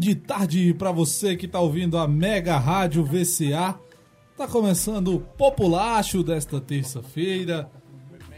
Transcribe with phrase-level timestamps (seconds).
[0.00, 3.78] De tarde para você que tá ouvindo a Mega Rádio VCA.
[4.34, 7.70] Tá começando o populacho desta terça-feira.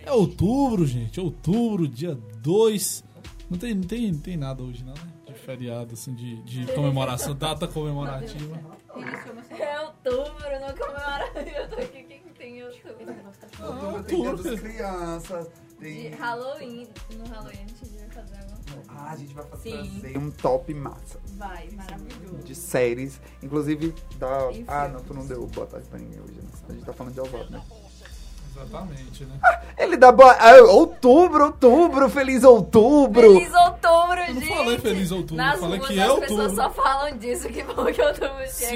[0.04, 1.20] É outubro, gente.
[1.20, 3.04] Outubro, dia 2.
[3.48, 5.12] Não tem, não tem, não tem nada hoje, não, né?
[5.24, 8.58] De feriado, assim, de, de comemoração, data comemorativa.
[9.50, 11.48] É outubro, não comemorativa.
[11.60, 13.14] Eu tô aqui, quem que tem outubro?
[13.60, 14.50] Ah, Tem dia outubro.
[14.50, 15.48] das crianças,
[15.82, 16.10] De tem...
[16.14, 16.88] Halloween.
[17.16, 18.90] No Halloween a gente vai fazer alguma coisa.
[18.90, 19.98] Ah, a gente vai fazer Sim.
[20.00, 22.36] trazer um top massa Vai, maravilhoso.
[22.44, 23.20] de séries.
[23.42, 24.50] Inclusive, da...
[24.52, 24.92] E Ah, filmes.
[24.92, 26.48] não, tu não deu boa tarde pra ninguém hoje, né?
[26.68, 27.62] A gente tá falando de Oswaldo, né?
[28.54, 29.40] Exatamente, né?
[29.78, 30.32] Ele dá boa...
[30.38, 33.32] Ah, outubro, outubro, feliz outubro!
[33.32, 34.54] Feliz outubro, Eu não gente!
[34.56, 36.56] falei feliz outubro, Nas eu falei ruas que é as pessoas outubro.
[36.62, 38.28] só falam disso, que bom que outubro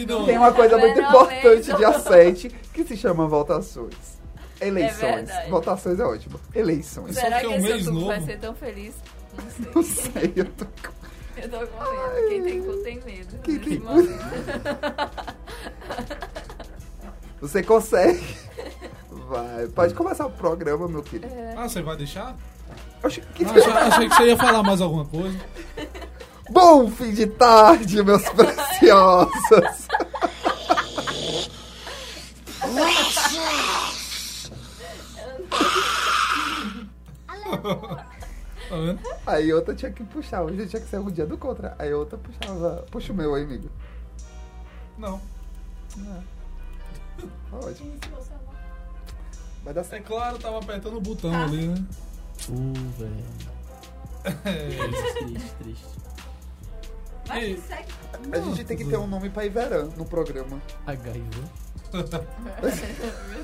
[0.08, 1.46] não- Tem uma coisa muito Finalmente.
[1.46, 4.15] importante, dia 7, que se chama votações.
[4.60, 5.26] Eleições.
[5.28, 5.50] verdade.
[5.50, 6.40] votações é ótimo.
[6.54, 7.14] Eleições.
[7.14, 8.24] Só Será que que é um esse mês vai novo.
[8.26, 8.94] ser tão feliz?
[9.36, 9.66] Não sei.
[9.74, 10.66] Não sei, eu tô...
[11.36, 12.28] Eu tô com medo.
[12.28, 13.38] Quem tem cu tem medo.
[13.42, 13.96] Quem nesse tem cu-.
[17.42, 18.24] Você consegue.
[19.28, 19.66] Vai.
[19.68, 21.30] Pode começar o programa, meu querido.
[21.56, 22.34] Ah, você vai deixar?
[23.04, 25.38] Oxi, que- Ah, achei, achei que você ia falar mais alguma coisa.
[26.50, 29.86] Bom fim de tarde, meus preciosos.
[37.46, 38.06] Tá
[38.76, 39.00] vendo?
[39.26, 40.42] Aí outra tinha que puxar.
[40.42, 41.74] Hoje tinha que ser o dia do contra.
[41.78, 42.84] Aí outra puxava.
[42.90, 43.70] Puxa o meu aí, amigo.
[44.98, 45.20] Não.
[47.52, 47.94] Ótimo.
[49.64, 50.06] Vai dar É certo.
[50.06, 51.84] claro, tava apertando o botão ali, né?
[52.48, 53.24] Uh, velho.
[54.44, 54.68] É.
[55.24, 55.86] Triste, triste.
[57.26, 57.88] Vai, segue.
[58.32, 60.60] A gente tem que ter um nome pra Iveran no programa.
[60.86, 61.20] HIV.
[61.92, 62.02] Meu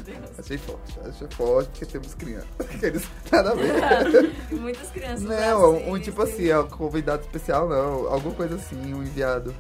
[0.05, 0.39] Deus.
[0.39, 1.01] Achei forte.
[1.07, 2.49] Achei forte porque temos crianças.
[2.61, 4.33] Aqueles nada a ver.
[4.51, 8.13] Muitas crianças Não, um, um tipo assim, ó, convidado especial não.
[8.13, 9.55] Alguma coisa assim, um enviado.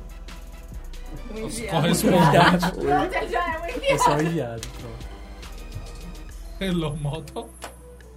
[1.30, 1.76] Um Os enviado.
[1.80, 2.70] correspondentes.
[2.72, 3.84] Pronto, já é um enviado.
[3.92, 5.12] Eu sou enviado, pronto.
[6.60, 7.48] Hello Moto.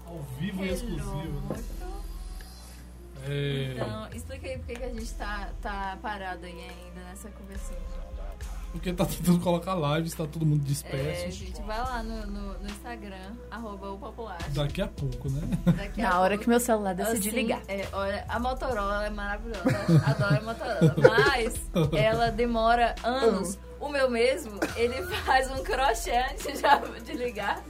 [0.05, 1.41] Ao vivo e exclusivo.
[1.49, 1.55] né?
[3.27, 7.29] É, Então, explica aí por que que a gente tá, tá parado aí ainda nessa
[7.29, 7.79] conversinha.
[8.71, 11.31] porque tá tentando colocar lives, tá todo mundo É, disperso.
[11.31, 14.37] gente, vai lá no, no, no Instagram, arroba o popular.
[14.49, 15.41] Daqui a pouco, né?
[15.77, 16.43] Daqui a Na hora pouco.
[16.43, 17.61] que meu celular decidir Assim, ligar.
[17.69, 19.63] é, olha, a Motorola é maravilhosa.
[20.05, 20.95] Adoro a Motorola.
[21.17, 21.53] Mas
[21.97, 23.57] ela demora anos.
[23.77, 27.61] O meu mesmo, ele faz um crochê antes de, de ligar.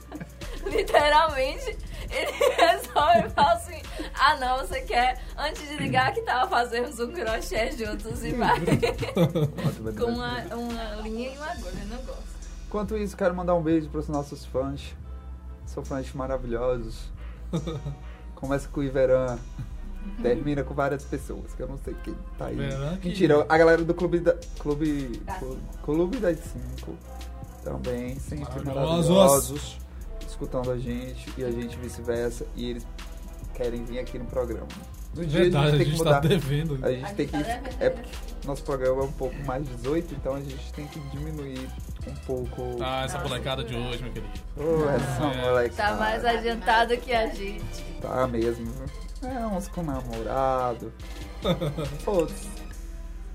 [0.70, 1.78] Literalmente,
[2.10, 3.82] ele resolve e fala assim:
[4.20, 8.60] Ah, não, você quer, antes de ligar, que tal fazermos um crochê juntos e vai.
[10.00, 12.24] Com uma, uma linha e uma agulha, eu não gosto.
[12.68, 14.82] Enquanto isso, quero mandar um beijo pros nossos fãs.
[15.66, 17.10] São fãs maravilhosos.
[18.36, 19.38] Começa com o Iveran.
[20.22, 22.54] Termina com várias pessoas, que eu não sei quem tá aí.
[22.54, 24.36] Iveran que- Mentira, a galera do Clube da.
[24.60, 25.20] Clube.
[25.40, 26.96] Clube, Clube das Cinco.
[27.64, 29.10] Também, sempre Maravilhosos.
[29.10, 29.78] maravilhosos.
[30.36, 32.46] Escutando a gente e a gente vice-versa.
[32.58, 32.86] E eles
[33.54, 34.68] querem vir aqui no programa.
[35.16, 36.28] No dia Verdade, a a gente tem que gente tá mudar.
[36.28, 36.80] devendo.
[36.86, 37.44] A gente A tem gente que.
[37.70, 37.86] tá.
[37.86, 38.10] É porque
[38.46, 41.70] nosso programa é um pouco mais 18, então a gente tem que diminuir
[42.06, 42.76] um pouco.
[42.82, 44.34] Ah, essa molecada de hoje, meu querido.
[44.58, 45.42] Ô, essa É.
[45.42, 45.76] moleque.
[45.78, 47.82] Tá mais adiantado que a gente.
[48.02, 48.66] Tá mesmo.
[49.22, 49.30] viu?
[49.30, 50.92] É, uns com namorado.
[52.06, 52.48] Outros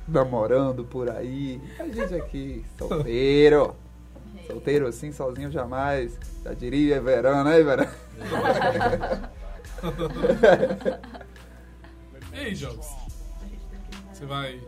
[0.06, 1.60] namorando por aí.
[1.78, 3.74] A gente aqui, solteiro.
[4.50, 6.12] Solteiro assim, sozinho jamais.
[6.44, 7.86] Já diria verão, né, verão?
[12.32, 12.86] E aí, Jobs?
[14.12, 14.60] Você vai.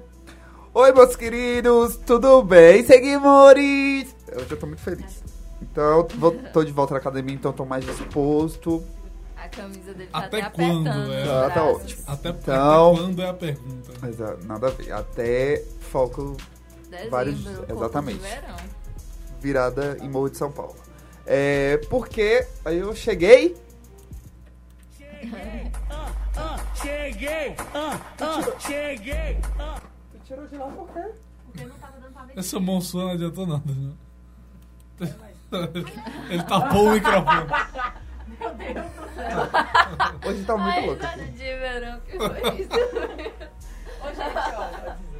[0.74, 2.82] Oi, meus queridos, tudo bem?
[2.84, 4.14] Seguimores!
[4.28, 5.22] Eu já tô muito feliz.
[5.60, 8.82] Então, vou- tô de volta na academia, então tô mais disposto.
[9.36, 11.12] A camisa dele tá Até até, quando, apertando.
[11.12, 11.22] é?
[11.22, 11.82] os tá braços.
[11.82, 12.02] ótimo.
[12.06, 13.90] Até, Então- até quando é a pergunta?
[14.00, 14.92] Mas nada a ver.
[14.92, 16.36] Até foco
[16.88, 18.18] Dezembro, Vários- exatamente.
[18.20, 18.56] de verão.
[19.42, 20.76] Virada em Morro de São Paulo.
[21.26, 23.56] É, porque aí eu cheguei.
[26.80, 27.56] Cheguei!
[27.74, 29.38] Ah, ah, cheguei!
[30.12, 31.12] Tu tirou de lá por quê?
[32.36, 33.96] Essa monção não adiantou nada, não.
[36.30, 37.46] Ele tapou o microfone.
[40.26, 41.24] Hoje tá muito Ai, louco aqui.
[41.24, 43.42] de verão que foi isso.
[44.04, 45.11] É,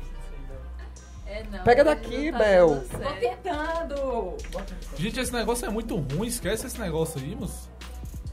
[1.51, 2.85] não, Pega daqui, tá Bel.
[2.91, 4.37] Tô tentando!
[4.97, 6.27] Gente, esse negócio é muito ruim.
[6.29, 7.71] Esquece esse negócio aí, moço.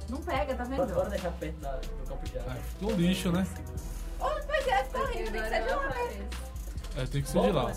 [0.09, 0.85] Não pega, tá vendo?
[0.93, 2.55] Bora deixar perto da- do campo de água.
[2.55, 3.45] ficou um lixo, né?
[4.19, 6.27] Oh, pois é, fica horrível, tem que ser de lá mesmo.
[6.97, 7.73] É, tem que ser de lá.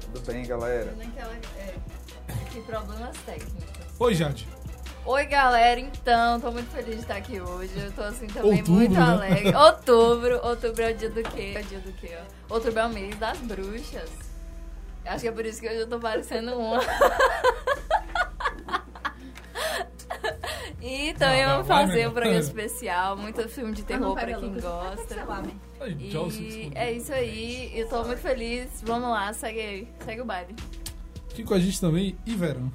[0.00, 0.92] Tudo bem, galera?
[0.96, 1.74] Naquela, é,
[2.50, 3.64] que problemas técnicos.
[3.98, 4.48] Oi, Jade.
[5.06, 5.78] Oi, galera.
[5.78, 7.72] Então, tô muito feliz de estar aqui hoje.
[7.78, 9.00] Eu tô assim também Outubro, muito né?
[9.00, 9.54] alegre.
[9.54, 10.40] Outubro.
[10.44, 11.52] Outubro é o dia do quê?
[11.54, 12.18] É o dia do quê,
[12.50, 12.54] ó?
[12.54, 14.10] Outubro é o mês das bruxas.
[15.04, 16.80] Acho que é por isso que hoje eu tô parecendo uma.
[20.82, 22.08] E também Não, não, vamos vai, fazer menina.
[22.10, 25.26] um programa especial, muito filme de terror pra quem gosta.
[25.80, 28.68] Ai, Joe se E é isso aí, eu tô muito feliz.
[28.84, 30.54] Vamos lá, segue aí, segue o baile.
[31.28, 32.70] Aqui com a gente também, Iverão.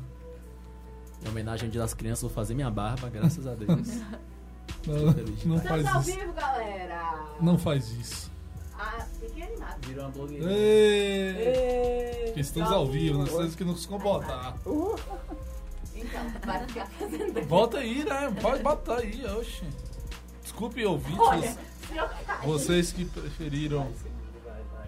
[1.23, 3.87] Em homenagem ao Dia das Crianças, vou fazer minha barba, graças a Deus.
[4.87, 5.45] Não, feliz.
[5.45, 6.17] não Estamos ao faz isso.
[6.19, 7.19] vivo, galera.
[7.39, 8.31] Não faz isso.
[8.79, 9.87] Ah, fiquem animados.
[9.87, 10.45] Virou uma blogueira.
[12.35, 14.55] Estamos ao vivo, nós temos que nos comportar.
[15.93, 17.47] Então, vai ficar fazendo.
[17.47, 18.35] Volta aí, né?
[18.41, 19.63] Pode botar aí, oxe.
[20.41, 21.19] Desculpe, ouvintes.
[21.19, 21.55] Olha,
[22.43, 23.87] Vocês que preferiram.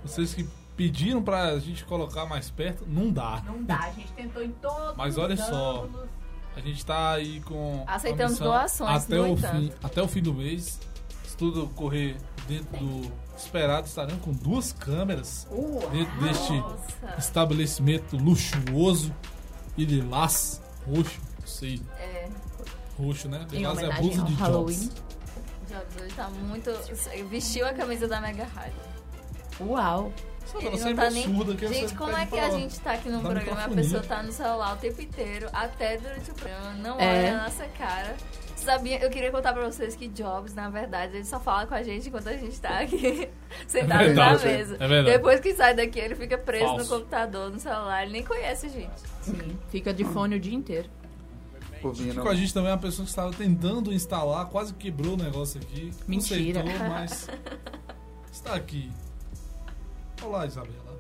[0.04, 3.44] Vocês que pediram pra gente colocar mais perto, não dá.
[3.46, 5.84] não dá, a gente tentou em todos Mas os olha só.
[5.84, 6.10] ângulos.
[6.56, 7.84] A gente tá aí com.
[7.88, 9.56] Aceitamos doações, até no o entanto.
[9.56, 10.80] fim Até o fim do mês.
[11.26, 12.16] Se tudo correr
[12.48, 15.48] dentro do esperado, estaremos com duas câmeras
[15.92, 19.14] dentro deste Nossa, estabelecimento luxuoso
[19.76, 21.20] e lilás roxo.
[21.40, 22.30] Não sei, é.
[22.98, 23.46] roxo, né?
[23.52, 24.80] Lilás é a blusa de Halloween.
[24.80, 25.04] Jobs.
[25.70, 26.72] Jobs hoje tá muito.
[27.30, 28.80] Vestiu a camisa da Mega Rádio.
[29.60, 30.12] Uau.
[30.46, 31.24] Sabe, ela não tá é nem.
[31.24, 31.56] surda.
[31.56, 33.64] que Gente, você como pede é que a gente tá aqui no Dá programa e
[33.64, 37.10] a pessoa tá no celular o tempo inteiro, até durante o programa, não É.
[37.30, 38.16] olha a nossa cara.
[38.56, 41.84] Sabia, eu queria contar pra vocês que Jobs, na verdade, ele só fala com a
[41.84, 43.28] gente enquanto a gente tá aqui
[43.68, 44.76] sentado É na verdade, mesa.
[44.80, 45.18] é verdade.
[45.18, 46.84] Depois que sai daqui, ele fica preso Falso.
[46.84, 49.02] no computador, no celular, ele nem conhece a gente.
[49.22, 50.90] Sim, fica de fone o dia inteiro.
[51.74, 52.22] Aqui Ouvindo.
[52.22, 55.60] com a gente também é uma pessoa que estava tentando instalar, quase quebrou o negócio
[55.60, 55.92] aqui.
[56.08, 56.62] Mentira.
[56.62, 57.30] Consertou, mas
[58.32, 58.90] está aqui.
[60.24, 61.00] Olá, Isabela.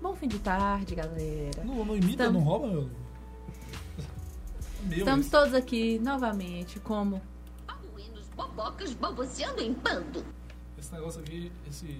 [0.00, 1.64] Bom fim de tarde, galera.
[1.64, 2.90] Não, não imita, Estamos- não rouba, meu.
[4.84, 7.22] Meu, Estamos esse- todos aqui novamente, como
[7.66, 10.24] Babuínos bobocas baboseando em bando.
[10.78, 11.98] Esse negócio aqui, esse,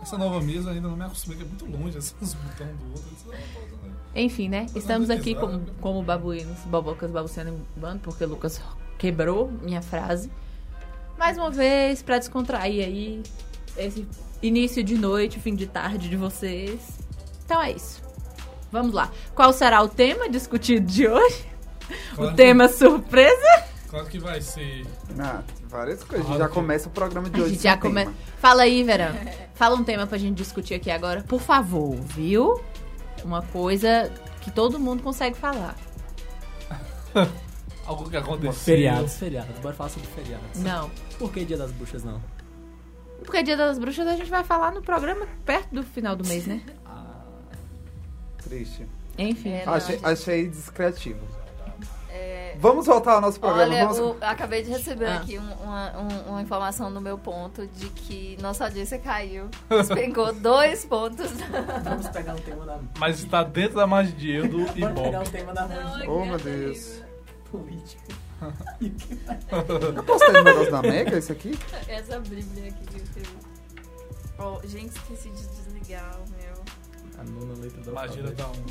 [0.00, 3.12] essa nova mesa ainda não me acostumei, que é muito longe esses botões do outro.
[3.14, 3.94] Isso pode, né?
[4.14, 4.66] Enfim, né?
[4.74, 8.62] Estamos aqui como, como babuínos, bobocas, babuciando em bando, porque o Lucas
[8.98, 10.30] quebrou minha frase.
[11.18, 13.22] Mais uma vez, pra descontrair aí
[13.76, 14.08] esse
[14.42, 16.80] início de noite, fim de tarde de vocês.
[17.44, 18.02] Então é isso.
[18.70, 19.10] Vamos lá.
[19.34, 21.46] Qual será o tema discutido de hoje?
[22.14, 23.64] Claro o que- tema surpresa?
[23.88, 24.86] Claro que vai ser.
[25.18, 26.14] Ah, várias coisas.
[26.14, 27.52] A gente Claro já que- começa o programa de A hoje.
[27.54, 28.10] gente já começa.
[28.38, 29.14] Fala aí, Verão.
[29.54, 31.22] Fala um tema pra gente discutir aqui agora.
[31.24, 32.58] Por favor, viu?
[33.22, 34.10] Uma coisa
[34.40, 35.76] que todo mundo consegue falar.
[37.86, 38.52] Algo que aconteceu.
[38.52, 39.58] Feriados, feriados.
[39.58, 40.58] Bora falar sobre feriados.
[40.60, 40.90] Não.
[41.18, 42.20] Por que Dia das Bruxas não?
[43.24, 46.46] Porque Dia das Bruxas a gente vai falar no programa perto do final do mês,
[46.46, 46.62] né?
[48.42, 48.86] Triste.
[49.18, 49.50] Enfim.
[49.52, 50.06] É, não, Achei, gente.
[50.06, 51.20] achei descriativo.
[52.10, 53.72] É, Vamos voltar ao nosso programa.
[53.72, 53.98] Olha, Vamos...
[53.98, 55.16] o- acabei de receber Ah.
[55.16, 59.48] aqui um- uma, um- uma informação no meu ponto de que nossa audiência caiu.
[59.70, 61.30] Despencou dois pontos.
[61.82, 64.88] Vamos pegar um tema da Mas está dentro da magia de eu do Vamos pegar
[64.88, 65.30] um Ibope.
[65.30, 65.68] tema da
[66.06, 67.02] Oh, meu Deus.
[67.50, 68.02] política.
[69.96, 71.58] Eu postei no negócio da Mega, isso aqui?
[71.88, 73.36] Essa bíblia aqui que eu escrevi.
[74.38, 76.64] Oh, gente, esqueci de desligar o meu.
[77.18, 78.32] A nona letra da alfabeto.
[78.34, 78.64] da um.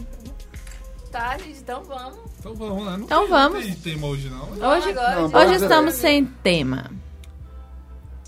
[1.12, 2.20] Tá, gente, então vamos.
[2.40, 2.92] Então vamos, né?
[2.98, 3.54] Não Então tem- vamos.
[3.60, 4.50] Não tem tema hoje, não.
[4.51, 6.90] Hoje, agora, Não, hoje estamos sem tema.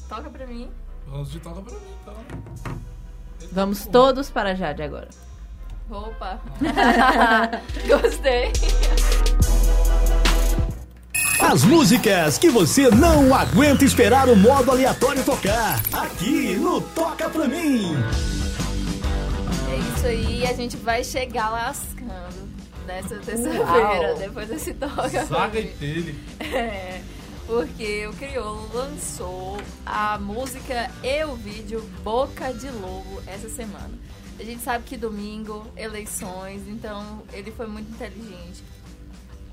[0.07, 0.69] Toca pra mim.
[1.07, 2.77] Vamos de toca pra mim, então.
[3.51, 5.09] Vamos todos para a Jade agora.
[5.89, 6.39] Roupa.
[7.87, 8.51] Gostei.
[11.45, 15.83] As músicas que você não aguenta esperar o modo aleatório tocar.
[15.91, 17.93] Aqui no Toca Pra Mim.
[19.69, 22.49] É isso aí, a gente vai chegar lascando
[22.87, 25.25] nessa terça-feira, depois desse toca.
[25.25, 26.15] Zaga e telha.
[26.39, 27.01] É,
[27.45, 33.91] porque o Criolo lançou a música e o vídeo Boca de Lobo essa semana.
[34.39, 38.63] A gente sabe que domingo, eleições, então ele foi muito inteligente.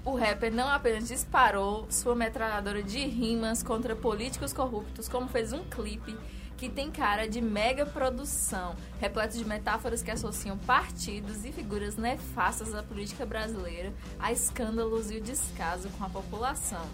[0.02, 5.62] O rapper não apenas disparou sua metralhadora de rimas contra políticos corruptos, como fez um
[5.64, 6.16] clipe
[6.57, 12.73] que tem cara de mega produção, repleto de metáforas que associam partidos e figuras nefastas
[12.73, 16.87] da política brasileira a escândalos e o descaso com a população.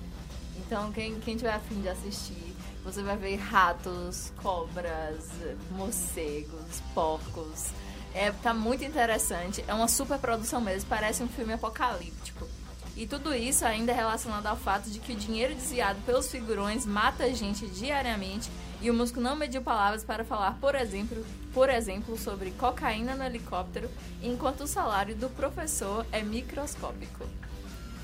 [0.59, 5.31] Então, quem, quem tiver afim de assistir, você vai ver ratos, cobras,
[5.71, 7.71] morcegos, porcos.
[8.13, 9.65] É, tá muito interessante.
[9.69, 12.26] É uma super produção mesmo, parece um filme apocalíptico.
[12.97, 16.87] E tudo isso ainda é relacionado ao fato de que o dinheiro desviado pelos figurões
[16.87, 18.51] mata a gente diariamente
[18.81, 23.25] e o músico não mediu palavras para falar, por exemplo, por exemplo, sobre cocaína no
[23.25, 23.91] helicóptero,
[24.23, 27.27] enquanto o salário do professor é microscópico.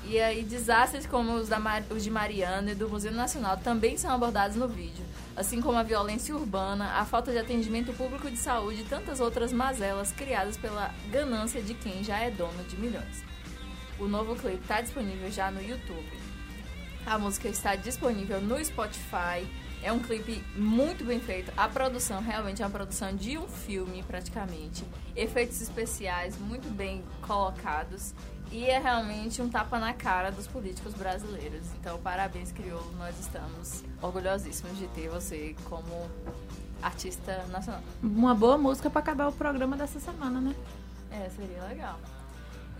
[0.05, 3.97] E aí, desastres como os, da Mar- os de Mariana e do Museu Nacional também
[3.97, 8.37] são abordados no vídeo, assim como a violência urbana, a falta de atendimento público de
[8.37, 13.23] saúde e tantas outras mazelas criadas pela ganância de quem já é dono de milhões.
[14.03, 16.11] O novo clipe está disponível já no YouTube.
[17.05, 19.47] A música está disponível no Spotify.
[19.81, 21.53] É um clipe muito bem feito.
[21.55, 24.83] A produção realmente é uma produção de um filme, praticamente.
[25.15, 28.13] Efeitos especiais muito bem colocados.
[28.51, 31.65] E é realmente um tapa na cara dos políticos brasileiros.
[31.79, 32.93] Então, parabéns, Crioulo.
[32.97, 36.09] Nós estamos orgulhosíssimos de ter você como
[36.81, 37.81] artista nacional.
[38.03, 40.53] Uma boa música pra acabar o programa dessa semana, né?
[41.09, 41.97] É, seria legal.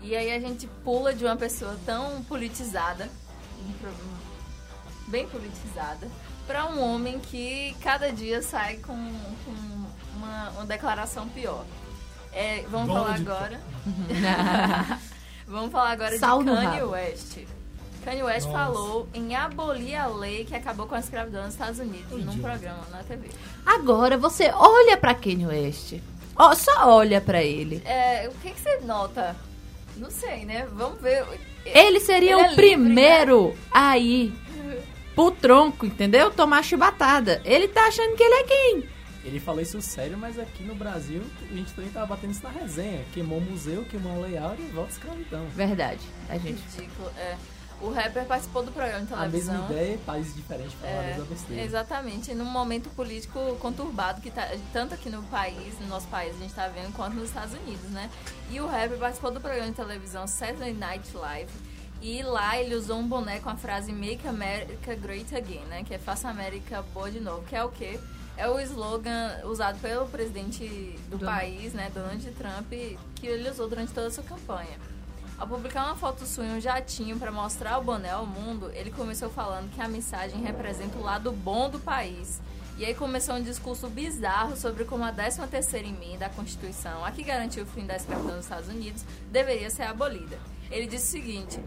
[0.06, 3.08] E aí a gente pula de uma pessoa tão politizada,
[5.08, 6.06] bem politizada,
[6.46, 8.94] pra um homem que cada dia sai com,
[9.44, 9.50] com
[10.16, 11.64] uma, uma declaração pior.
[12.32, 13.60] É, vamos Dono falar de- agora.
[15.46, 16.90] vamos falar agora Sal de Kanye rabo.
[16.92, 17.38] West.
[18.04, 18.58] Kanye West Nossa.
[18.58, 22.40] falou em abolir a lei que acabou com a escravidão nos Estados Unidos, num Idiota.
[22.40, 23.30] programa na TV.
[23.64, 25.94] Agora você olha pra Kanye West.
[26.36, 27.80] Ó, só olha pra ele.
[27.86, 29.34] É, o que, que você nota?
[29.96, 30.66] Não sei, né?
[30.72, 31.24] Vamos ver.
[31.64, 34.32] Ele seria Ele é o livre, primeiro a ir
[35.14, 36.30] pro tronco, entendeu?
[36.30, 37.40] Tomar chibatada.
[37.44, 38.88] Ele tá achando que ele é quem?
[39.24, 42.50] Ele falou isso sério, mas aqui no Brasil a gente também tava batendo isso na
[42.50, 43.02] resenha.
[43.14, 45.46] Queimou o museu, queimou a layout e volta escravidão.
[45.54, 46.02] Verdade.
[46.28, 46.62] A gente.
[46.76, 47.36] Ridículo, é.
[47.80, 49.54] O rapper participou do programa de A televisão.
[49.58, 51.62] mesma ideia, países diferentes falaram a É, mesma besteira.
[51.62, 56.38] exatamente, num momento político conturbado que tá tanto aqui no país, no nosso país, a
[56.38, 58.08] gente tá vendo, quanto nos Estados Unidos, né?
[58.50, 61.50] E o rapper participou do programa de televisão Saturday Night Live.
[62.00, 65.84] E lá ele usou um boné com a frase Make America Great Again, né?
[65.84, 67.42] Que é Faça a América Boa de Novo.
[67.44, 67.98] Que é o quê?
[68.36, 70.64] É o slogan usado pelo presidente
[71.08, 71.90] do Do- país, né?
[71.94, 72.68] Donald Trump,
[73.14, 74.76] que ele usou durante toda a sua campanha.
[75.36, 78.90] Ao publicar uma foto sua em um jatinho para mostrar o boné ao mundo, ele
[78.92, 82.40] começou falando que a mensagem representa o lado bom do país.
[82.78, 87.22] E aí começou um discurso bizarro sobre como a 13ª emenda à Constituição, a que
[87.22, 90.38] garantiu o fim da escravidão nos Estados Unidos, deveria ser abolida.
[90.70, 91.60] Ele disse o seguinte: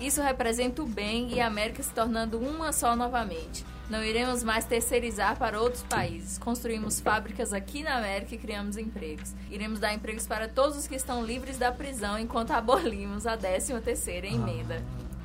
[0.00, 3.64] Isso representa o bem e a América se tornando uma só novamente.
[3.88, 6.36] Não iremos mais terceirizar para outros países.
[6.36, 9.32] Construímos fábricas aqui na América e criamos empregos.
[9.50, 14.24] Iremos dar empregos para todos os que estão livres da prisão enquanto abolimos a 13ª
[14.24, 14.82] emenda.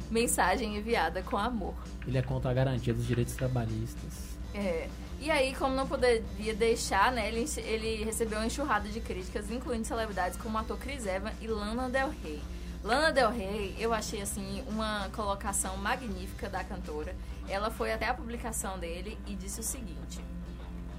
[0.10, 1.74] Mensagem enviada com amor.
[2.08, 4.38] Ele é contra a garantia dos direitos trabalhistas.
[4.53, 4.88] É.
[5.20, 9.86] E aí, como não poderia deixar, né, ele, ele recebeu uma enxurrada de críticas, incluindo
[9.86, 12.41] celebridades como o ator Chris Evans e Lana Del Rey.
[12.84, 17.15] Lana Del Rey, eu achei, assim, uma colocação magnífica da cantora.
[17.48, 20.24] Ela foi até a publicação dele e disse o seguinte...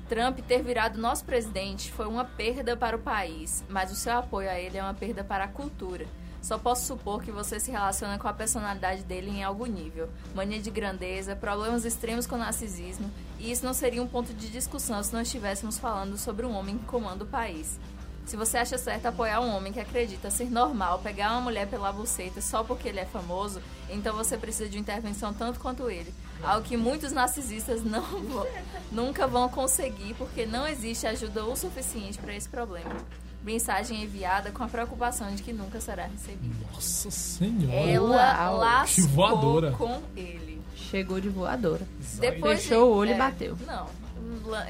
[0.07, 4.51] Trump ter virado nosso presidente foi uma perda para o país, mas o seu apoio
[4.51, 6.07] a ele é uma perda para a cultura.
[6.43, 10.11] Só posso supor que você se relaciona com a personalidade dele em algum nível.
[10.35, 15.03] Mania de grandeza, problemas extremos com narcisismo, e isso não seria um ponto de discussão
[15.03, 17.81] se não estivéssemos falando sobre um homem que comanda o país.
[18.27, 21.93] Se você acha certo apoiar um homem que acredita ser normal pegar uma mulher pela
[21.93, 26.13] buceta só porque ele é famoso, então você precisa de intervenção tanto quanto ele.
[26.45, 28.47] Algo que muitos narcisistas não vão-
[28.93, 32.95] nunca vão conseguir porque não existe ajuda o suficiente para esse problema.
[33.43, 36.55] Mensagem enviada com a preocupação de que nunca será recebida.
[36.73, 37.75] Nossa senhora.
[37.91, 39.71] Ela Uau, lascou que voadora.
[39.73, 40.63] com ele.
[40.75, 41.87] Chegou de voadora.
[42.21, 43.59] Depois Fechou o olho é, e bateu.
[43.67, 43.87] Não,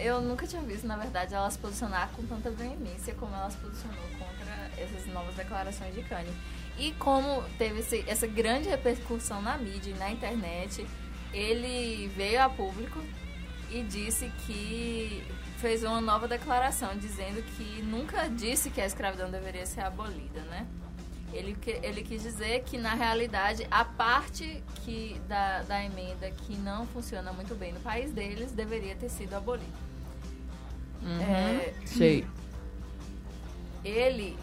[0.00, 3.56] eu nunca tinha visto, na verdade, ela se posicionar com tanta veemência como ela se
[3.58, 6.32] posicionou contra essas novas declarações de Kanye.
[6.76, 10.84] E como teve esse- essa grande repercussão na mídia e na internet,
[11.34, 12.98] ele veio a público
[13.70, 15.26] e disse que
[15.58, 20.66] fez uma nova declaração dizendo que nunca disse que a escravidão deveria ser abolida, né?
[21.32, 26.86] Ele, ele quis dizer que, na realidade, a parte que da, da emenda que não
[26.86, 29.66] funciona muito bem no país deles deveria ter sido abolida.
[31.20, 32.24] É, Sei.
[33.84, 34.38] ele,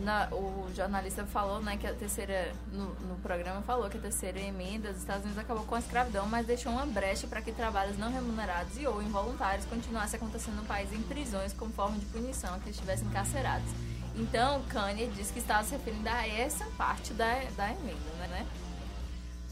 [0.00, 4.38] na- o jornalista falou, né, que a terceira, no, no programa falou que a terceira
[4.40, 7.98] emenda dos Estados Unidos acabou com a escravidão, mas deixou uma brecha para que trabalhos
[7.98, 12.54] não remunerados e ou involuntários continuassem acontecendo no país em prisões como forma de punição
[12.54, 13.68] a que estivessem encarcerados.
[14.14, 18.46] Então, Kanye disse que estava se referindo a essa parte da, da emenda, né?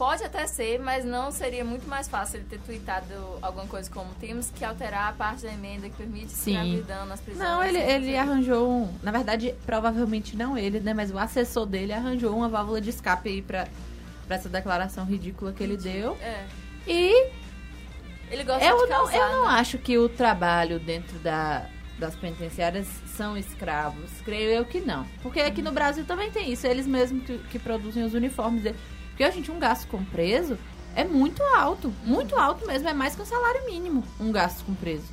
[0.01, 4.11] Pode até ser, mas não seria muito mais fácil ele ter tweetado alguma coisa como
[4.15, 6.53] temos que alterar a parte da emenda que permite Sim.
[6.53, 7.47] escravidão nas prisões.
[7.47, 7.89] Não, ele, etc.
[7.91, 8.97] ele arranjou um.
[9.03, 10.91] Na verdade, provavelmente não ele, né?
[10.91, 13.67] Mas o assessor dele arranjou uma válvula de escape aí pra,
[14.25, 16.17] pra essa declaração ridícula que ele deu.
[16.19, 16.47] É.
[16.87, 17.29] E
[18.31, 19.59] Ele gosta eu de não, causar, eu não né?
[19.59, 21.67] acho que o trabalho dentro da,
[21.99, 24.09] das penitenciárias são escravos.
[24.25, 25.05] Creio eu que não.
[25.21, 26.65] Porque aqui no Brasil também tem isso.
[26.65, 28.65] Eles mesmos que, que produzem os uniformes.
[29.11, 30.57] Porque, gente, um gasto com preso
[30.95, 31.93] é muito alto.
[32.03, 32.87] Muito alto mesmo.
[32.87, 35.05] É mais que um salário mínimo um gasto com preso.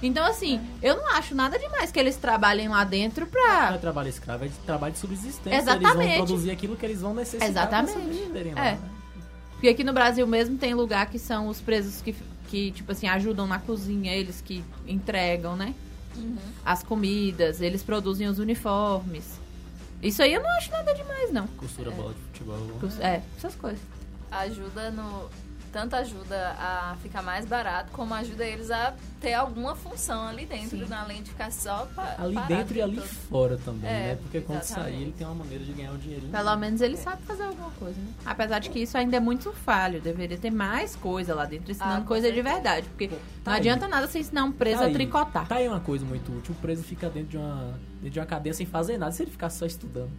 [0.00, 3.78] Então, assim, eu não acho nada demais que eles trabalhem lá dentro Não é pra.
[3.78, 5.50] trabalho escravo, é de trabalho de subsistência.
[5.56, 6.08] Eles Exatamente.
[6.18, 7.92] vão produzir aquilo que eles vão necessitar Exatamente.
[8.30, 8.72] pra lá, É.
[8.74, 8.78] né?
[9.52, 12.14] Porque aqui no Brasil mesmo tem lugar que são os presos que,
[12.46, 15.74] que tipo assim, ajudam na cozinha, eles que entregam, né?
[16.64, 19.40] As comidas, eles produzem os uniformes.
[20.02, 21.46] Isso aí eu não acho nada demais, não.
[21.48, 22.56] Costura bola de futebol.
[23.00, 23.80] É, essas coisas.
[24.30, 25.28] Ajuda no.
[25.72, 30.86] Tanto ajuda a ficar mais barato, como ajuda eles a ter alguma função ali dentro,
[30.86, 30.92] Sim.
[30.94, 33.06] além de ficar só pa, Ali dentro e ali todo.
[33.06, 34.18] fora também, É, né?
[34.22, 34.92] Porque quando exatamente.
[34.94, 36.30] sair ele tem uma maneira de ganhar um dinheirinho.
[36.30, 38.08] Pelo menos ele sabe fazer alguma coisa, né?
[38.24, 40.00] Apesar de que isso ainda é muito falho.
[40.00, 42.86] Deveria ter mais coisa lá dentro, ensinando Ah, coisa de verdade.
[42.88, 43.58] Porque Tá não aí.
[43.58, 44.92] adianta nada você ensinar um preso Tá a aí.
[44.94, 45.46] tricotar.
[45.48, 46.54] Tá aí uma coisa muito útil.
[46.56, 49.12] O preso fica dentro de uma, dentro de uma cadeia sem fazer nada.
[49.12, 50.10] Se ele ficar só estudando,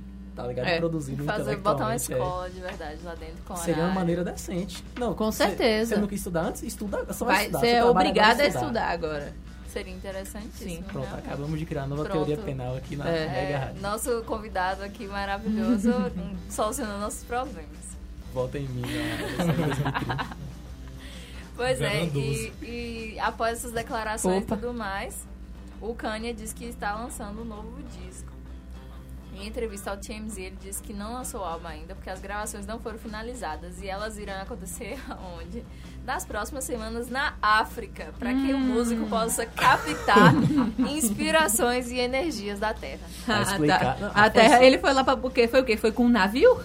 [0.42, 0.68] tá ligado?
[0.68, 0.78] É.
[0.78, 1.96] Produzindo Fazer, botar uma é.
[1.96, 4.84] escola de verdade lá dentro com Seria uma maneira decente.
[4.98, 5.96] Não, Com cê- certeza.
[5.96, 6.64] Você não quis estudar antes?
[6.64, 7.60] Estuda, só vai, Vai estudar.
[7.60, 9.34] Você trabalha obrigado a estudar agora.
[9.72, 10.70] Seria interessantíssimo.
[10.72, 10.82] Sim.
[10.84, 11.28] Pronto, realmente.
[11.28, 12.26] acabamos de criar uma nova Pronto.
[12.26, 13.28] teoria penal aqui na É.
[13.28, 13.82] Mega É, Rádio.
[13.82, 15.92] nosso convidado aqui maravilhoso,
[16.50, 17.68] solucionando nossos problemas.
[18.34, 18.82] Volta em mim
[19.38, 20.38] 2030.
[21.56, 24.56] Pois é, e, e após essas declarações Opa.
[24.56, 25.28] e tudo mais,
[25.82, 28.29] o Kanye diz que está lançando um novo disco.
[29.40, 32.66] Em entrevista ao TMZ, ele disse que não lançou o álbum ainda, porque as gravações
[32.66, 35.64] não foram finalizadas e elas irão acontecer aonde?
[36.06, 38.60] Nas próximas semanas na África, para que o Hum.
[38.60, 40.34] músico possa captar
[40.90, 43.00] inspirações e energias da Terra.
[43.28, 43.80] Ah, explicar.
[43.80, 43.98] tá.
[44.00, 45.48] Não, A terra, só- ele foi lá pra o quê?
[45.48, 45.78] Foi o quê?
[45.78, 46.60] Foi com um navio?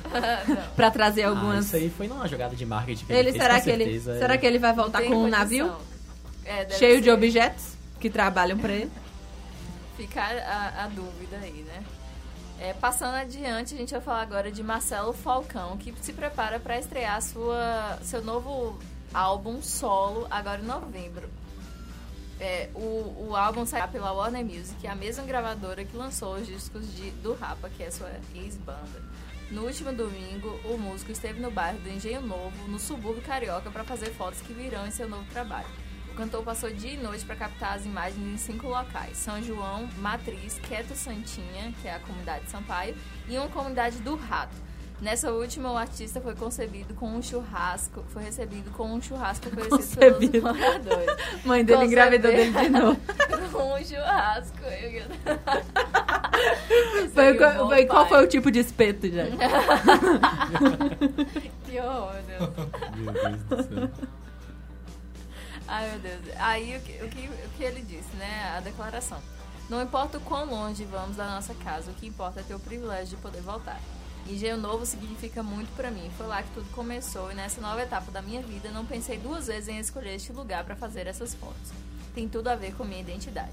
[0.75, 1.67] pra trazer Ah, algumas.
[1.67, 4.19] isso aí foi numa jogada de marketing ele, fez, será com que ele, certeza.
[4.19, 5.39] será que ele vai voltar Tem com um condição.
[5.39, 5.73] navio
[6.45, 7.13] É, cheio de ser.
[7.13, 8.91] objetos que trabalham pra ele?
[9.97, 11.83] Fica a, a dúvida aí, né?
[12.65, 16.79] É, passando adiante, a gente vai falar agora de Marcelo Falcão, que se prepara para
[16.79, 18.79] estrear sua, seu novo
[19.13, 21.29] álbum solo agora em novembro.
[22.41, 26.91] É, o, o álbum sairá pela Warner Music, a mesma gravadora que lançou os discos
[26.97, 29.03] de, do Rapa, que é sua ex-banda.
[29.51, 33.85] No último domingo, o músico esteve no bairro do Engenho Novo, no subúrbio carioca, para
[33.85, 35.69] fazer fotos que virão em seu novo trabalho.
[36.15, 39.89] O cantor passou dia e noite para captar as imagens em cinco locais: São João,
[39.99, 42.95] Matriz, Quieto Santinha, que é a comunidade de Sampaio,
[43.29, 44.55] e uma comunidade do Rato.
[45.03, 49.99] Nessa última, o artista foi concebido com um churrasco, foi recebido com um churrasco oferecido
[49.99, 50.41] pelos Concebido.
[50.43, 51.17] moradores.
[51.45, 53.01] Mãe dele engravidou dele de novo.
[53.53, 54.59] Com um churrasco.
[54.65, 55.05] Eu...
[57.13, 59.25] Foi, um qual, foi- qual foi o tipo de espeto, já?
[61.67, 62.15] Que horror.
[62.97, 63.91] Meu Deus do céu.
[65.67, 66.21] Ai, meu Deus.
[66.39, 68.55] Aí, o que, o, que, o que ele disse, né?
[68.57, 69.19] A declaração.
[69.69, 72.59] Não importa o quão longe vamos da nossa casa, o que importa é ter o
[72.61, 73.81] privilégio de poder voltar.
[74.29, 76.11] Engenho Novo significa muito pra mim.
[76.17, 79.47] Foi lá que tudo começou e nessa nova etapa da minha vida não pensei duas
[79.47, 81.73] vezes em escolher este lugar pra fazer essas fotos.
[82.15, 83.53] Tem tudo a ver com minha identidade.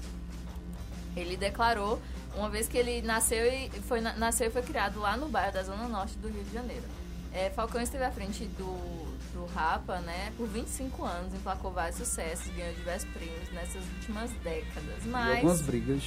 [1.16, 2.00] Ele declarou,
[2.34, 5.52] uma vez que ele nasceu e foi, na- nasceu e foi criado lá no bairro
[5.52, 6.84] da Zona Norte do Rio de Janeiro.
[7.34, 9.11] É, Falcão esteve à frente do,
[9.46, 15.04] do Rapa, né, por 25 anos, emplacou vários sucessos, ganhou diversos prêmios nessas últimas décadas.
[15.04, 16.02] E Mas algumas brigas.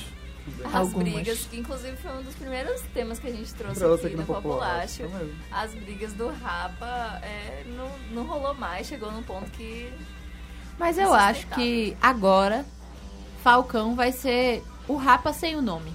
[0.63, 1.13] as Algumas.
[1.13, 4.15] brigas, que inclusive foi um dos primeiros temas que a gente trouxe Trouxe aqui, aqui
[4.15, 4.57] no no Popular.
[4.81, 5.03] Populacho.
[5.03, 5.35] isso mesmo.
[5.51, 9.91] As brigas do Rapa é, não, não rolou mais, chegou num ponto que
[10.77, 12.65] Mas eu acho que agora
[13.43, 15.91] Falcão vai ser o Rapa sem o nome.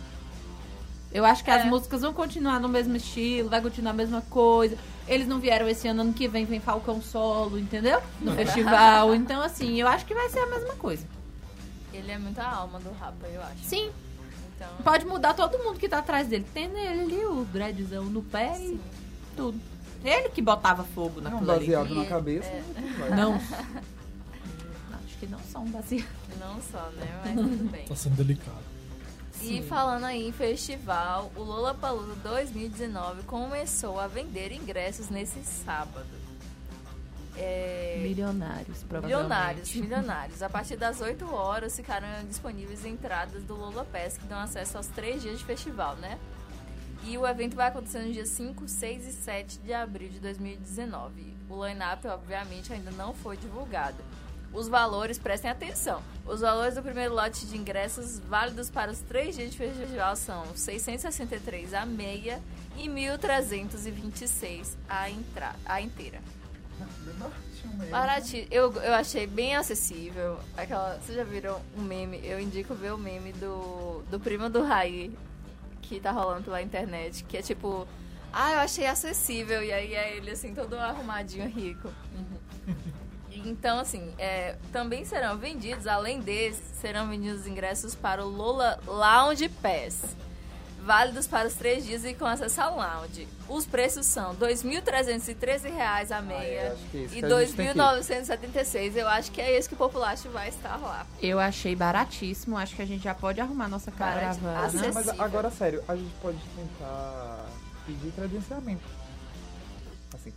[1.13, 1.69] Eu acho que as É.
[1.69, 4.77] músicas vão continuar no mesmo estilo, vai continuar a mesma coisa.
[5.11, 8.01] Eles não vieram esse ano, ano que vem vem Falcão solo, entendeu?
[8.21, 9.13] No festival.
[9.15, 11.05] Então, assim, eu acho que vai ser a mesma coisa.
[11.93, 13.65] ele é muita alma do Rapa, eu acho.
[13.65, 13.91] Sim,
[14.55, 16.47] Então, pode mudar todo mundo que tá atrás dele.
[16.55, 18.75] Tem nele ali o dreadzão no pé sim.
[18.75, 18.81] e
[19.37, 19.61] tudo.
[20.05, 21.61] Ele que botava fogo É um naquilo ali.
[21.67, 22.49] baseado na E- cabeça.
[22.49, 22.63] é.
[22.79, 23.17] né.
[23.17, 23.35] Não.
[24.95, 26.07] Acho que não são baseados.
[26.39, 27.21] Não só, né?
[27.25, 27.85] Mas tudo bem.
[27.85, 28.70] Tá sendo delicado.
[29.43, 36.07] E falando aí em festival, o Lollapalooza 2019 começou a vender ingressos nesse sábado.
[37.37, 39.23] É, Milionários, provavelmente.
[39.23, 40.43] milionários, milionários.
[40.43, 44.89] A partir das 8 horas ficaram disponíveis entradas do Lola Pass, que dão acesso aos
[44.89, 46.19] três dias de festival, né?
[47.05, 51.35] E o evento vai acontecer nos dias 5, 6 e 7 de abril de 2019.
[51.49, 53.97] O line-up, obviamente, ainda não foi divulgado.
[54.53, 56.03] Os valores, prestem atenção.
[56.27, 60.45] Os valores do primeiro lote de ingressos válidos para os três dias de festival são
[60.57, 62.41] 663 a meia
[62.77, 66.21] e 1.326 a, entra a inteira.
[67.91, 68.47] Baratinho.
[68.51, 70.39] Eu, eu achei bem acessível.
[70.57, 72.21] Aquela, vocês já viram um meme?
[72.25, 75.17] Eu indico ver o meme do, do primo do Raí,
[75.83, 77.87] que tá rolando pela internet, que é tipo
[78.33, 79.63] Ah, eu achei acessível.
[79.63, 81.89] E aí é ele, assim, todo arrumadinho, rico.
[83.45, 89.49] Então, assim, é, também serão vendidos, além desses, serão vendidos ingressos para o Lola Lounge
[89.49, 90.17] Pass.
[90.83, 93.29] Válidos para os três dias e com acesso ao lounge.
[93.47, 97.25] Os preços são 2.313 reais a meia acho que é isso e ir.
[97.25, 98.97] 2.976.
[98.97, 101.07] Eu acho que é esse que o Populacho vai estar lá.
[101.21, 102.57] Eu achei baratíssimo.
[102.57, 104.65] Acho que a gente já pode arrumar nossa caravana.
[104.65, 104.95] acessível.
[104.95, 107.45] Mas agora, sério, a gente pode tentar
[107.85, 108.85] pedir credenciamento.
[110.15, 110.33] Assim,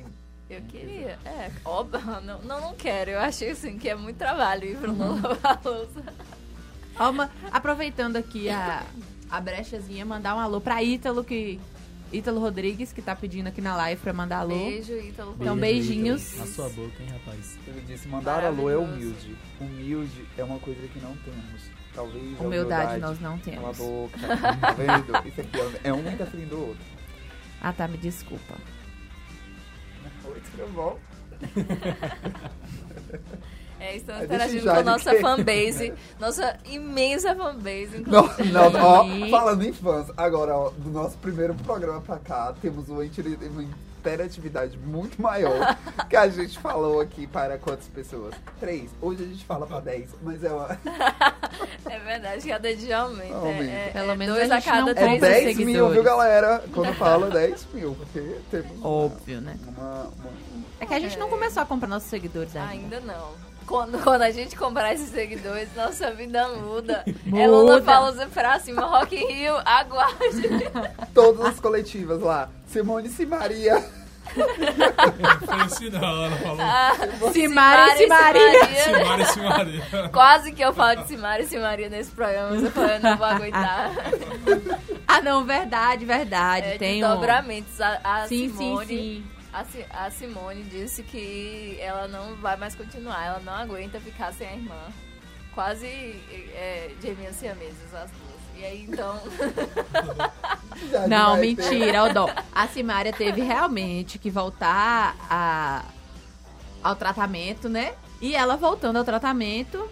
[0.50, 1.18] Eu queria.
[1.26, 2.00] É, óbvio.
[2.22, 3.12] Não, não, não quero.
[3.12, 6.04] Eu achei, assim, que é muito trabalho ir pro Lollapalooza.
[7.00, 8.84] Ó, uma- aproveitando aqui a,
[9.32, 11.60] a brechazinha, mandar um alô pra Ítalo, que.
[12.12, 14.50] Ítalo Rodrigues, que tá pedindo aqui na live pra mandar alô.
[14.56, 15.36] Beijo, Ítalo.
[15.40, 16.34] Então, beijinhos.
[16.34, 16.46] Ítalo.
[16.48, 17.58] Na sua boca, hein, rapaz.
[17.66, 19.36] ele disse, mandar alô é humilde.
[19.60, 21.62] Humilde é uma coisa que não temos.
[21.96, 23.78] Talvez a Humildade nós não Cala a temos.
[23.78, 24.20] boca.
[24.62, 25.28] Tá vendo?
[25.28, 26.84] Isso aqui é um interferindo o outro.
[27.60, 28.56] Ah, tá, me desculpa.
[30.56, 31.00] Tudo bom?
[33.80, 35.94] É, estamos deixa interagindo com a nossa que- fanbase.
[36.20, 38.52] Nossa imensa fanbase, Não, inclusive.
[38.52, 39.28] não, ó, Sim.
[39.32, 43.64] falando em fãs, agora, ó, do nosso primeiro programa pra cá, temos uma, uma
[44.04, 45.78] interatividade muito maior
[46.10, 48.36] que a gente falou aqui para quantas pessoas?
[48.60, 48.92] Três.
[49.02, 50.78] Hoje a gente fala pra dez, mas é uma.
[51.86, 53.36] É verdade, cada dia aumenta.
[53.36, 53.64] Aumenta.
[53.64, 55.34] É, é, Pelo é menos dois a a cada É Três três.
[55.44, 55.76] 10 seguidores.
[55.76, 56.64] mil, viu, galera?
[56.74, 59.60] Quando fala 10 mil, porque temos uma- Óbvio, né?
[59.68, 60.32] uma- uma
[60.80, 62.72] É que a gente não começou a comprar nossos seguidores ainda.
[62.72, 63.32] Ainda não.
[63.66, 67.04] Quando, quando a gente comprar esses seguidores, nossa vida muda.
[67.34, 67.48] É Muda.
[67.48, 70.70] Lula Palusa pra cima, Rock in Rio, aguarde.
[71.14, 72.50] Todas as coletivas lá.
[72.68, 73.84] Simone e Maria.
[75.46, 76.58] Foi assim não, ela falou.
[76.62, 76.92] Ah,
[77.32, 78.66] Simara e Simaria.
[78.84, 80.10] Simara e Simaria.
[80.12, 83.18] Quase que eu falo de Simara e Simaria nesse programa, mas eu falei, eu não
[83.18, 83.92] vou aguentar.
[85.06, 86.66] Ah, não, verdade, verdade.
[86.70, 87.08] É, Tem um...
[87.08, 87.80] desdobramentos.
[87.80, 89.24] A, a Sim, Simone, sim, sim.
[89.54, 94.34] A, Si- a Simone disse que ela não vai mais continuar, ela não aguenta ficar
[94.34, 94.88] sem a irmã.
[95.54, 98.34] Quase é, gêmeas siameses as duas.
[98.56, 99.20] E aí, então...
[101.08, 102.28] Não, mentira, o dó.
[102.54, 105.86] A Simária teve realmente que voltar a,
[106.84, 107.94] ao tratamento, né?
[108.22, 109.88] E ela voltando ao tratamento,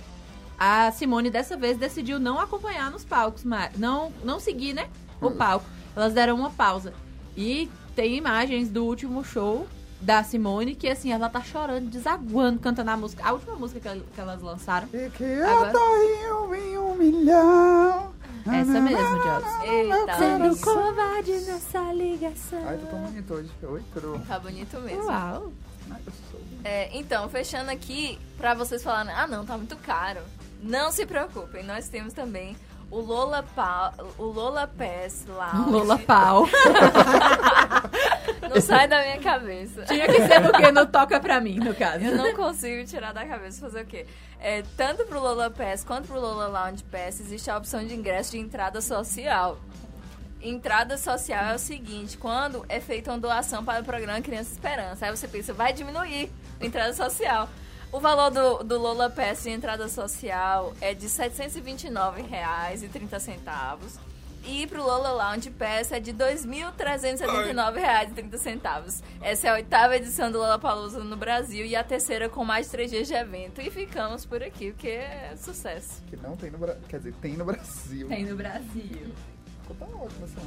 [0.59, 4.89] a Simone dessa vez decidiu não acompanhar nos palcos, mas não, não seguir, né?
[5.19, 5.65] O palco.
[5.95, 6.93] Elas deram uma pausa.
[7.37, 7.69] E
[8.01, 9.67] tem imagens do último show
[10.01, 13.23] da Simone que, assim, ela tá chorando, desaguando, cantando a música.
[13.23, 14.87] A última música que, que elas lançaram.
[14.91, 18.11] E que eu Agora- tô em um milhão.
[18.47, 18.97] Essa mesmo.
[19.63, 22.63] Eita, Sendo covarde nessa ligação.
[22.67, 23.51] Ai, tu tá bonito hoje.
[23.61, 24.19] Oi, bom?
[24.27, 25.03] tá bonito mesmo.
[25.05, 25.51] Uau.
[25.91, 30.21] Ai, eu sou- É, então, fechando aqui, pra vocês falarem, ah não, tá muito caro.
[30.63, 32.55] Não se preocupem, nós temos também
[32.91, 35.71] o Lola, pa o Lola Pass Lounge.
[35.71, 36.45] Lola Pau.
[38.53, 39.83] Não sai da minha cabeça.
[39.83, 42.03] Tinha que ser porque não toca pra mim, no caso.
[42.03, 44.05] Eu não consigo tirar da cabeça fazer o quê?
[44.41, 48.31] É, tanto pro Lola Pass quanto pro Lola Lounge Pass existe a opção de ingresso
[48.31, 49.57] de entrada social.
[50.41, 55.05] Entrada social é o seguinte, quando é feita uma doação para o programa Criança Esperança,
[55.05, 57.47] aí você pensa, vai diminuir a entrada social.
[57.91, 63.99] O valor do, do Lola Pass de entrada social é de R$ 729,30.
[64.45, 69.03] E pro Lola Lounge Pass é de R$ 2.379,30.
[69.21, 72.67] Essa é a oitava edição do Lola Palusa no Brasil e a terceira com mais
[72.67, 73.59] de três dias de evento.
[73.61, 76.01] E ficamos por aqui, porque é sucesso.
[76.07, 76.81] Que não tem no Brasil.
[76.87, 78.07] Quer dizer, tem no Brasil.
[78.07, 79.13] Tem no Brasil.
[79.61, 80.39] Ficou tá ótimo essa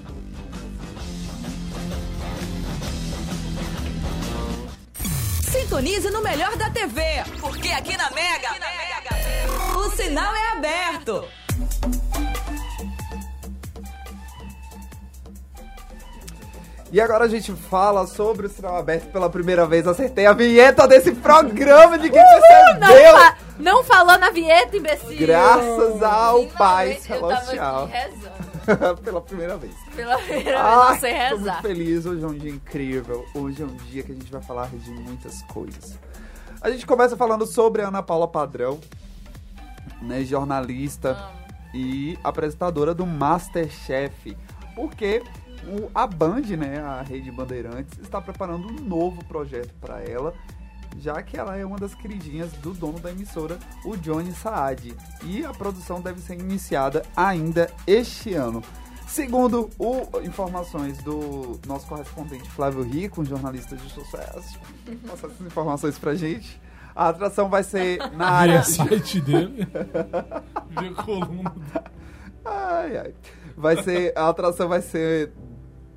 [5.54, 7.00] Sintonize no melhor da TV,
[7.40, 8.48] porque aqui na Mega,
[9.76, 11.24] o sinal é aberto.
[16.90, 19.86] E agora a gente fala sobre o sinal aberto pela primeira vez.
[19.86, 23.16] Acertei a vinheta desse programa de quem Não, percebeu.
[23.16, 25.16] fa não falou na vinheta, imbecil.
[25.16, 27.88] Graças ao Pai Finalmente, Celestial.
[29.04, 29.83] pela primeira vez.
[29.94, 31.62] Pela primeira vez, não sei tô muito rezar.
[31.62, 32.06] feliz.
[32.06, 33.26] Hoje é um dia incrível.
[33.34, 35.98] Hoje é um dia que a gente vai falar de muitas coisas.
[36.60, 38.80] A gente começa falando sobre a Ana Paula Padrão,
[40.00, 41.38] né, jornalista Amo.
[41.74, 44.36] e apresentadora do Masterchef.
[44.74, 45.22] Porque
[45.66, 50.32] o- a Band, né, a Rede Bandeirantes, está preparando um novo projeto para ela,
[50.98, 54.94] já que ela é uma das queridinhas do dono da emissora, o Johnny Saad.
[55.24, 58.62] E a produção deve ser iniciada ainda este ano.
[59.14, 64.58] Segundo o, informações do nosso correspondente Flávio Rico, um jornalista de sucesso,
[65.06, 66.60] passa essas informações pra gente.
[66.92, 68.62] A atração vai ser na área.
[68.62, 69.68] Via site dele.
[70.80, 71.54] Via coluna.
[72.44, 73.14] Ai, ai.
[73.56, 75.32] Vai ser, a atração vai ser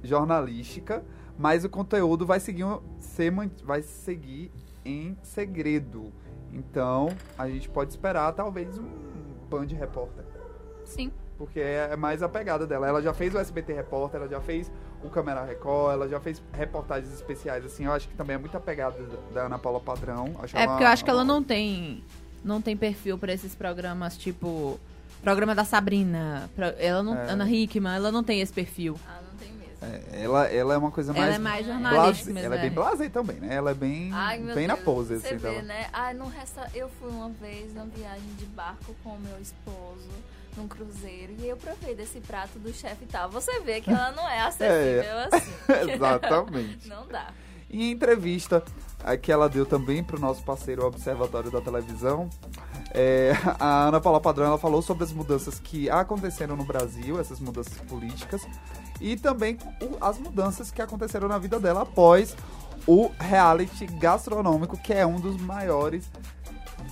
[0.03, 1.03] jornalística,
[1.39, 2.65] mas o conteúdo vai seguir,
[2.99, 4.51] ser, vai seguir
[4.85, 6.13] em segredo.
[6.53, 8.87] Então, a gente pode esperar talvez um
[9.49, 10.23] Band Repórter.
[10.85, 11.11] Sim.
[11.37, 12.87] Porque é mais a pegada dela.
[12.87, 14.71] Ela já fez o SBT Repórter, ela já fez
[15.03, 17.85] o Câmera Record, ela já fez reportagens especiais, assim.
[17.85, 18.97] Eu acho que também é muito a pegada
[19.33, 20.35] da Ana Paula Padrão.
[20.41, 22.03] Acho É ela porque eu acho que ela não tem
[22.43, 24.79] não tem perfil pra esses programas tipo
[25.21, 27.29] programa da Sabrina, ela não É.
[27.31, 28.97] Ana Hickman, ela não tem esse perfil.
[29.07, 29.73] Ah, não tem mesmo.
[29.81, 31.35] É, ela, ela é uma coisa Ela mais.
[31.35, 32.45] é mais blase- jornalista mesmo.
[32.47, 33.53] Ela é bem blasé também, né?
[33.53, 35.37] Ela é bem, Ai, meu bem na Deus, pose, Você assim.
[35.37, 35.61] vê, dela.
[35.63, 35.87] né?
[35.93, 36.67] Ai, no resta...
[36.73, 40.07] Eu fui uma vez numa viagem de barco com o meu esposo
[40.57, 43.29] num cruzeiro e eu provei desse prato do chefe e tal.
[43.29, 45.91] Você vê que ela não é acessível assim.
[45.93, 46.87] Exatamente.
[46.87, 47.31] Não dá.
[47.69, 48.63] Em entrevista
[49.21, 52.29] que ela deu também para o nosso parceiro o Observatório da Televisão,
[52.91, 57.39] é, a Ana Paula Padrão ela falou sobre as mudanças que aconteceram no Brasil, essas
[57.39, 58.47] mudanças políticas,
[58.99, 59.57] e também
[60.01, 62.35] as mudanças que aconteceram na vida dela após
[62.87, 66.09] o reality gastronômico, que é um dos maiores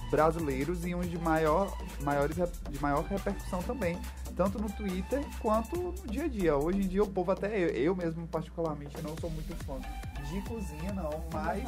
[0.10, 2.36] brasileiros e um de maior, maiores,
[2.69, 3.97] de maior repercussão também,
[4.36, 6.55] tanto no Twitter quanto no dia a dia.
[6.55, 9.79] Hoje em dia o povo até eu, eu mesmo particularmente não sou muito fã
[10.31, 11.63] de cozinha não, mas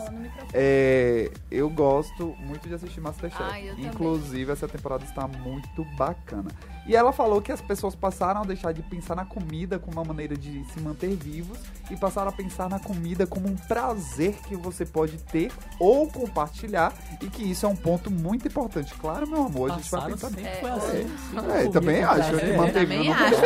[0.53, 3.41] é, eu gosto muito de assistir Masterchef.
[3.43, 3.85] Ai, eu também.
[3.87, 6.49] Inclusive essa temporada está muito bacana.
[6.87, 10.05] E ela falou que as pessoas passaram a deixar de pensar na comida como uma
[10.05, 11.57] maneira de se manter vivos
[11.91, 16.93] e passaram a pensar na comida como um prazer que você pode ter ou compartilhar
[17.21, 18.93] e que isso é um ponto muito importante.
[18.93, 20.61] Claro, meu amor, a gente vai pensar sempre É.
[20.61, 20.97] assim.
[20.97, 23.45] É, comia também acho que manter também acho que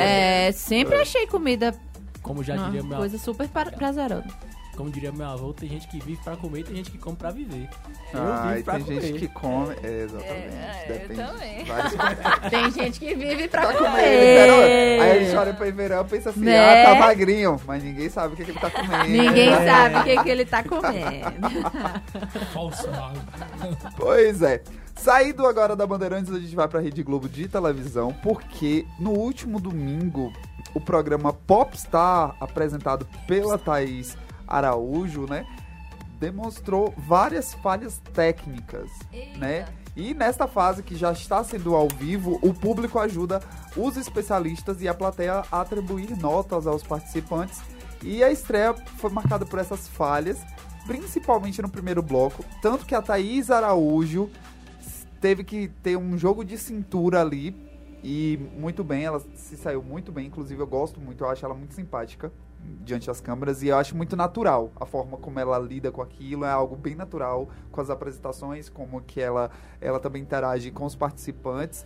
[0.00, 0.48] é-.
[0.48, 1.74] É, sempre achei comida
[2.26, 4.24] Como já diria uma meu, coisa super pra- prazerosa.
[4.76, 7.16] como diria meu avô, tem gente que vive pra comer e tem gente que come
[7.16, 7.66] pra viver.
[8.12, 9.00] Eu Ah, vivo e pra tem comer.
[9.00, 9.74] gente que come.
[9.82, 10.54] É, exatamente.
[10.54, 11.22] É, eu Depende.
[11.22, 11.64] também.
[11.64, 11.92] vários
[12.50, 15.00] Tem gente que vive pra tá comer.
[15.00, 16.82] Aí a gente olha pra verão e pensa assim, Né?
[16.82, 19.04] ah, tá magrinho, mas ninguém sabe o que, que ele tá comendo.
[19.08, 19.66] Ninguém É.
[19.66, 21.70] sabe o que, que ele tá comendo.
[22.52, 23.18] Falso mago.
[23.96, 24.62] Pois é.
[24.94, 29.60] Saindo agora da Bandeirantes, a gente vai pra Rede Globo de televisão, porque no último
[29.60, 30.32] domingo,
[30.74, 35.46] o programa Popstar, apresentado pela Thaís Araújo, né,
[36.18, 39.38] demonstrou várias falhas técnicas, Eita.
[39.38, 39.68] né?
[39.94, 43.40] E nesta fase que já está sendo ao vivo, o público ajuda
[43.74, 47.60] os especialistas e a plateia a atribuir notas aos participantes.
[48.02, 50.38] E a estreia foi marcada por essas falhas,
[50.86, 54.30] principalmente no primeiro bloco, tanto que a Thaís Araújo
[55.18, 57.56] teve que ter um jogo de cintura ali
[58.08, 61.56] e muito bem, ela se saiu muito bem, inclusive eu gosto muito, eu acho ela
[61.56, 62.30] muito simpática
[62.82, 66.44] diante das câmeras e eu acho muito natural a forma como ela lida com aquilo,
[66.44, 70.94] é algo bem natural com as apresentações, como que ela ela também interage com os
[70.94, 71.84] participantes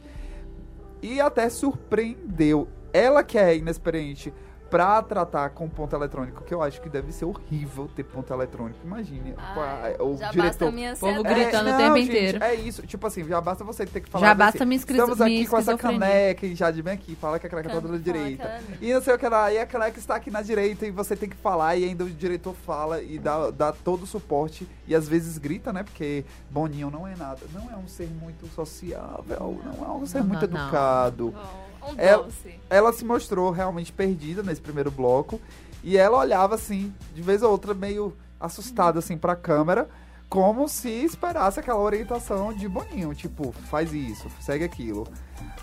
[1.01, 2.69] e até surpreendeu.
[2.93, 4.31] Ela que é inexperiente
[4.71, 8.79] pra tratar com ponto eletrônico, que eu acho que deve ser horrível ter ponto eletrônico.
[8.85, 11.35] Imagine, Ai, pá, o já basta diretor a minha Povo ansiedade.
[11.41, 12.45] gritando o não, tempo gente, inteiro.
[12.45, 14.27] É isso, tipo assim, já basta você ter que falar.
[14.27, 17.17] Já assim, basta minha esquizo- Estamos aqui com essa caneca e já de bem aqui,
[17.17, 18.61] fala que a caneca tá da fala direita.
[18.81, 21.17] E não sei o que lá, e a caneca está aqui na direita e você
[21.17, 24.95] tem que falar e ainda o diretor fala e dá, dá todo o suporte e
[24.95, 25.83] às vezes grita, né?
[25.83, 30.21] Porque Boninho não é nada, não é um ser muito sociável, não é um ser
[30.21, 30.63] Não, muito não, não.
[30.67, 31.35] educado.
[31.80, 32.61] Oh, um doce.
[32.69, 35.41] Ela se mostrou realmente perdida nesse primeiro bloco
[35.83, 39.89] e ela olhava assim, de vez ou outra, meio assustada assim pra câmera,
[40.29, 45.07] como se esperasse aquela orientação de Boninho, tipo, faz isso, segue aquilo.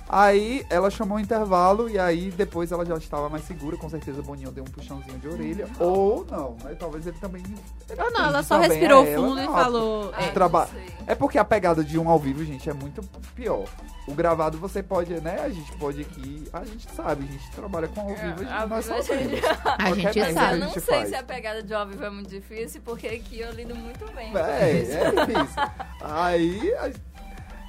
[0.10, 4.22] Aí ela chamou o intervalo e aí depois ela já estava mais segura, com certeza
[4.22, 6.74] o Boninho deu um puxãozinho de orelha, ou não, né?
[6.80, 7.44] Talvez ele também.
[7.90, 10.14] ele Ou não, ela só respirou ela, fundo e falou.
[10.18, 10.86] É, não traba- sei.
[11.08, 13.02] é porque a pegada de um ao vivo, gente, é muito
[13.36, 13.66] pior.
[14.08, 15.42] O gravado você pode, né?
[15.42, 16.48] A gente pode aqui.
[16.54, 19.30] A gente sabe, a gente trabalha com ao vivo, a gente, nós a sabemos.
[19.32, 19.46] gente-
[19.78, 20.54] A gente que sabe.
[20.54, 21.10] eu não gente sei faz.
[21.10, 24.32] se a pegada de ao vivo é muito difícil, porque aqui eu lido muito bem.
[24.32, 24.92] com É, isso.
[24.94, 25.56] é isso.
[26.02, 26.92] Aí a-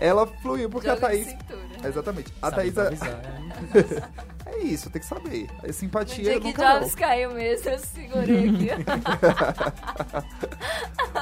[0.01, 1.27] ela fluiu porque Jogo a de Thaís.
[1.29, 1.89] cintura.
[1.89, 2.33] Exatamente.
[2.43, 2.77] A Sabe Thaís.
[2.79, 4.09] é- improvisar, né?
[4.51, 5.47] É isso, tem que saber.
[5.63, 8.71] A No simpatia dia que Jobs caiu mesmo, eu segurei aqui.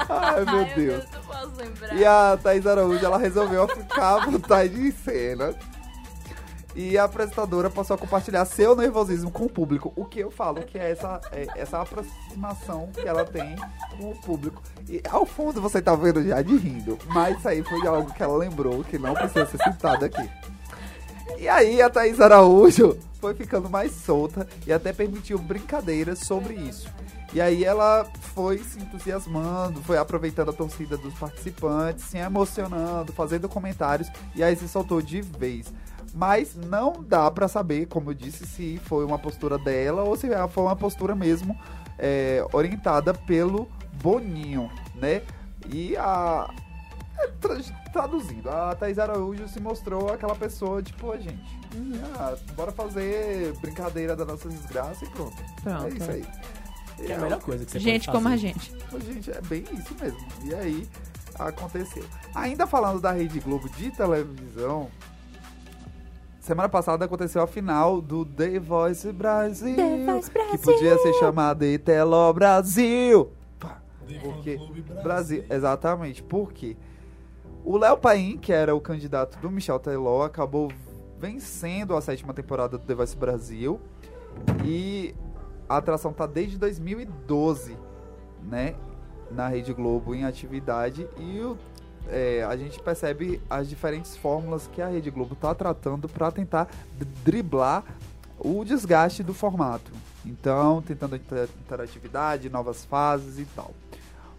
[0.08, 1.04] Ai, meu Ai, Deus.
[1.12, 1.96] não posso lembrar.
[1.96, 5.54] E a Thaís Araújo, ela resolveu ficar à vontade em cena.
[6.76, 9.94] E a apresentadora passou a compartilhar seu nervosismo com o público.
[9.96, 13.56] O que eu falo que é essa, é essa aproximação que ela tem
[13.96, 14.62] com o público.
[14.86, 16.98] E ao fundo você tá vendo já de rindo.
[17.06, 20.30] Mas isso aí foi algo que ela lembrou que não precisa ser citado aqui.
[21.38, 26.90] E aí a Thaís Araújo foi ficando mais solta e até permitiu brincadeiras sobre isso.
[27.32, 33.48] E aí ela foi se entusiasmando, foi aproveitando a torcida dos participantes, se emocionando, fazendo
[33.48, 35.72] comentários e aí se soltou de vez.
[36.18, 40.26] Mas não dá pra saber, como eu disse, se foi uma postura dela ou se
[40.32, 41.54] ela foi uma postura mesmo
[41.98, 43.68] é, orientada pelo
[44.02, 45.20] Boninho, né?
[45.68, 46.48] E a.
[47.18, 47.58] é, tra-
[47.92, 51.58] traduzindo, a Thais Araújo se mostrou aquela pessoa, tipo, "Ô, gente,
[52.18, 55.36] ah, bora fazer brincadeira da nossa desgraça e pronto.
[55.62, 55.84] Pronto.
[55.86, 56.24] É isso aí.
[57.10, 58.72] É a melhor coisa que você Gente pode como a gente.
[59.06, 60.18] Gente, é bem isso mesmo.
[60.44, 60.88] E aí,
[61.38, 62.04] aconteceu.
[62.34, 64.88] Ainda falando da Rede Globo de televisão,
[66.46, 71.58] semana passada aconteceu a final do The Voice Brasil, The Voice que podia ser chamado
[71.60, 73.30] de Telo Brasil.
[74.06, 76.22] The Porque Clube Brasil, exatamente.
[76.22, 76.76] Por quê?
[77.64, 80.70] O Léo Paim, que era o candidato do Michel Teló, acabou
[81.18, 83.80] vencendo a sétima temporada do The Voice Brasil.
[84.64, 85.12] E
[85.68, 87.76] a atração tá desde 2012,
[88.44, 88.76] né?
[89.32, 91.08] Na Rede Globo em atividade.
[91.18, 91.56] E o-
[92.10, 96.68] é, a gente percebe as diferentes fórmulas que a Rede Globo tá tratando para tentar
[97.24, 97.84] driblar
[98.38, 99.90] o desgaste do formato.
[100.24, 103.72] Então, tentando inter- interatividade, novas fases e tal.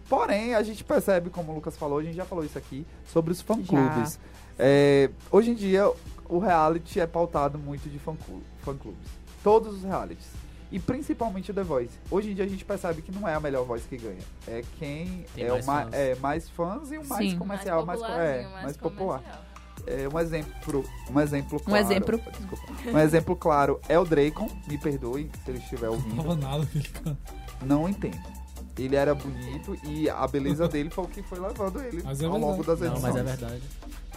[0.08, 3.32] Porém, a gente percebe, como o Lucas falou, a gente já falou isso aqui, sobre
[3.32, 4.18] os fã-clubes.
[4.58, 5.90] É, hoje em dia,
[6.28, 9.06] o reality é pautado muito de fã-clu- fã-clubes.
[9.42, 10.26] Todos os realities.
[10.70, 11.98] E principalmente o The Voice.
[12.10, 14.18] Hoje em dia a gente percebe que não é a melhor voz que ganha.
[14.46, 15.94] É quem Tem é mais o fãs.
[15.94, 17.38] é, mais fãs e o mais Sim.
[17.38, 18.10] comercial, mais, co- é,
[18.42, 19.44] popularzinho, mais, popular.
[19.86, 21.84] É, um exemplo, um exemplo claro.
[21.86, 22.18] exemplo.
[22.18, 22.90] Desculpa.
[22.92, 26.16] Um exemplo claro é o Dracon, me perdoe se ele estiver Não ouvindo.
[26.16, 27.18] tava nada que ele canta.
[27.64, 28.18] Não entendo.
[28.76, 32.26] Ele era bonito e a beleza dele foi o que foi levando ele Mas é
[32.26, 33.14] ao longo das Não, edições.
[33.14, 33.62] mas é verdade.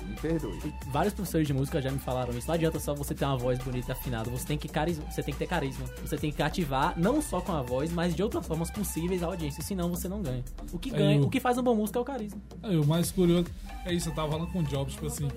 [0.05, 0.57] Me perdoe.
[0.65, 2.47] E vários professores de música já me falaram isso.
[2.47, 4.29] Não adianta só você ter uma voz bonita e afinada.
[4.29, 5.85] Você tem que carisma, você tem que ter carisma.
[6.05, 9.27] Você tem que cativar não só com a voz, mas de outras formas possíveis a
[9.27, 9.63] audiência.
[9.63, 10.43] Senão você não ganha.
[10.73, 12.41] O que É, ganha, eu- o que faz uma boa música é o carisma.
[12.63, 13.47] Aí, o mais curioso
[13.85, 15.29] é isso, eu tava falando com o Jobs, tipo assim,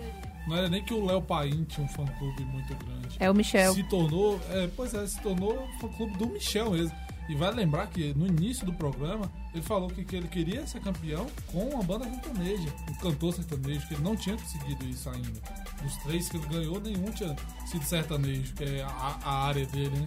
[0.46, 3.16] não era nem que o Léo Paim tinha um fã-clube muito grande.
[3.18, 3.72] É o Michel.
[3.74, 6.96] Se tornou, é, pois é, se tornou o fã-clube do Michel mesmo.
[7.28, 10.80] E vai lembrar que no início do programa, ele falou que, que ele queria ser
[10.80, 15.40] campeão com a banda sertaneja, o cantor sertanejo, que ele não tinha conseguido isso ainda.
[15.82, 17.34] Dos três que ele ganhou, nenhum tinha
[17.66, 20.04] sido sertanejo, que é a, a área dele, né?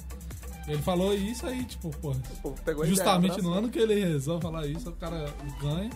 [0.67, 2.13] Ele falou isso aí, tipo, pô,
[2.85, 5.89] justamente no ano que ele resolve falar isso, o cara ganha.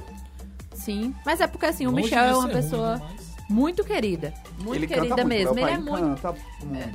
[0.73, 1.13] Sim.
[1.25, 4.33] Mas é porque assim, o Longe Michel é uma ser ruim, pessoa mas- muito querida.
[4.59, 5.59] Muito ele querida muito, mesmo.
[5.59, 6.21] Ele é muito.
[6.21, 6.35] Canta.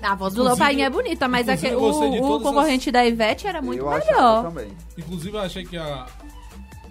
[0.02, 3.46] A voz do Lopainha é bonita, mas aquele- o, o todas as- concorrente da Ivete
[3.46, 4.42] era muito eu melhor.
[4.44, 4.68] também.
[4.96, 6.06] Inclusive, eu achei que a.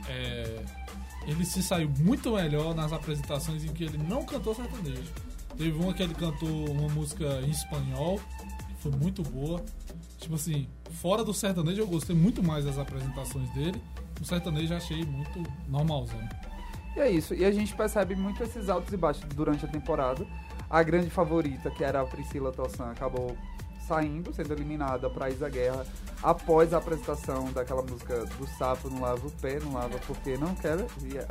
[0.08, 0.60] é,
[1.28, 5.12] ele se saiu muito melhor nas apresentações em que ele não cantou sertanejo.
[5.58, 8.20] Teve uma que ele cantou uma música em espanhol,
[8.76, 9.64] que foi muito boa.
[10.20, 10.68] Tipo assim,
[11.02, 13.82] fora do sertanejo eu gostei muito mais das apresentações dele.
[14.22, 16.20] O sertanejo eu achei muito normalzão.
[16.96, 17.34] E é isso.
[17.34, 20.26] E a gente percebe muito esses altos e baixos durante a temporada.
[20.70, 23.36] A grande favorita, que era a Priscila Tossan, acabou
[23.88, 25.86] saindo, sendo eliminada para Isa Guerra
[26.24, 30.56] após a apresentação daquela música do Sapo Não Lava o Pé, Não Lava Porque Não
[30.56, 30.80] Quer.
[31.04, 31.28] E, é,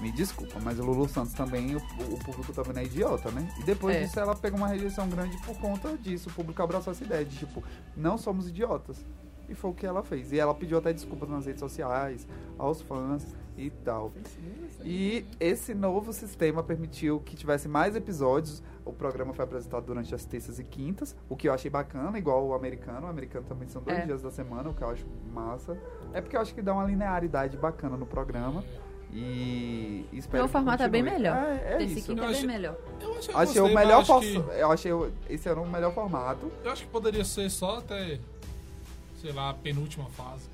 [0.00, 3.48] me desculpa, mas o Lulu Santos também, o, o público também não é idiota, né?
[3.58, 4.02] E depois É.
[4.02, 6.28] disso ela pegou uma rejeição grande por conta disso.
[6.28, 7.64] O público abraçou essa ideia de, tipo,
[7.96, 9.02] não somos idiotas.
[9.48, 10.32] E foi o que ela fez.
[10.32, 12.26] E ela pediu até desculpas nas redes sociais,
[12.58, 13.24] aos fãs
[13.56, 14.12] e tal.
[14.88, 18.62] E esse novo sistema permitiu que tivesse mais episódios.
[18.84, 22.46] O programa foi apresentado durante as terças e quintas, o que eu achei bacana, igual
[22.46, 23.04] o americano.
[23.04, 24.06] O americano também são dois É.
[24.06, 25.76] dias da semana, o que eu acho massa.
[26.12, 28.62] É porque eu acho que dá uma linearidade bacana no programa.
[29.12, 31.36] E espero O que formato é bem melhor.
[31.36, 32.06] É, é Esse isso.
[32.08, 32.76] quinto Eu é bem achei- melhor.
[33.00, 35.60] Eu achei, Achei o gostei, melhor mas acho que- posso- Eu achei o- esse era
[35.60, 36.52] o melhor formato.
[36.62, 38.20] Eu acho que poderia ser só até,
[39.20, 40.48] sei lá, a penúltima fase.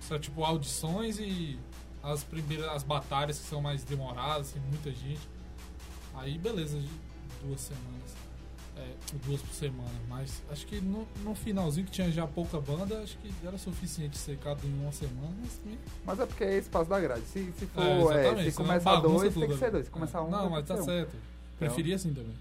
[0.00, 1.58] Só tipo audições e
[2.12, 5.20] as primeiras as batalhas que são mais demoradas, tem muita gente.
[6.14, 6.78] Aí beleza,
[7.44, 8.16] duas semanas.
[8.78, 8.94] É,
[9.26, 9.88] duas por semana.
[10.06, 14.18] Mas acho que no, no finalzinho que tinha já pouca banda, acho que era suficiente
[14.18, 15.34] ser cada em uma semana.
[15.40, 17.22] Mas também- Mas é porque é espaço da grade.
[17.26, 17.82] Se, se for,
[18.14, 19.84] É, é, se começar bagunça dois, tem que ser dois.
[19.86, 20.84] Se começar um, Não, mas tá ser um.
[20.84, 21.16] certo.
[21.58, 22.34] Preferia assim também.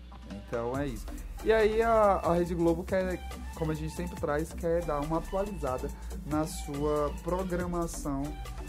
[0.48, 1.06] Então é isso.
[1.46, 3.18] E aí a, a Rede Globo quer,
[3.56, 5.90] como a gente sempre traz, quer dar uma atualizada
[6.26, 8.24] na sua programação,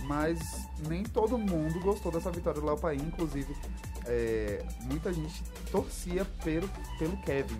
[0.06, 3.56] mas nem todo mundo gostou dessa vitória do Léo Paim, inclusive
[4.06, 7.58] é, muita gente torcia pelo, pelo Kevin.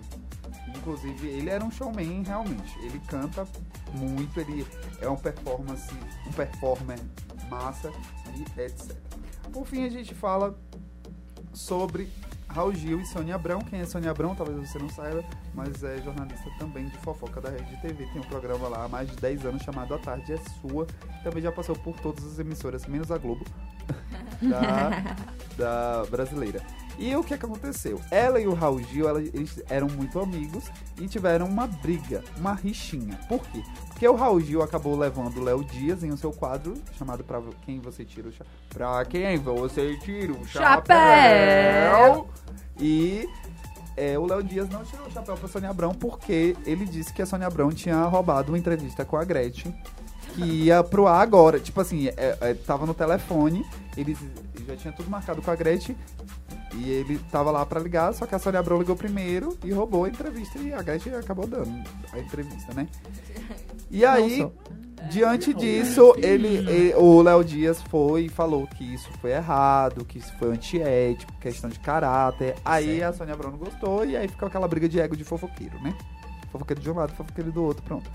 [0.75, 2.77] Inclusive, ele era um showman realmente.
[2.79, 3.47] Ele canta
[3.93, 4.65] muito, ele
[5.01, 5.93] é um performance,
[6.25, 6.99] um performer
[7.49, 7.91] massa
[8.35, 8.95] e etc.
[9.51, 10.57] Por fim, a gente fala
[11.53, 12.09] sobre
[12.49, 13.59] Raul Gil e Sônia Abrão.
[13.61, 15.23] Quem é Sônia Abrão, talvez você não saiba,
[15.53, 18.05] mas é jornalista também de fofoca da Rede TV.
[18.07, 20.87] Tem um programa lá há mais de 10 anos chamado A Tarde é Sua.
[21.23, 23.45] Também já passou por todas as emissoras, menos a Globo,
[24.41, 25.15] da,
[25.57, 26.61] da brasileira.
[26.99, 28.01] E o que, é que aconteceu?
[28.09, 30.65] Ela e o Raul Gil, ela- eles eram muito amigos
[30.99, 33.19] e tiveram uma briga, uma rixinha.
[33.29, 33.61] Por quê?
[33.89, 37.39] Porque o Raul Gil acabou levando o Léo Dias em o seu quadro chamado Pra
[37.63, 38.51] Quem Você Tira o Chapéu.
[38.69, 42.27] Pra quem você tira o chapéu.
[42.79, 43.27] E
[43.95, 47.21] é, o Léo Dias não tirou o chapéu pra Sônia Abrão porque ele disse que
[47.21, 49.73] a Sônia Abrão tinha roubado uma entrevista com a Gretchen
[50.35, 51.59] que ia pro ar agora.
[51.59, 53.65] Tipo assim, é, é, tava no telefone,
[53.97, 54.15] ele
[54.67, 55.97] já tinha tudo marcado com a Gretchen
[56.75, 60.03] e ele tava lá pra ligar, só que a Sônia Abrão ligou primeiro e roubou
[60.05, 62.87] a entrevista e a Gretchen acabou dando a entrevista, né?
[63.89, 64.47] E aí.
[65.09, 70.17] Diante disso, ele, e- o Léo Dias foi e falou que isso foi errado, que
[70.19, 72.55] isso foi antiético, questão de caráter.
[72.65, 75.79] Aí a Sônia Abrão não gostou e aí ficou aquela briga de ego de fofoqueiro,
[75.81, 75.93] né?
[76.51, 78.09] Fofoqueiro de um lado, fofoqueiro do outro, pronto.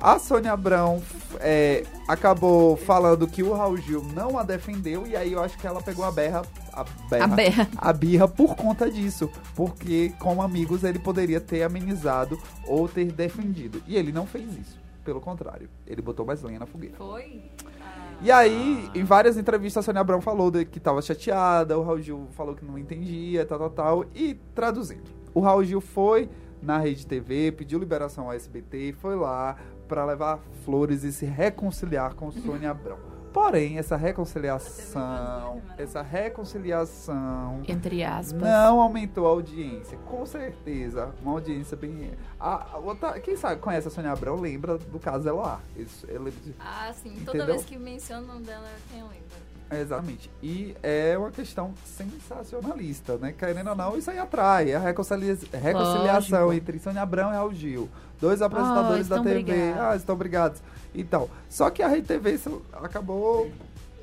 [0.00, 1.02] A Sônia Abrão
[1.40, 5.66] é, acabou falando que o Raul Gil não a defendeu e aí eu acho que
[5.66, 6.42] ela pegou a berra,
[6.72, 7.68] a berra, A berra.
[7.76, 13.82] a birra por conta disso, porque como amigos ele poderia ter amenizado ou ter defendido.
[13.88, 16.96] E ele não fez isso, pelo contrário, ele botou mais lenha na fogueira.
[16.96, 17.42] Foi?
[17.80, 21.82] Ah, E aí, em várias entrevistas, a Sônia Abrão falou de- que tava chateada, o
[21.82, 24.04] Raul Gil falou que não entendia, tal, tal, tal.
[24.14, 26.28] E traduzindo, o Raul Gil foi
[26.60, 32.14] na Rede TV, pediu liberação ao SBT, foi lá pra levar flores e se reconciliar
[32.14, 32.98] com Sônia Abrão.
[33.40, 38.42] Porém, essa reconciliação, essa reconciliação Entre aspas.
[38.42, 39.96] não aumentou a audiência.
[40.06, 42.10] Com certeza, uma audiência bem.
[42.38, 45.60] A, a outra, quem sabe conhece a Sônia Abrão lembra do caso Eloá.
[45.76, 47.10] Isso, eu lembro de- Ah, sim.
[47.24, 47.46] Toda Entendeu?
[47.46, 49.48] vez que menciono o nome dela, quem lembra?
[49.70, 50.30] Exatamente.
[50.42, 53.32] E é uma questão sensacionalista, né?
[53.36, 54.70] Querendo ou não, isso aí atrai.
[54.72, 56.52] É a reconcilia- reconciliação Lógico.
[56.54, 57.88] entre Sônia Abrão e Raul Gil.
[58.20, 59.42] Dois apresentadores Ah, da TV.
[59.42, 59.80] brigados.
[59.80, 60.62] Ah, estão brigados.
[60.94, 62.38] Então, só que a Rede TV
[62.72, 63.50] acabou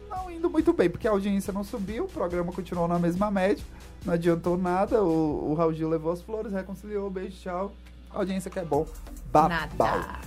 [0.10, 3.64] não indo muito bem, porque a audiência não subiu, o programa continuou na mesma média,
[4.06, 5.04] não adiantou nada.
[5.04, 7.74] O, o Raul Gil levou as flores, reconciliou, beijo, tchau.
[8.12, 8.86] A audiência que é bom,
[9.32, 9.50] babau.
[9.50, 10.20] Nada.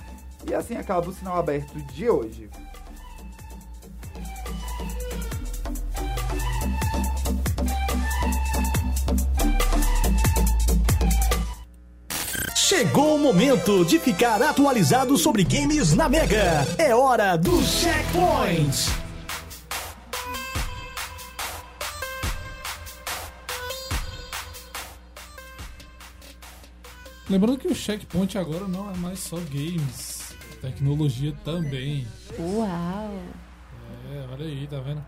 [0.47, 2.51] E assim acaba o sinal aberto de hoje.
[12.69, 16.67] Chegou o momento de ficar atualizado sobre games na Mega.
[16.77, 18.91] É hora do Checkpoint.
[27.31, 32.07] Lembrando que o checkpoint agora não é mais só games, tecnologia também.
[32.39, 33.15] Uau.
[34.13, 35.03] É, olha aí, tá vendo?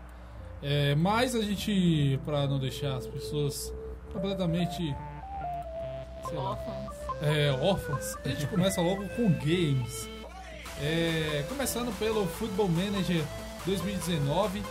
[0.63, 3.71] É, mas a gente, pra não deixar as pessoas
[4.11, 4.95] completamente
[6.27, 6.57] sei lá.
[7.21, 10.07] É, órfãos, a gente começa logo com games.
[10.81, 13.23] É, começando pelo Football Manager
[13.65, 14.63] 2019,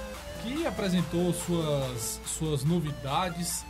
[0.42, 3.64] que apresentou suas, suas novidades.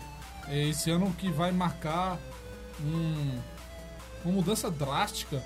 [0.49, 2.19] É, esse ano que vai marcar
[2.83, 3.39] um-
[4.25, 5.43] uma mudança drástica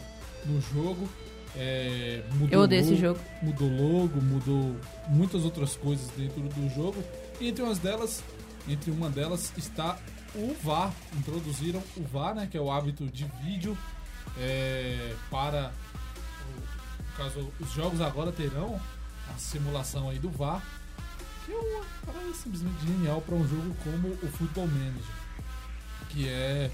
[0.46, 1.08] no jogo.
[1.56, 3.20] É, mudou Eu odeio o esse logo- jogo.
[3.42, 4.76] Mudou logo, mudou
[5.08, 7.02] muitas outras coisas dentro do jogo.
[7.40, 8.22] E entre umas delas,
[8.68, 9.96] entre uma delas está
[10.34, 10.92] o VAR.
[11.16, 13.76] Introduziram o VAR, né, que é o hábito de vídeo
[14.38, 15.72] é, para
[16.48, 18.80] o- caso os jogos agora terão
[19.34, 20.62] a simulação aí do VAR,
[21.46, 25.14] que é uma parada simplesmente genial para um jogo como o Football Manager,
[26.10, 26.70] que é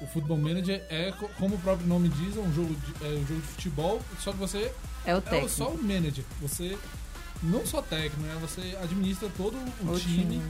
[0.00, 3.08] o Football Manager é co- como o próprio nome diz, é um jogo de, é
[3.18, 4.72] um jogo de futebol, só que você
[5.04, 5.48] É o é técnico.
[5.48, 6.24] só o manager.
[6.40, 6.78] Você
[7.42, 8.36] não só técnico, né?
[8.40, 10.24] Você administra todo o, O time.
[10.38, 10.42] time.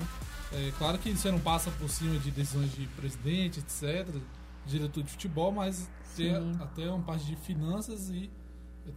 [0.52, 4.06] É claro que você não passa por cima de decisões de presidente, etc.,
[4.66, 8.30] diretor de futebol, mas tem até uma parte de finanças e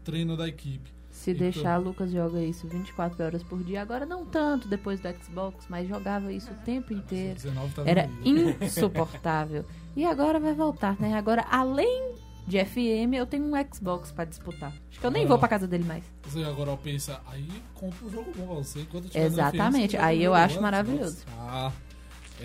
[0.04, 0.92] treino da equipe.
[1.12, 3.82] Se Então- deixar, Lucas joga isso 24 horas por dia.
[3.82, 7.36] Agora não tanto depois do Xbox, mas jogava isso o tempo inteiro.
[7.36, 9.66] 19 tá Era insuportável.
[9.96, 11.14] E agora vai voltar, né?
[11.16, 12.16] Agora, além
[12.52, 14.74] de FM, eu tenho um Xbox pra disputar.
[14.90, 15.28] Acho que eu nem Ah.
[15.28, 16.04] vou pra casa dele mais.
[16.24, 20.22] Você agora pensa, aí compra um jogo bom pra você enquanto tiver Exatamente, FM, aí
[20.24, 21.24] eu acho bom, maravilhoso.
[21.38, 21.72] Ah,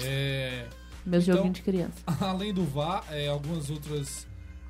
[0.02, 0.66] é...
[1.04, 2.02] Meus Então- joguinhos de criança.
[2.20, 4.26] Além do VAR, é, algumas outras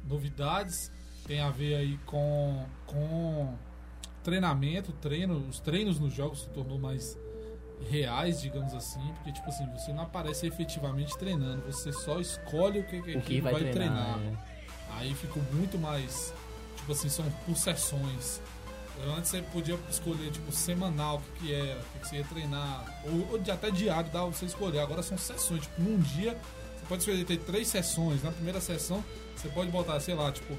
[0.09, 0.91] novidades
[1.27, 3.55] tem a ver aí com, com
[4.23, 7.19] treinamento, treino, os treinos nos jogos se tornou mais
[7.91, 12.85] reais, digamos assim, porque tipo assim, você não aparece efetivamente treinando, você só escolhe o
[12.85, 14.19] que, que, a O que equipe vai, treinar.
[14.19, 14.37] né?
[14.97, 16.33] Aí ficou muito mais,
[16.77, 18.41] tipo assim, são por sessões.
[19.17, 22.25] Antes você podia escolher, tipo, semanal, o que, que era, o que, que você ia
[22.25, 24.79] treinar, ou, ou até diário dava pra você escolher.
[24.81, 26.33] Agora são sessões, tipo, num dia
[26.79, 28.23] você pode escolher ter três sessões.
[28.23, 29.05] Na primeira sessão
[29.37, 30.57] você pode botar, sei lá, tipo,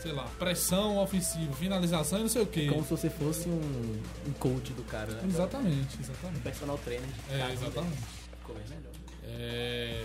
[0.00, 2.68] sei lá, pressão ofensiva, finalização e não sei o que.
[2.68, 5.22] Como se você fosse um, um coach do cara, né?
[5.26, 6.40] Exatamente, Um exatamente.
[6.40, 8.02] personal trainer de É, exatamente.
[8.38, 8.92] Ficou bem melhor.
[9.24, 10.04] É,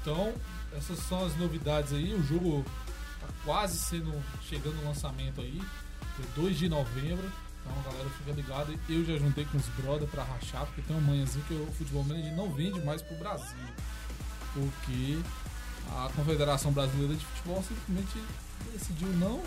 [0.00, 0.32] Então,
[0.76, 2.14] essas são as novidades aí.
[2.14, 2.64] O jogo
[3.20, 4.12] tá quase sendo
[4.42, 5.52] chegando no lançamento aí,
[6.16, 7.30] dia 2 de novembro.
[7.64, 8.74] Então, galera fica ligada.
[8.88, 12.02] Eu já juntei com os brother pra rachar, porque tem uma manhãzinha que o futebol
[12.04, 13.58] manager não vende mais pro Brasil.
[14.54, 15.18] Porque
[15.92, 18.18] a Confederação Brasileira de Futebol simplesmente
[18.72, 19.42] decidiu não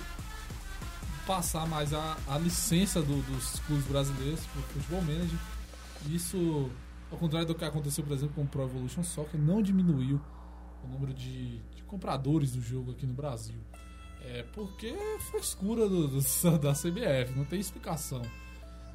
[1.26, 5.40] passar mais a, a licença do- dos clubes brasileiros pro futebol manager.
[6.08, 6.70] Isso,
[7.12, 10.20] ao contrário do que aconteceu, por exemplo, com o Pro Evolution Soccer, não diminuiu
[10.86, 13.60] o número de, de compradores do jogo aqui no Brasil.
[14.26, 16.22] É porque é frescura do, do-
[16.60, 18.22] da CBF, não tem explicação.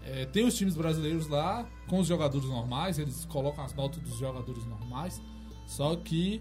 [0.02, 4.16] É, tem os times brasileiros lá com os jogadores normais, eles colocam as notas dos
[4.18, 5.20] jogadores normais,
[5.66, 6.40] só que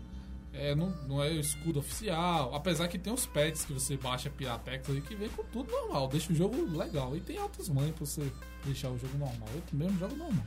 [0.53, 2.55] é, não, não é o escudo oficial.
[2.55, 6.07] Apesar que tem os packs que você baixa Piratex aí que vem com tudo normal,
[6.07, 7.15] deixa o jogo legal.
[7.15, 8.31] E tem altas mães pra você
[8.63, 9.49] deixar o jogo normal.
[9.53, 10.45] Eu mesmo jogo normal.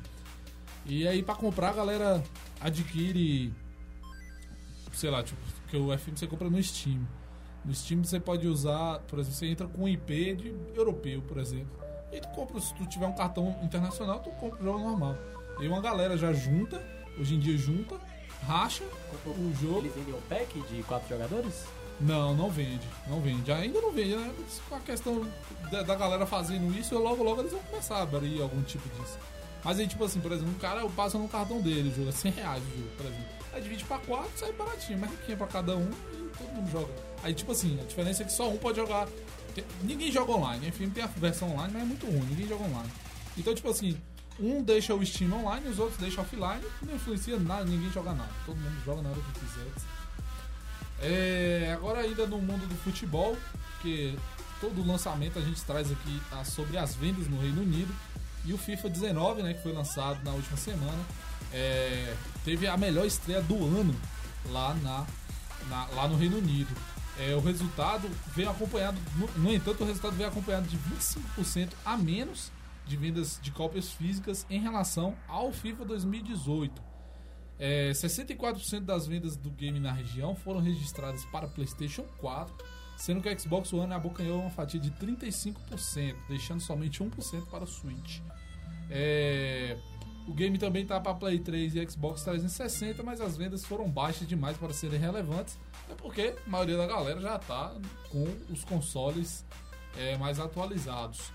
[0.87, 2.25] E aí pra comprar a galera
[2.61, 3.53] adquire,
[4.93, 7.07] sei lá, tipo, que o FM você compra no Steam.
[7.65, 11.39] No Steam você pode usar, por exemplo, você entra com um IP de europeu, por
[11.39, 11.79] exemplo.
[12.13, 15.17] E tu compra, se tu tiver um cartão internacional, tu compra o jogo normal.
[15.61, 16.83] E uma galera já junta,
[17.19, 17.97] hoje em dia junta,
[18.47, 18.85] racha
[19.27, 19.81] o jogo.
[19.81, 21.67] Eles vendem um pack de quatro jogadores?
[22.01, 22.87] Não, não vende.
[23.07, 23.53] Não vende.
[23.53, 24.35] Ainda não vende, né?
[24.69, 25.27] Com a questão
[25.71, 29.19] da, da galera fazendo isso, logo logo eles vão começar a abrir algum tipo disso.
[29.63, 32.63] Mas aí, tipo assim, por exemplo, um cara passa no cartão dele, joga 100 reais
[32.63, 33.40] o jogo, por exemplo.
[33.53, 36.93] Aí divide pra quatro, sai baratinho, mais riquinho pra cada um e todo mundo joga.
[37.23, 39.09] Aí, tipo assim, a diferença é que só um pode jogar.
[39.83, 42.91] Ninguém joga online, enfim, tem a versão online, mas é muito ruim, ninguém joga online.
[43.37, 43.99] Então, tipo assim,
[44.39, 48.31] um deixa o Steam online, os outros deixam offline, não influencia nada, ninguém joga nada.
[48.47, 49.67] Todo mundo joga na hora que quiser.
[51.03, 53.37] É, agora ainda no mundo do futebol,
[53.83, 54.17] que
[54.61, 57.93] todo lançamento a gente traz aqui ah, sobre as vendas no Reino Unido.
[58.45, 61.05] E o FIFA 19, né, que foi lançado na última semana,
[61.53, 62.15] é,
[62.45, 63.95] teve a melhor estreia do ano
[64.51, 65.07] lá, na,
[65.69, 66.75] na- lá no Reino Unido.
[67.19, 71.97] É, o resultado veio acompanhado, no, no entanto, o resultado veio acompanhado de 25% a
[71.97, 72.51] menos
[72.87, 76.83] de vendas de cópias físicas em relação ao FIFA 2018.
[77.59, 82.55] É, 64% das vendas do game na região foram registradas para PlayStation 4,
[82.97, 87.67] sendo que o Xbox One abocanhou uma fatia de 35%, deixando somente 1% para o
[87.67, 88.21] Switch.
[88.89, 89.77] É,
[90.31, 94.29] o game também está para Play 3 e Xbox 360, mas as vendas foram baixas
[94.29, 95.59] demais para serem relevantes,
[95.91, 97.75] é porque a maioria da galera já está
[98.11, 99.45] com os consoles
[99.99, 101.33] é, mais atualizados.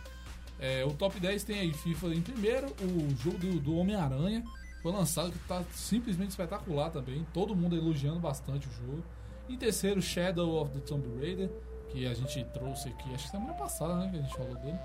[0.58, 4.46] É, o top 10 tem aí FIFA em primeiro, o jogo do, do Homem-Aranha
[4.82, 9.04] foi lançado que tá simplesmente espetacular também, todo mundo elogiando bastante o jogo.
[9.50, 11.52] Em terceiro, Shadow of the Tomb Raider,
[11.90, 14.80] que a gente trouxe aqui, acho que semana passada, né, que a gente falou dele.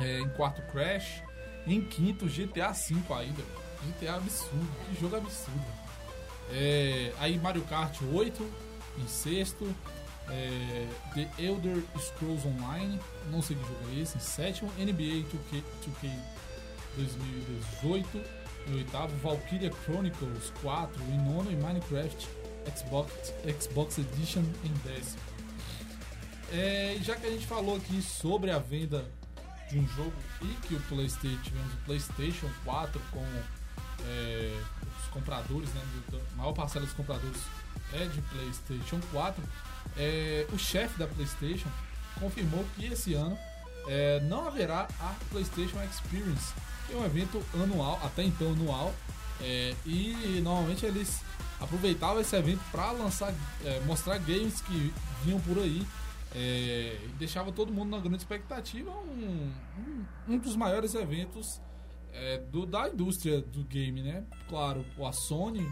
[0.00, 1.22] É, em quarto, Crash.
[1.66, 3.42] Em quinto, GTA V ainda.
[3.86, 5.64] GTA absurdo, que jogo absurdo.
[6.50, 8.50] É, aí Mario Kart 8
[8.98, 9.74] em sexto.
[10.28, 12.98] É, The Elder Scrolls Online,
[13.30, 14.70] não sei que jogo é esse, em sétimo.
[14.76, 16.10] NBA 2K, 2K
[16.96, 18.22] 2018
[18.68, 19.14] em oitavo.
[19.18, 21.50] Valkyria Chronicles 4 em nono.
[21.50, 22.28] E Minecraft
[22.74, 25.20] Xbox, Xbox Edition em décimo.
[26.52, 29.04] É, já que a gente falou aqui sobre a venda
[29.70, 33.26] de um jogo e que o PlayStation tivemos o PlayStation 4 com
[34.04, 34.62] é,
[35.02, 37.40] os compradores, né, a maior parcela dos compradores
[37.92, 39.42] é de PlayStation 4.
[39.96, 41.68] é, o chefe da PlayStation
[42.20, 43.36] confirmou que esse ano
[43.88, 46.52] é, não haverá a PlayStation Experience,
[46.86, 48.94] que é um evento anual, até então anual,
[49.40, 51.20] é, e normalmente eles
[51.60, 53.32] aproveitavam esse evento para lançar,
[53.64, 54.92] é, mostrar games que
[55.24, 55.86] vinham por aí
[56.38, 58.90] é, deixava todo mundo na grande expectativa.
[58.90, 61.60] Um, um, um dos maiores eventos
[62.12, 64.22] é, do, da indústria do game, né?
[64.46, 65.66] Claro, a Sony,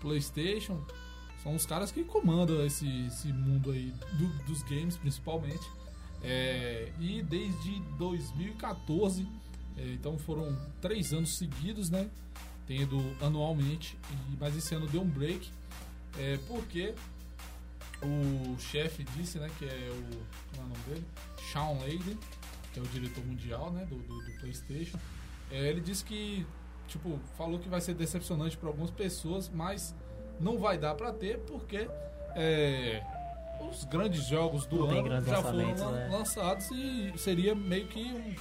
[0.00, 0.84] PlayStation,
[1.42, 5.70] são os caras que comandam esse, esse mundo aí do- dos games, principalmente.
[6.20, 9.26] É, e desde 2014,
[9.76, 12.10] é, então foram três anos seguidos, né?
[12.66, 13.96] Tendo anualmente,
[14.40, 15.50] mas esse ano deu um break,
[16.18, 16.94] é, porque
[18.02, 20.02] o chefe disse, né, que é o.
[20.50, 21.06] Como é o nome dele?
[21.52, 22.18] Sean Layden,
[22.72, 24.98] que é o diretor mundial, né, do, do, do PlayStation.
[25.50, 26.46] É, ele disse que,
[26.88, 29.94] tipo, falou que vai ser decepcionante para algumas pessoas, mas
[30.40, 31.88] não vai dar para ter porque
[32.34, 33.02] é,
[33.70, 36.08] os grandes jogos do Não ano já foram né?
[36.10, 38.34] lançados e seria meio que um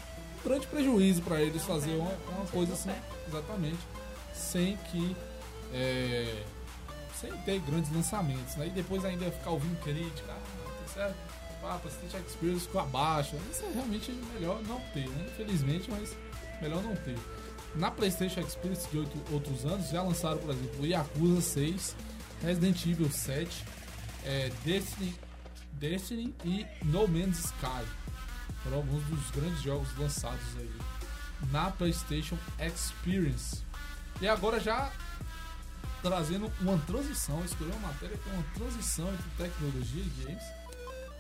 [0.44, 2.92] grande prejuízo para eles fazer uma, uma coisa assim,
[3.28, 3.80] exatamente,
[4.34, 5.16] sem que
[5.74, 6.44] é,
[7.22, 8.68] sem ter grandes lançamentos, né?
[8.68, 11.16] E depois ainda ficar ouvindo crítica, ah, tá certo?
[11.64, 13.36] Ah, PlayStation Experience ficou abaixo.
[13.52, 15.28] Isso é realmente melhor não ter, né?
[15.32, 16.18] Infelizmente, mas
[16.60, 17.18] melhor não ter.
[17.76, 18.98] na PlayStation Experience de
[19.32, 21.96] outros anos já lançaram, por exemplo, Yakuza 6,
[22.42, 23.64] Resident Evil 7,
[24.26, 25.16] é, Destiny,
[25.74, 27.86] Destiny e No Man's Sky.
[28.64, 30.70] Foram alguns dos grandes jogos lançados aí
[31.52, 33.64] na PlayStation Experience.
[34.20, 34.92] E agora já
[36.02, 40.44] trazendo uma transição, escolhi uma matéria que é uma transição entre tecnologia e games.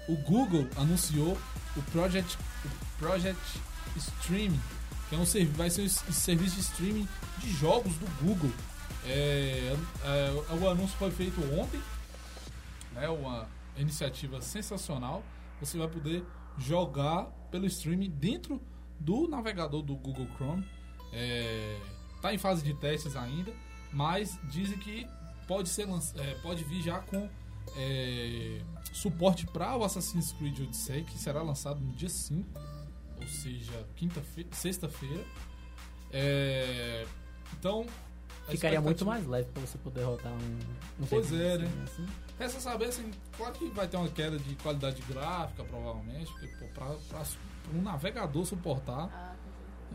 [0.07, 1.37] O Google anunciou
[1.77, 3.39] o Project, o Project
[3.95, 4.59] Streaming,
[5.09, 5.23] que é um,
[5.53, 7.07] vai ser s- serviço de streaming
[7.37, 8.51] de jogos do Google.
[9.05, 11.81] É, é, o anúncio foi feito ontem,
[12.95, 15.23] é uma iniciativa sensacional.
[15.59, 16.23] Você vai poder
[16.57, 18.61] jogar pelo streaming dentro
[18.99, 20.67] do navegador do Google Chrome.
[22.15, 23.51] Está em fase de testes ainda,
[23.93, 25.07] mas dizem que
[25.47, 25.87] pode, ser,
[26.17, 27.29] é, pode vir já com
[27.75, 28.61] é,
[28.91, 32.47] suporte para o Assassin's Creed Odyssey, que será lançado no dia 5,
[33.19, 35.23] ou seja, quinta-feira, sexta-feira.
[36.11, 37.05] É,
[37.53, 37.85] então,
[38.47, 41.83] Ficaria muito mais leve pra você poder rodar um, um Pois é, assim, né?
[41.83, 42.05] assim.
[42.39, 46.95] Resta saber, assim, claro que vai ter uma queda de qualidade gráfica, provavelmente, porque pra
[47.73, 49.35] um navegador suportar, Ah,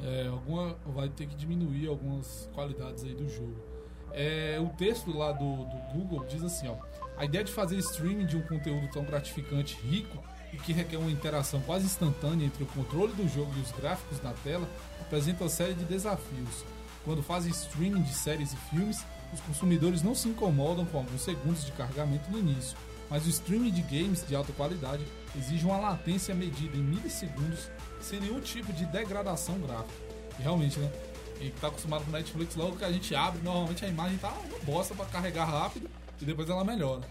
[0.03, 3.76] é, alguma, vai ter que diminuir algumas qualidades aí do jogo.
[4.12, 6.76] É, o texto lá do, do Google diz assim, ó,
[7.16, 11.11] a ideia de fazer streaming de um conteúdo tão gratificante, rico e que requer uma
[11.11, 14.68] interação quase instantânea entre o controle do jogo e os gráficos na tela
[15.00, 16.64] apresenta uma série de desafios.
[17.04, 21.64] Quando fazem streaming de séries e filmes, os consumidores não se incomodam com alguns segundos
[21.64, 22.76] de carregamento no início,
[23.09, 25.04] mas o streaming de games de alta qualidade
[25.36, 30.07] exige uma latência medida em milissegundos sem nenhum tipo de degradação gráfica.
[30.38, 30.90] E realmente, né?
[31.39, 34.59] Quem tá acostumado com Netflix, logo que a gente abre, normalmente a imagem tá uma
[34.61, 35.89] bosta pra carregar rápido
[36.20, 37.03] e depois ela melhora.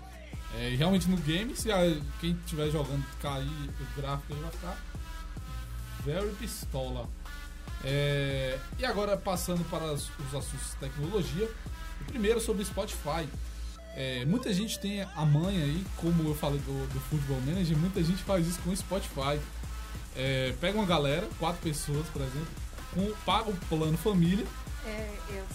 [0.57, 1.79] É, e realmente no game, se a-
[2.19, 4.77] quem estiver jogando cair o gráfico aí vai ficar
[6.03, 7.07] very pistola.
[7.83, 11.49] É, e agora passando para os, os assuntos de tecnologia,
[12.01, 13.27] o primeiro sobre Spotify.
[13.97, 18.03] É, muita gente tem a manha aí, como eu falei do, do Football Manager, muita
[18.03, 19.39] gente faz isso com Spotify.
[20.15, 22.47] É, pega uma galera, quatro pessoas, por exemplo,
[23.25, 24.45] paga o plano família.
[24.85, 25.45] é, eu, eu.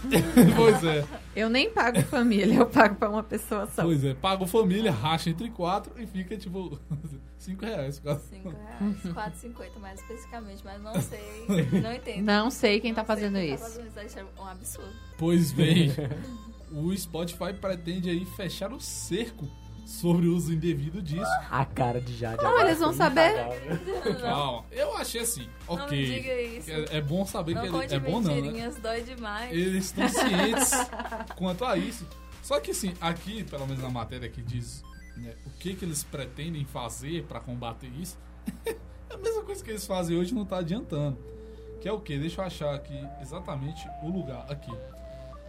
[0.56, 1.04] pois é,
[1.36, 3.82] Eu nem pago família, eu pago pra uma pessoa só.
[3.82, 6.78] pois é, paga o família, racha entre quatro e fica tipo
[7.38, 7.98] 5 reais.
[7.98, 8.96] por causa- 5 reais,
[9.42, 11.46] 4,50 mais especificamente, mas não sei,
[11.82, 12.22] não entendo.
[12.22, 13.62] Não sei quem tá Não sei fazendo quem isso.
[13.64, 14.92] Tá fazendo isso, isso é um absurdo.
[15.18, 15.90] Pois bem,
[16.72, 19.46] o Spotify pretende aí fechar o cerco
[19.90, 21.30] sobre o uso indevido disso.
[21.50, 22.42] A cara de Jade.
[22.42, 23.34] Não, agora eles vão saber.
[24.22, 26.06] Calma, eu achei assim, Não me ok.
[26.06, 26.70] diga isso.
[26.70, 28.72] É, é bom saber Não que ele, é bom não, né?
[28.80, 29.52] dói demais.
[29.52, 30.70] Eles estão cientes
[31.36, 32.06] quanto a isso.
[32.40, 34.82] Só que assim, aqui, pelo menos na matéria que diz
[35.16, 38.16] né, o que, que eles pretendem fazer para combater isso,
[38.64, 38.76] é
[39.12, 41.18] a mesma coisa que eles fazem hoje não tá adiantando.
[41.80, 42.16] Que é o que?
[42.16, 44.72] Deixa eu achar aqui exatamente o lugar aqui.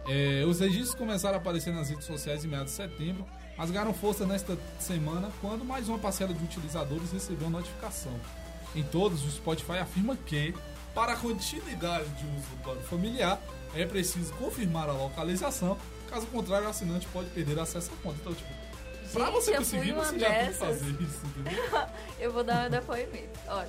[0.08, 3.24] É, os registros começaram a aparecer nas redes sociais em meados de setembro,
[3.56, 8.12] mas ganharam força nesta semana quando mais uma parcela de utilizadores recebeu notificação.
[8.74, 10.54] Em todos, o Spotify afirma que,
[10.94, 13.40] para a continuidade de uso do plano familiar,
[13.74, 15.76] é preciso confirmar a localização,
[16.08, 18.16] caso contrário, o assinante pode perder acesso à conta.
[18.20, 18.48] Então, tipo,
[19.12, 20.58] pra Gente, você eu conseguir, você já tem que dessas.
[20.58, 21.62] fazer isso, entendeu?
[22.20, 23.38] Eu vou dar meu depoimento.
[23.48, 23.68] Olha,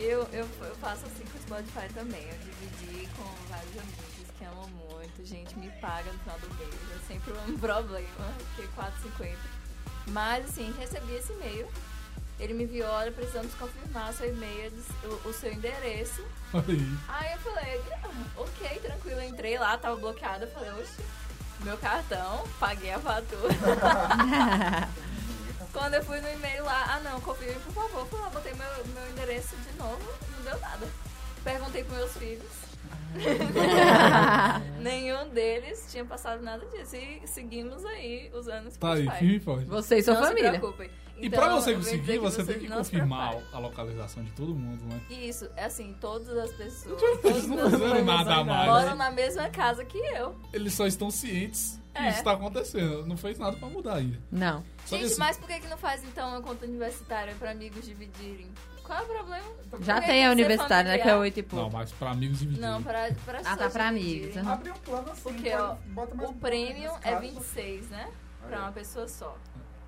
[0.00, 2.22] eu, eu, eu faço assim com o Spotify também.
[2.22, 4.81] Eu dividi com vários amigos que amam muito.
[5.24, 6.74] Gente, me paga no final do mês.
[6.94, 9.36] É sempre um problema, porque 4,50.
[10.08, 11.68] Mas, assim, recebi esse e-mail.
[12.40, 14.72] Ele me enviou, olha, precisamos confirmar seu e-mail,
[15.04, 16.24] o, o seu endereço.
[16.52, 16.98] Aí.
[17.08, 19.20] Aí eu falei, ah, ok, tranquilo.
[19.20, 20.44] Eu entrei lá, tava bloqueado.
[20.44, 21.00] Eu falei, oxe,
[21.60, 23.54] meu cartão, paguei a fatura.
[25.72, 28.06] Quando eu fui no e-mail lá, ah não, confirme por favor.
[28.06, 30.02] Fui lá, botei meu, meu endereço de novo,
[30.36, 30.88] não deu nada.
[31.44, 32.71] Perguntei pros meus filhos.
[34.80, 36.96] Nenhum deles tinha passado nada disso.
[36.96, 39.64] E seguimos aí usando o Tá aí, firme e forte.
[39.66, 40.52] Você e sua não família.
[40.52, 40.90] se preocupem.
[41.18, 44.32] E Então, pra você eu vou dizer conseguir, você tem que confirmar a localização de
[44.32, 45.00] todo mundo, né?
[45.10, 47.00] Isso, é assim, todas as pessoas.
[47.24, 48.68] Eles não nada a mais.
[48.68, 50.34] Moram na mesma casa que eu.
[50.52, 52.10] Eles só estão cientes que É.
[52.10, 53.06] isso tá acontecendo.
[53.06, 54.18] Não fez nada pra mudar ainda.
[54.32, 54.64] Não.
[54.86, 57.84] Só Gente, assim, mas por que, que não faz então uma conta universitária pra amigos
[57.84, 58.50] dividirem?
[58.92, 59.44] Qual é o problema?
[59.80, 60.98] Já Por que tem a universitária, né?
[60.98, 61.64] Que é oito e pouco.
[61.64, 62.68] Não, mas pra amigos dividirem.
[62.70, 64.36] Não, pra, pra Ah, tá pra amigos.
[64.36, 64.52] aham.
[64.52, 67.40] Abre um plano assim, Porque, ó, bota mais o premium pouco é nesse caso.
[67.54, 68.08] 26, né?
[68.46, 69.36] Pra uma pessoa só.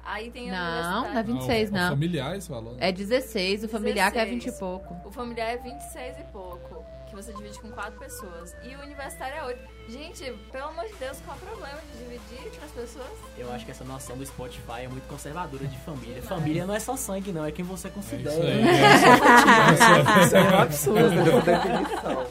[0.06, 0.70] Aí tem a Não,
[1.02, 1.12] universitária.
[1.12, 1.86] não é 26, o- não.
[1.86, 2.76] O familiar, esse valor.
[2.78, 4.58] É 16, o familiar que é 20 e 16.
[4.58, 5.08] pouco.
[5.08, 6.84] O familiar é 26 e pouco,
[7.14, 8.54] que você divide com quatro pessoas.
[8.62, 9.60] E o universitário é 8.
[9.88, 13.10] Gente, pelo amor de Deus, qual é o problema de dividir entre as pessoas?
[13.38, 16.22] Eu acho que essa noção do Spotify é muito conservadora de família.
[16.22, 18.34] Família não é só sangue, não, é quem você É considera.
[18.34, 20.24] isso aí.
[20.24, 22.26] Isso é um absurdo definição.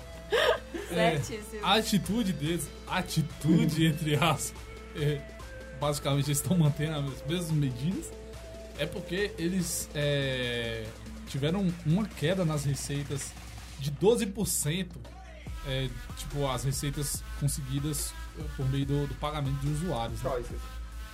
[0.92, 1.66] É, Certíssimo.
[1.66, 4.54] a atitude deles, atitude entre aspas,
[4.96, 5.22] é,
[5.80, 8.12] basicamente eles estão mantendo as mesmas medidas,
[8.78, 10.86] é porque eles é,
[11.28, 13.32] tiveram uma queda nas receitas
[13.84, 14.88] de 12%,
[15.68, 18.14] é, tipo, as receitas conseguidas
[18.56, 20.22] por meio do, do pagamento de usuários.
[20.22, 20.32] né?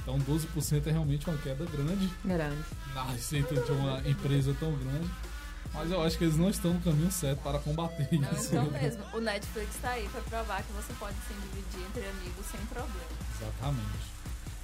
[0.02, 2.64] Então 12% é realmente uma queda grande Grande.
[2.96, 5.10] na receita de uma empresa tão grande.
[5.74, 8.48] Mas eu acho que eles não estão no caminho certo para combater Não, isso.
[8.56, 9.04] então mesmo.
[9.14, 13.10] O Netflix tá aí pra provar que você pode se dividir entre amigos sem problema.
[13.40, 14.10] Exatamente.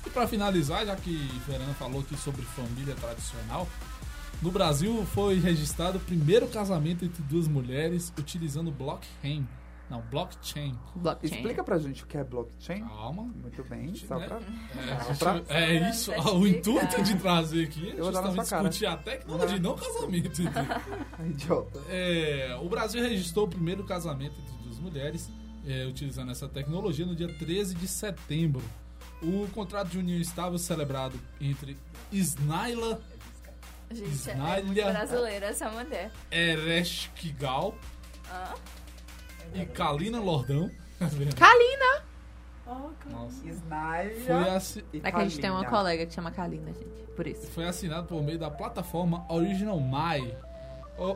[0.06, 3.68] E para finalizar, já que Fernanda falou aqui sobre família tradicional,
[4.42, 9.48] no Brasil foi registrado o primeiro casamento entre duas mulheres utilizando blockchain.
[9.90, 10.76] Não, blockchain.
[10.96, 11.36] Blockchain.
[11.36, 12.80] Explica pra gente o que é blockchain.
[12.84, 13.22] Calma.
[13.24, 14.28] Muito bem, só Né?
[14.28, 14.40] pra...
[14.82, 18.86] É, Só pra- é isso, Pra o intuito de trazer aqui é Eu justamente discutir
[18.88, 20.42] a tecnologia, não o casamento.
[21.30, 21.80] Idiota.
[21.90, 25.30] É, o Brasil registrou o primeiro casamento entre duas mulheres
[25.68, 28.64] é, utilizando essa tecnologia no dia 13 de setembro.
[29.22, 31.78] O contrato de união estável celebrado entre
[32.12, 33.00] Snaila
[33.92, 36.12] Gente, é, é muito brasileira essa mulher.
[36.32, 37.76] Ereshkigal
[38.32, 38.54] Hã?
[39.54, 40.70] e Kalina Lordão.
[41.38, 42.04] Kalina!
[43.12, 43.44] Nossa.
[44.26, 47.06] Foi, assi- É que a gente tem uma colega que chama Kalina, gente.
[47.16, 47.48] Por isso.
[47.52, 50.36] foi assinado por meio da plataforma Original My,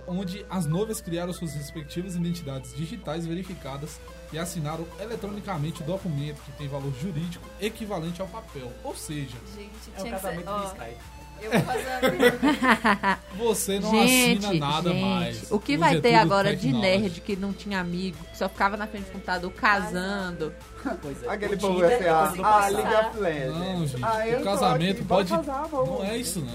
[0.08, 4.00] onde as noivas criaram suas respectivas identidades digitais verificadas
[4.32, 8.72] e assinaram eletronicamente o documento que tem valor jurídico equivalente ao papel.
[8.84, 10.10] Ou seja, Gente, É ser.
[10.12, 11.19] casamento do Skype.
[11.42, 15.52] Eu vou fazer você não gente, assina nada gente, mais.
[15.52, 18.50] o que Hoje vai é ter agora de nerd que não tinha amigo, que só
[18.50, 20.54] ficava na frente do computador casando?
[21.02, 21.30] Pois é.
[21.30, 23.58] Aquele povo ser é a, coisa do a of Legends.
[23.58, 24.04] Não, gente.
[24.06, 25.30] Ah, eu o casamento aqui, pode.
[25.30, 25.68] casar.
[25.72, 26.54] Não é isso, não.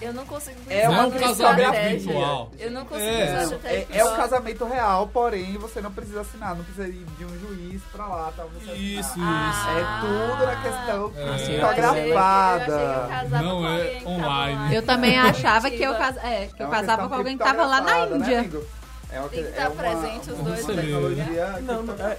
[0.00, 2.50] Eu não consigo É é um casamento virtual.
[2.58, 3.46] Eu não consigo É.
[3.64, 7.38] É, é o casamento real, porém você não precisa assinar, não precisa ir de um
[7.38, 8.44] juiz pra lá, tá?
[8.52, 9.50] Você Isso, assinar.
[9.50, 9.68] isso.
[9.68, 11.22] É tudo na questão É.
[11.22, 14.68] Eu achei- eu achei que Não é online.
[14.68, 16.20] lá Eu também achava que eu, casa...
[16.20, 18.50] é, que É eu uma casava com alguém que tava lá na né, Índia.
[19.10, 22.16] É uma, Tem que é estar uma- presente os dois tecnologia Não, não, é,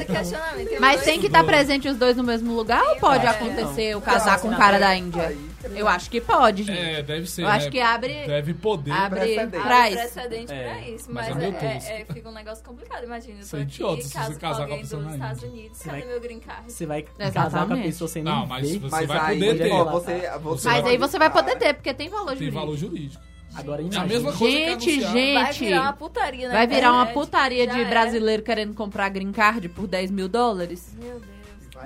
[0.00, 0.70] é, questionamento.
[0.78, 3.28] Mas tem que estar presente os dois no mesmo lugar ou pode É.
[3.30, 4.04] acontecer eu Não.
[4.04, 5.34] casar com um cara da Índia?
[5.72, 6.78] Aí, Eu acho que pode, gente.
[6.78, 7.42] É, deve ser.
[7.42, 7.70] Eu acho né?
[7.70, 8.90] que abre, Deve poder.
[8.90, 9.50] abre precedente.
[9.62, 9.98] pra Abre isso.
[10.12, 10.62] precedente É.
[10.64, 11.48] pra isso, Mas mas, é é,
[11.96, 13.04] é- é- fica um negócio complicado.
[13.04, 15.12] Imagina, eu Isso tô é aqui idiota se você casar com a alguém pessoa dos
[15.14, 15.42] Estados.
[15.42, 16.72] Unidos, Você cadê vai- meu green card?
[16.72, 17.86] Você vai casar com a Exatamente.
[17.86, 18.78] pessoa sem Não, nem mas ver.
[18.78, 19.70] você Mas vai aí, poder ter.
[19.72, 20.12] ó, você,
[20.42, 22.60] você Mas pode- aí você vai poder ter, porque tem valor Tem jurídico.
[22.60, 23.22] valor jurídico.
[23.56, 25.12] Agora É a mesma coisa Gente, que anunciar.
[25.44, 25.64] Vai gente.
[25.64, 26.54] virar uma putaria, né?
[26.54, 30.92] Vai virar uma putaria de brasileiro querendo comprar green card por 10 mil dólares?
[31.00, 31.33] Meu Deus.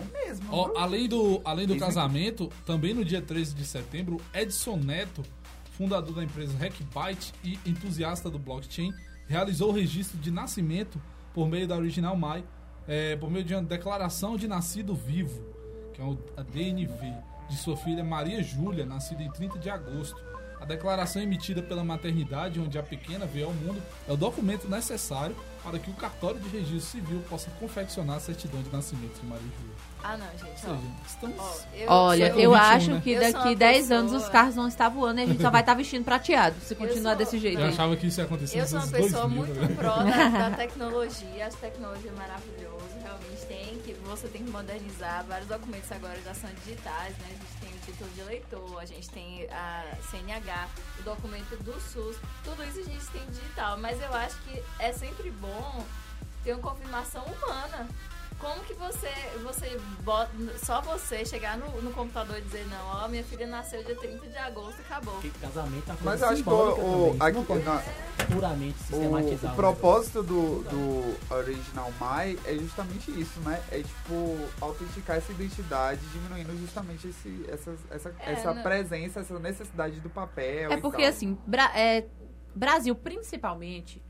[0.05, 0.47] Vai mesmo.
[0.51, 5.23] Ó, além do, além do casamento, também no dia 13 de setembro, Edson Neto,
[5.77, 8.93] fundador da empresa Hackbyte e entusiasta do blockchain,
[9.27, 11.01] realizou o registro de nascimento
[11.35, 12.43] por meio da Original My,
[12.87, 15.43] é, por meio de uma declaração de nascido vivo,
[15.93, 17.13] que é o- a DNV,
[17.49, 20.17] de sua filha Maria Júlia, nascida em 30 de agosto.
[20.61, 25.37] A declaração emitida pela maternidade, onde a pequena veio ao mundo, é o documento necessário
[25.63, 29.47] para que o cartório de registro civil possa confeccionar a certidão de nascimento de Maria
[29.57, 29.75] Júlia.
[30.03, 30.67] Ah, não, gente.
[30.67, 31.65] Ou Ó, seja, estamos...
[31.75, 33.01] eu, Olha, eu 21, acho né?
[33.03, 35.43] que Eu daqui uma 10 pessoa- anos os carros vão estar voando e a gente
[35.43, 37.59] só vai estar vestindo prateado, se continuar sou- desse jeito.
[37.59, 37.73] Eu aí.
[37.73, 39.75] achava que isso ia acontecer Eu sou uma pessoa 2000, muito né?
[39.77, 45.49] pró da, da tecnologia, acho tecnologia maravilhoso, realmente tem que, você tem que modernizar, vários
[45.49, 49.11] documentos agora já são digitais, né, a gente tem o título de eleitor, a gente
[49.11, 50.69] tem a CNH,
[51.01, 54.93] o documento do SUS, tudo isso a gente tem digital, mas eu acho que é
[54.93, 55.85] sempre bom
[56.45, 57.89] ter uma confirmação humana.
[58.39, 59.11] Como que você,
[59.43, 60.31] você bota,
[60.65, 64.29] só você chegar no, no computador e dizer, não, ó, minha filha nasceu dia 30
[64.29, 65.15] de agosto, acabou.
[65.15, 67.17] Porque casamento é uma Mas eu acho que o, também.
[67.21, 67.83] Aqui- não na-
[68.33, 69.53] puramente o, sistematizar.
[69.53, 73.61] o propósito do, do Original My é justamente isso, né?
[73.73, 79.37] É tipo autenticar essa identidade, diminuindo justamente esse, essa, essa, É, essa não- presença, essa
[79.41, 80.71] necessidade do papel.
[80.71, 81.11] É e porque tal.
[81.11, 82.07] assim, Bra- é,
[82.55, 84.01] Brasil principalmente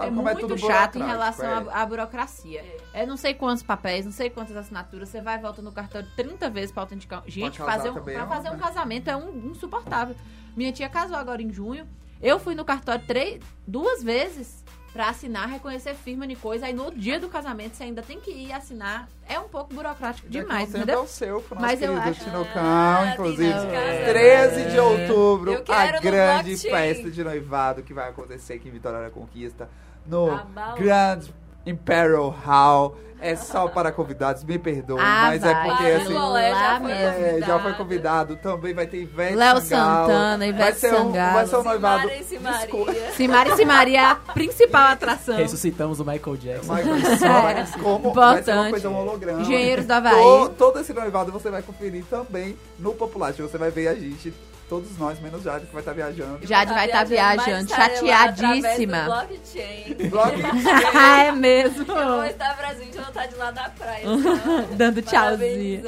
[0.00, 1.72] Sabe é como muito tudo chato em relação é.
[1.72, 2.64] à, à burocracia.
[2.92, 3.06] É.
[3.06, 6.50] não sei quantos papéis, não sei quantas assinaturas, você vai e volta no cartório 30
[6.50, 7.22] vezes pra autenticar.
[7.26, 10.14] Gente, fazer um, pra é fazer um casamento é um insuportável.
[10.56, 11.86] Minha tia casou agora em junho,
[12.20, 16.90] eu fui no cartório três, duas vezes pra assinar, reconhecer firma de coisa, aí no
[16.90, 19.08] dia do casamento você ainda tem que ir assinar.
[19.28, 21.00] É um pouco burocrático demais, sempre entendeu?
[21.00, 23.52] é o seu, pro nosso Mas eu querido acho- Tinocão, Ah, inclusive.
[23.52, 24.04] tem de casa.
[24.10, 28.68] 13 de outubro, Eu quero a no grande festa de noivado que vai acontecer aqui
[28.68, 29.70] em Vitória da Conquista.
[30.10, 30.80] No A balada.
[30.80, 31.20] Grand
[31.64, 32.96] Imperial Hall.
[33.22, 35.68] É só para convidados, me perdoem, Ah, mas é vai.
[35.68, 36.12] porque Mas assim.
[36.14, 38.36] Lolé já foi É, É, já foi convidado.
[38.36, 40.06] Também vai ter Ivete Léo Sangalo.
[40.06, 41.34] Santana, vai Ivete ser um, Sangalo.
[41.34, 42.00] Vai ser um noivado.
[42.08, 42.24] Simaria e.
[42.24, 43.10] Simaria.
[43.12, 45.36] Simari Simari é a principal atração.
[45.36, 46.72] Ressuscitamos o Michael Jackson.
[46.72, 46.86] Mas
[47.18, 48.70] só como vai ser uma Importante.
[48.70, 49.42] coisa um holograma.
[49.42, 50.14] Engenheiros do Havaí.
[50.14, 53.34] To- todo esse noivado você vai conferir também no Popular.
[53.34, 54.32] Você vai ver a gente,
[54.70, 56.46] todos nós, menos Jade, que vai estar viajando.
[56.46, 59.04] Jade vai estar mas viajando, chateadíssima.
[59.04, 59.94] blockchain.
[60.08, 60.34] Blog
[61.26, 61.92] é mesmo.
[61.92, 64.04] Eu vou estar presente, eu vou estar de lá da praia.
[64.06, 65.82] ó, Dando tchauzinho.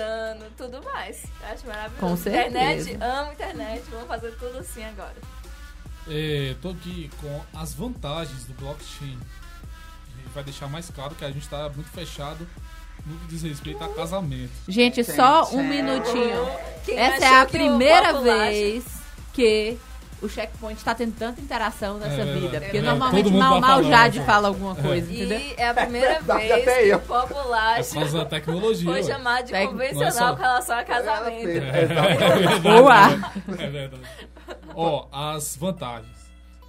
[0.56, 1.22] Tudo mais.
[1.40, 2.00] Eu acho maravilhoso.
[2.00, 2.90] Com certeza.
[2.90, 5.14] Internet, amo internet, vou fazer tudo assim agora.
[6.08, 9.16] É, tô aqui com as vantagens do blockchain.
[10.34, 12.48] Vai deixar mais claro que a gente tá muito fechado
[13.06, 14.50] no que diz respeito a casamento.
[14.68, 15.82] Gente, só um Gente.
[15.82, 16.48] minutinho.
[16.84, 18.84] Quem Essa é a primeira vez
[19.32, 19.78] que
[20.20, 22.60] o checkpoint tá tendo tanta interação nessa É vida.
[22.60, 24.24] Porque É, normalmente todo mundo mal mal Jade né?
[24.24, 25.38] fala alguma coisa, entendeu?
[25.40, 28.88] E é a primeira vez que o Popular É por tecnologia.
[28.90, 31.48] foi chamado de Tec- convencional é só- com relação a casamento.
[31.48, 33.04] É, É Boa!
[33.58, 34.02] É verdade.
[34.74, 36.22] Ó, as vantagens.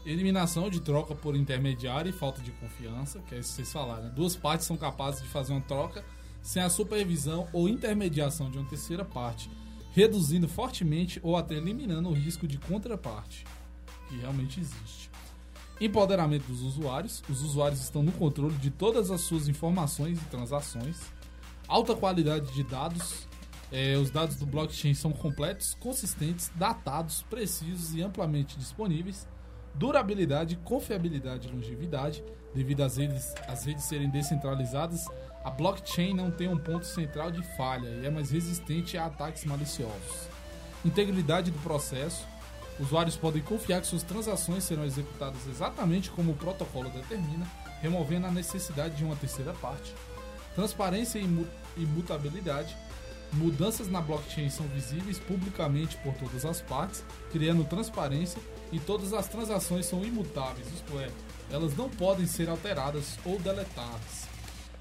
[0.05, 4.03] Eliminação de troca por intermediário e falta de confiança, que é isso que vocês falaram.
[4.03, 4.11] né?
[4.13, 6.03] Duas partes são capazes de fazer uma troca
[6.43, 9.49] sem a supervisão ou intermediação de uma terceira parte,
[9.93, 13.45] reduzindo fortemente ou até eliminando o risco de contraparte,
[14.09, 15.09] que realmente existe.
[15.79, 17.23] Empoderamento dos usuários.
[17.27, 20.99] Os usuários estão no controle de todas as suas informações e transações.
[21.67, 23.27] Alta qualidade de dados.
[23.71, 29.27] É, os dados do blockchain são completos, consistentes, datados, precisos e amplamente disponíveis.
[29.73, 32.23] Durabilidade, confiabilidade e longevidade.
[32.53, 35.07] Devido às redes, às redes serem descentralizadas,
[35.43, 39.43] a blockchain não tem um ponto central de falha e é mais resistente a ataques
[39.43, 40.29] maliciosos.
[40.85, 42.25] Integridade do processo.
[42.79, 47.45] Usuários podem confiar que suas transações serão executadas exatamente como o protocolo determina,
[47.81, 49.93] removendo a necessidade de uma terceira parte.
[50.55, 52.75] Transparência e imutabilidade.
[53.33, 58.41] Mudanças na blockchain são visíveis publicamente por todas as partes, criando transparência
[58.71, 61.09] e todas as transações são imutáveis, isto é,
[61.51, 64.32] elas não podem ser alteradas ou deletadas.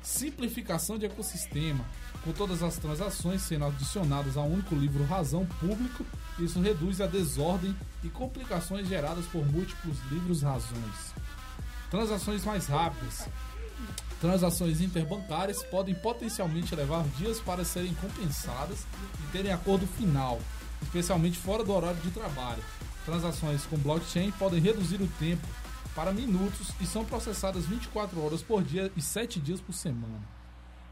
[0.03, 1.85] Simplificação de ecossistema.
[2.25, 6.05] Com todas as transações sendo adicionadas a um único livro razão público,
[6.39, 11.15] isso reduz a desordem e complicações geradas por múltiplos livros razões.
[11.91, 13.29] Transações mais rápidas.
[14.21, 18.87] Transações interbancárias podem potencialmente levar dias para serem compensadas
[19.21, 20.41] e terem acordo final,
[20.81, 22.63] especialmente fora do horário de trabalho.
[23.05, 25.47] Transações com blockchain podem reduzir o tempo
[25.95, 30.21] para minutos e são processadas 24 horas por dia e 7 dias por semana.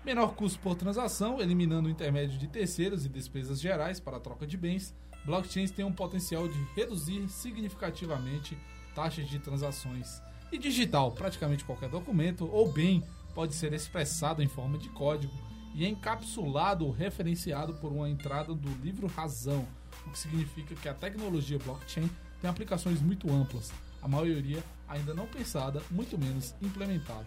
[0.05, 4.47] Menor custo por transação, eliminando o intermédio de terceiros e despesas gerais para a troca
[4.47, 4.95] de bens.
[5.25, 8.57] Blockchains têm um potencial de reduzir significativamente
[8.95, 10.23] taxas de transações.
[10.51, 13.03] E digital, praticamente qualquer documento ou bem
[13.35, 15.33] pode ser expressado em forma de código
[15.75, 19.67] e encapsulado ou referenciado por uma entrada do livro razão,
[20.07, 23.71] o que significa que a tecnologia blockchain tem aplicações muito amplas,
[24.03, 27.27] a maioria ainda não pensada, muito menos implementada.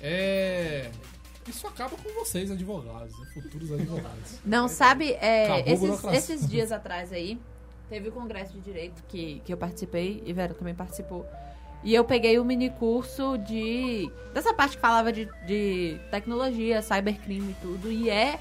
[0.00, 0.90] É.
[1.46, 3.26] Isso acaba com vocês, advogados, né?
[3.34, 4.38] futuros advogados.
[4.44, 7.40] Não, sabe, é, esses, esses dias atrás aí,
[7.88, 11.26] teve o congresso de direito que, que eu participei, e Vera também participou.
[11.82, 14.10] E eu peguei o mini curso de.
[14.34, 17.90] dessa parte que falava de, de tecnologia, cybercrime e tudo.
[17.90, 18.38] E é.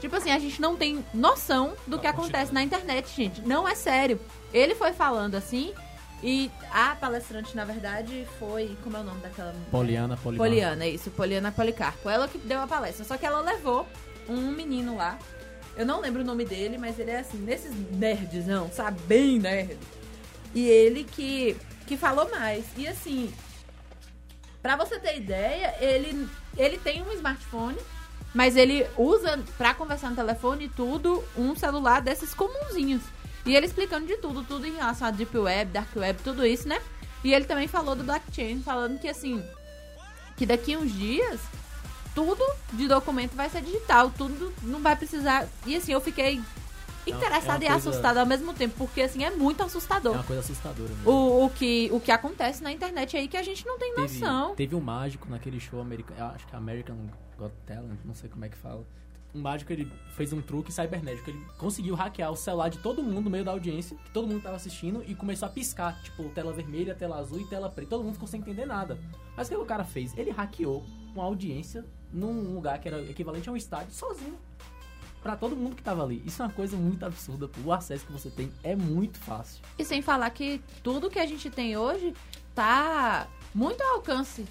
[0.00, 3.42] Tipo assim, a gente não tem noção do que Ah, acontece na internet, gente.
[3.42, 4.18] Não é sério.
[4.52, 5.74] Ele foi falando assim.
[6.22, 8.76] E a palestrante, na verdade, foi.
[8.82, 9.70] Como é o nome daquela mulher?
[9.70, 10.44] Poliana, Poliana.
[10.44, 12.08] Poliana, isso, Poliana Policarpo.
[12.10, 13.04] Ela que deu a palestra.
[13.04, 13.86] Só que ela levou
[14.28, 15.18] um menino lá.
[15.76, 19.00] Eu não lembro o nome dele, mas ele é assim, nesses nerdzão, sabe?
[19.02, 19.78] Bem nerd.
[20.54, 21.56] E ele que,
[21.86, 22.66] que falou mais.
[22.76, 23.32] E assim,
[24.60, 27.78] pra você ter ideia, ele, ele tem um smartphone,
[28.34, 33.02] mas ele usa pra conversar no telefone e tudo, um celular desses comunzinhos.
[33.46, 36.68] E ele explicando de tudo, tudo em relação a Deep Web, Dark Web, tudo isso,
[36.68, 36.80] né?
[37.24, 39.42] E ele também falou do blockchain, falando que assim,
[40.36, 41.40] que daqui uns dias
[42.14, 45.46] tudo de documento vai ser digital, tudo não vai precisar.
[45.66, 46.40] E assim, eu fiquei
[47.06, 50.12] É interessada e coisa- assustada ao mesmo tempo, porque assim é muito É assustador.
[50.14, 51.10] uma coisa assustadora mesmo.
[51.10, 54.18] O, o, que, o que acontece na internet aí que a gente não tem Teve,
[54.20, 54.54] noção.
[54.54, 56.96] teve um mágico naquele show americano, acho que é American
[57.38, 58.84] Got Talent, não sei como é que fala.
[59.34, 63.22] Um mágico, ele fez um truque cibernético, ele conseguiu hackear o celular de todo mundo
[63.22, 66.52] no meio da audiência, que todo mundo tava assistindo, e começou a piscar, tipo, tela
[66.52, 67.90] vermelha, tela azul e tela preta.
[67.90, 68.98] Todo mundo ficou sem entender nada.
[69.36, 70.16] Mas o que o cara fez?
[70.18, 74.38] Ele hackeou uma audiência num lugar que era equivalente a um estádio sozinho.
[75.22, 76.22] Pra todo mundo que tava ali.
[76.24, 77.48] Isso é uma coisa muito absurda.
[77.64, 79.62] O acesso que você tem é muito fácil.
[79.78, 82.14] E sem falar que tudo que a gente tem hoje
[82.54, 84.46] tá muito ao alcance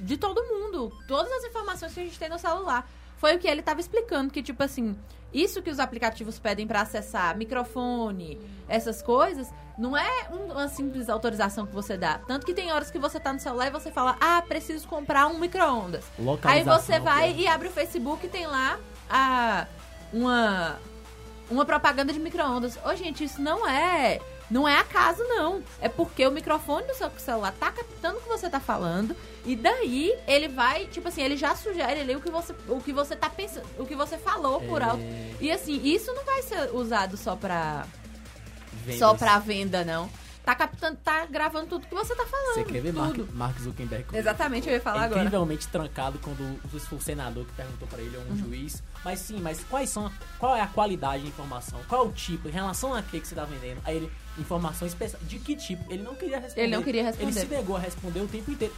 [0.00, 0.92] de todo mundo.
[1.06, 2.90] Todas as informações que a gente tem no celular.
[3.18, 4.96] Foi o que ele tava explicando, que tipo assim,
[5.34, 11.08] isso que os aplicativos pedem para acessar microfone, essas coisas, não é um- uma simples
[11.08, 12.18] autorização que você dá.
[12.26, 15.26] Tanto que tem horas que você tá no celular e você fala, ah, preciso comprar
[15.26, 16.04] um micro-ondas.
[16.48, 18.78] Aí você vai é- e abre o Facebook e tem lá
[19.10, 19.66] a,
[20.12, 20.76] uma,
[21.50, 22.78] uma propaganda de micro-ondas.
[22.84, 24.20] Ô, gente, isso não é.
[24.50, 25.62] Não é acaso, não.
[25.80, 29.14] É porque o microfone do seu celular tá captando o que você tá falando.
[29.48, 32.92] E daí ele vai, tipo assim, ele já sugere ali o que você, o que
[32.92, 34.84] você tá pensando, o que você falou por É.
[34.84, 35.02] alto.
[35.40, 37.86] E assim, isso não vai ser usado só pra,
[38.84, 38.98] vendas.
[38.98, 40.10] só pra venda, não.
[40.44, 42.54] Tá captando, tá gravando tudo que você tá falando.
[42.54, 43.16] Você quer ver Mark.
[43.34, 44.04] Mark Zuckerberg?
[44.16, 45.20] Exatamente, eu ia falar é agora.
[45.20, 48.32] incrivelmente trancado quando o, foi o senador que perguntou pra ele, ou Uhum.
[48.32, 48.82] um juiz.
[49.04, 51.78] Mas sim, mas quais são, qual é a qualidade de informação?
[51.88, 53.80] Qual é o tipo, em relação a que que você tá vendendo?
[53.84, 55.90] Aí ele, informações especiais, de que tipo?
[55.92, 56.62] Ele não queria responder.
[56.62, 57.30] Ele não queria responder.
[57.30, 58.74] Ele se negou a responder o tempo inteiro.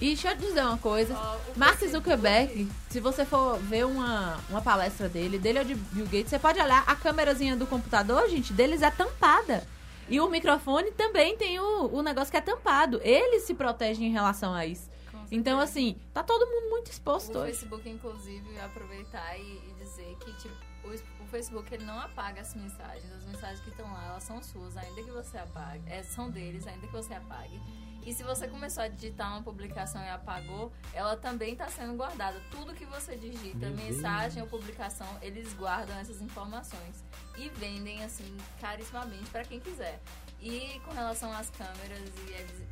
[0.00, 1.14] E deixa eu te dizer uma coisa.
[1.14, 5.64] Ó, o Mark Facebook- Zuckerberg, se você for ver uma, uma palestra dele, dele ou
[5.64, 9.66] de Bill Gates, você pode olhar a câmerazinha do computador, gente, deles é tampada.
[10.08, 13.00] E o microfone também tem o, o negócio que é tampado.
[13.04, 14.90] Eles se protegem em relação a isso.
[15.30, 17.52] Então, assim, tá todo mundo muito exposto O hoje.
[17.52, 19.40] Facebook, inclusive, aproveitar e,
[19.70, 20.90] e dizer que, tipo, o,
[21.24, 23.10] o Facebook, ele não apaga as mensagens.
[23.12, 25.82] As mensagens que estão lá, elas são suas, ainda que você apague.
[25.86, 27.58] É, são deles, ainda que você apague.
[28.04, 32.40] E se você começou a digitar uma publicação e apagou, ela também está sendo guardada.
[32.50, 37.04] Tudo que você digita, Meu mensagem ou publicação, eles guardam essas informações.
[37.38, 40.00] E vendem, assim, carissimamente para quem quiser.
[40.40, 42.10] E com relação às câmeras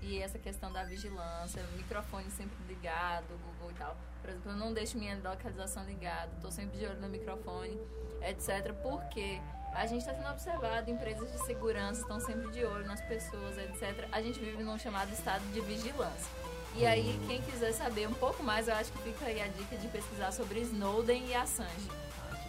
[0.03, 3.97] e, e essa questão da vigilância, microfone sempre ligado, Google e tal.
[4.21, 7.81] Por exemplo, eu não deixo minha localização ligada, tô sempre de olho no microfone,
[8.23, 8.73] etc.
[8.83, 9.41] Porque
[9.75, 14.07] a gente está sendo observado, empresas de segurança estão sempre de olho nas pessoas, etc.
[14.13, 16.31] A gente vive num chamado estado de vigilância.
[16.77, 19.77] E aí, quem quiser saber um pouco mais, eu acho que fica aí a dica
[19.77, 21.89] de pesquisar sobre Snowden e Assange.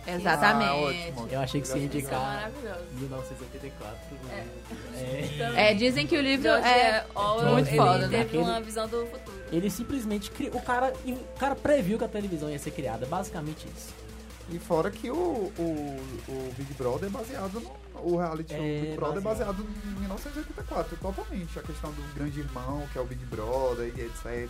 [0.05, 0.69] Exatamente.
[0.69, 1.27] Ah, ótimo.
[1.31, 2.91] Eu achei que São indicar maravilhosos.
[2.93, 3.99] 1984.
[4.29, 4.45] É.
[4.67, 5.21] Também.
[5.55, 8.17] É, dizem que o livro George é Orwell, muito ele foda, né?
[8.23, 9.43] teve uma visão do futuro.
[9.51, 10.55] Ele simplesmente criou.
[10.55, 13.05] O cara, o cara previu que a televisão ia ser criada.
[13.05, 13.93] Basicamente isso.
[14.51, 17.81] E fora que o, o, o Big Brother é baseado no.
[18.03, 19.49] O reality show É, Big Brother baseado.
[19.49, 21.59] é baseado em 1984, totalmente.
[21.59, 24.49] A questão do grande irmão, que é o Big Brother e etc.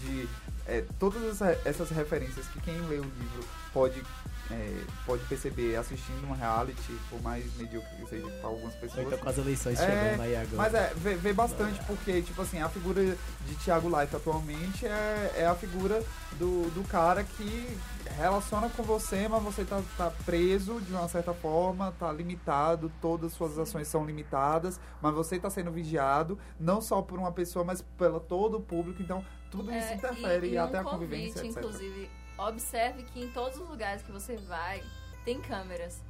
[0.00, 0.28] De
[0.66, 4.02] é, todas essa- essas referências que quem lê o livro pode,
[4.50, 9.06] é, pode perceber assistindo um reality, por mais medíocre que seja para algumas pessoas.
[9.06, 10.56] Então, com as eleições É, chegando aí agora.
[10.56, 15.32] Mas é, vê, vê bastante porque, tipo assim, a figura de Thiago Life atualmente é,
[15.36, 16.02] é a figura
[16.38, 17.76] do, do cara que
[18.16, 23.32] relaciona com você, mas você tá, tá preso de uma certa forma, tá limitado, todas
[23.32, 27.64] as suas ações são limitadas, mas você tá sendo vigiado, não só por uma pessoa,
[27.64, 30.84] mas pelo todo o público, então tudo isso É, interfere, e, e, até um a
[30.84, 31.58] convivência, convite, etc.
[31.58, 34.82] inclusive, observe que em todos os lugares que você vai,
[35.24, 36.00] tem câmeras.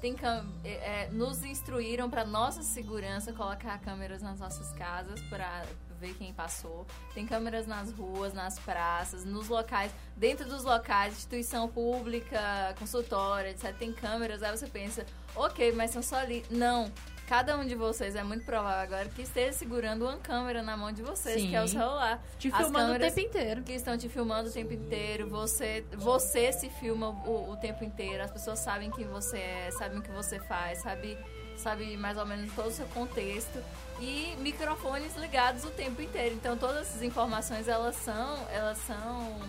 [0.00, 5.64] Tem cam é, é, nos instruíram para nossa segurança colocar câmeras nas nossas casas para
[5.98, 6.86] ver quem passou.
[7.14, 13.74] Tem câmeras nas ruas, nas praças, nos locais, dentro dos locais, instituição pública, consultório, etc.
[13.76, 16.44] Tem câmeras, aí você pensa, ok, mas são só ali.
[16.50, 16.92] Não.
[17.26, 20.92] Cada um de vocês é muito provável agora que esteja segurando uma câmera na mão
[20.92, 21.48] de vocês, Sim.
[21.48, 22.22] que é o celular.
[22.38, 23.62] te As filmando o tempo inteiro.
[23.62, 28.22] que estão te filmando o tempo inteiro, você, você se filma o, o tempo inteiro,
[28.22, 31.16] as pessoas sabem quem você é, sabem o que você faz, sabe,
[31.56, 33.58] sabe mais ou menos todo o seu contexto
[34.00, 36.34] e microfones ligados o tempo inteiro.
[36.34, 39.40] Então todas essas informações elas são, elas são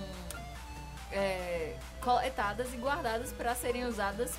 [1.11, 4.31] é, coletadas e guardadas para serem usadas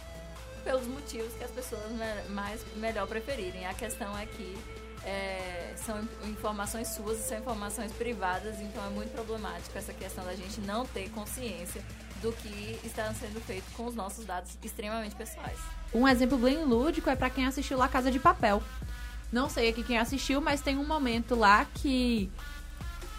[0.66, 1.82] pelos motivos que as pessoas
[2.30, 3.64] mais melhor preferirem.
[3.66, 4.58] A questão é que
[5.04, 10.34] é, são in- informações suas são informações privadas, então é muito problemático essa questão da
[10.34, 11.84] gente não ter consciência
[12.20, 15.58] do que está sendo feito com os nossos dados extremamente pessoais.
[15.94, 18.60] Um exemplo bem lúdico é pra quem assistiu La Casa de Papel.
[19.30, 22.28] Não sei aqui quem assistiu, mas tem um momento lá que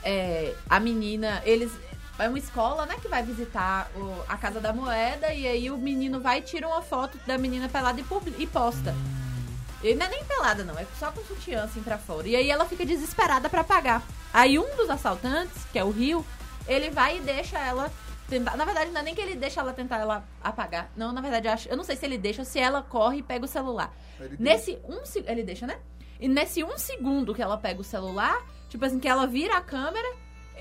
[0.03, 1.71] é, a menina, eles
[2.19, 5.77] é uma escola, né, que vai visitar o- a casa da moeda e aí o
[5.77, 8.05] menino vai e tira uma foto da menina pelada e,
[8.43, 8.95] e posta.
[9.83, 12.27] E não é nem pelada não, é só com sutiã assim pra fora.
[12.27, 14.01] E aí ela fica desesperada pra pagar.
[14.33, 16.25] Aí um dos assaltantes, que é o Rio,
[16.67, 17.91] ele vai e deixa ela
[18.27, 18.57] tentar.
[18.57, 20.89] Na verdade, não é nem que ele deixa ela tentar ela apagar.
[20.97, 23.17] Não, na verdade, eu, acho, eu não sei se ele deixa ou se ela corre
[23.19, 23.93] e pega o celular.
[24.19, 25.77] Ele Nesse um se- ele deixa, né?
[26.19, 29.61] E nesse um segundo que ela pega o celular, tipo assim, que ela vira a
[29.61, 30.07] câmera,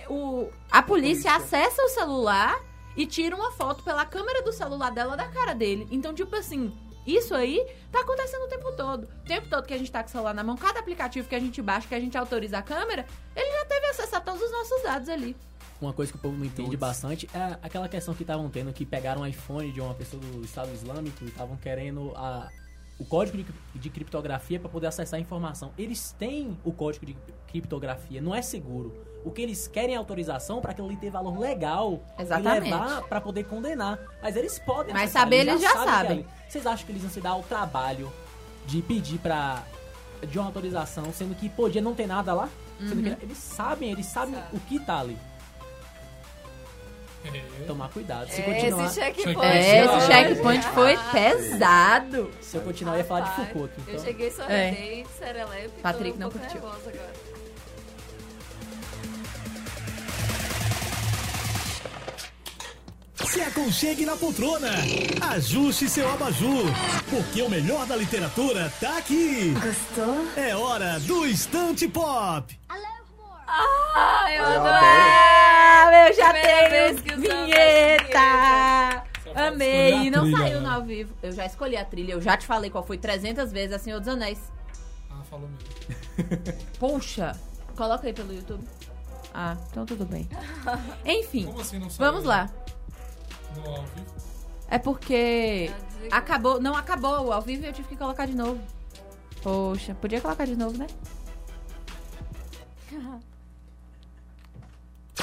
[0.09, 1.37] o, a polícia, polícia.
[1.37, 2.61] acessa o celular
[2.97, 5.87] e tira uma foto pela câmera do celular dela da cara dele.
[5.91, 6.73] Então, tipo assim,
[7.07, 9.05] isso aí tá acontecendo o tempo todo.
[9.05, 11.35] O tempo todo que a gente tá com o celular na mão, cada aplicativo que
[11.35, 14.51] a gente baixa, que a gente autoriza a câmera, ele já teve acessar todos os
[14.51, 15.37] nossos dados ali.
[15.81, 18.85] Uma coisa que o povo não entende bastante é aquela questão que estavam tendo, que
[18.87, 22.49] pegaram um iPhone de uma pessoa do Estado Islâmico e estavam querendo a,
[22.99, 25.73] o código de, de criptografia para poder acessar a informação.
[25.77, 28.95] Eles têm o código de criptografia, não é seguro.
[29.27, 32.69] O que eles querem é autorização para aquilo ali ter valor legal Exatamente.
[32.69, 33.99] e levar para poder condenar.
[34.23, 36.11] Mas eles podem Mas saber eles já é sabem.
[36.13, 36.27] ali.
[36.49, 38.13] Vocês acham que eles vão se dar o trabalho
[38.67, 39.65] de pedir para
[40.29, 42.49] de uma autorização, sendo que podia não ter nada lá?
[42.79, 43.15] Sendo Uhum.
[43.17, 45.19] que eles sabem, eles sabem o que tá ali.
[47.25, 47.65] É.
[47.67, 48.29] Tomar cuidado.
[48.31, 49.41] Se É, continuar, esse checkpoint.
[49.45, 52.31] É, esse checkpoint foi pesado.
[52.41, 53.83] se eu continuar, eu ia falar de Foucault aqui.
[53.89, 54.05] Eu Então.
[54.05, 55.69] cheguei sorridente, serelepe.
[55.71, 56.61] tô Patrick um não curtiu.
[56.61, 57.36] nervosa agora.
[63.25, 64.71] Se aconchegue na poltrona.
[65.33, 66.65] Ajuste seu abajur.
[67.09, 69.53] Porque o melhor da literatura tá aqui.
[69.55, 70.27] Gostou?
[70.37, 72.59] É hora do Estante Pop.
[72.69, 74.45] Ah, eu.
[74.45, 78.19] Ah, eu já tenho vinheta.
[79.35, 79.95] Amei.
[80.07, 80.69] E não trilha, saiu né?
[80.69, 81.15] no ao vivo.
[81.23, 82.13] Eu já escolhi a trilha.
[82.13, 84.39] Eu já te falei qual foi 300 vezes a Senhor dos Anéis.
[85.11, 86.53] Ah, falou mesmo.
[86.79, 87.33] Poxa.
[87.77, 88.65] Coloca aí pelo YouTube.
[89.35, 90.29] Ah, então tudo bem.
[91.05, 92.11] Enfim, Como assim não saiu?
[92.11, 92.49] vamos lá.
[93.57, 94.07] No ao vivo?
[94.69, 95.71] É porque
[96.11, 98.61] acabou, não acabou o ao vivo e eu tive que colocar de novo.
[99.43, 100.87] Poxa, podia colocar de novo, né?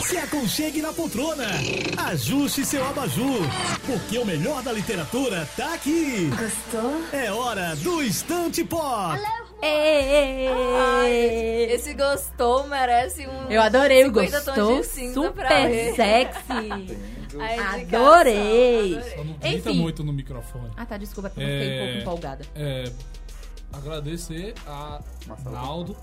[0.02, 1.46] Se aconchegue na poltrona.
[2.08, 3.42] Ajuste seu abajur.
[3.86, 6.30] Porque o melhor da literatura tá aqui.
[6.30, 7.02] Gostou?
[7.14, 9.20] É hora do Estante Pop.
[9.62, 11.12] Ai,
[11.72, 13.52] esse gostou merece um.
[13.52, 14.84] Eu adorei o 50 tons gostou.
[15.14, 16.98] Super sexy.
[17.42, 19.02] A indicação, Adorei.
[19.16, 19.80] Só não grita Enfim.
[19.82, 20.72] muito no microfone.
[20.78, 21.86] Ah, tá, desculpa, é porque eu fiquei um É.
[21.88, 22.46] pouco empolgada.
[22.56, 22.92] É,
[23.72, 25.56] agradecer a Marcelo.
[25.56, 25.98] Naldo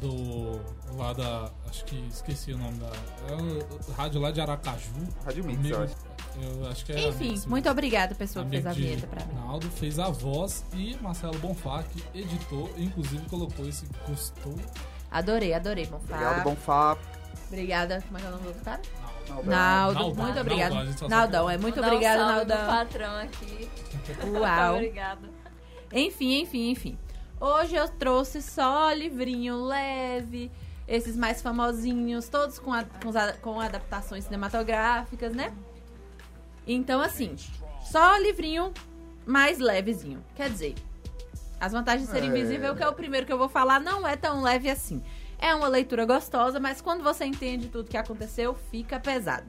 [0.00, 0.60] do
[0.96, 2.86] lá da acho que esqueci o nome da
[3.30, 3.34] é
[3.88, 4.90] o rádio lá de Aracaju
[5.24, 5.94] Rádio Mix, Amigo- eu acho.
[6.60, 7.70] eu acho que é Enfim, Mix muito mesmo.
[7.70, 9.32] obrigada, pessoa que fez a vinheta pra mim.
[9.34, 14.54] Naldo fez a voz e Marcelo Bonfá que editou inclusive colocou esse gostou
[15.10, 16.96] Adorei, adorei, bom Obrigado, bom Fá.
[17.48, 18.02] Obrigada.
[18.02, 18.82] Como é que é o nome do outro cara?
[19.28, 19.50] Naldo.
[19.50, 22.66] Naldo, Naldão, muito Naldão, só Naldão, sabe- é muito Mandar um Naldão.
[22.66, 23.70] patrão aqui.
[24.38, 24.74] Uau.
[24.76, 25.28] Obrigada.
[25.92, 26.98] Enfim, enfim, enfim.
[27.40, 30.50] Hoje eu trouxe só livrinho leve,
[30.88, 35.52] esses mais famosinhos, todos com, a- com, a- com adaptações cinematográficas, né?
[36.66, 37.36] Então, assim,
[37.90, 38.72] só livrinho
[39.24, 40.22] mais levezinho.
[40.34, 40.74] Quer dizer,
[41.60, 42.26] As Vantagens de Ser É.
[42.26, 45.02] Invisível, que é o primeiro que eu vou falar, não é tão leve assim.
[45.38, 49.46] É uma leitura gostosa, mas quando você entende tudo que aconteceu, fica pesado.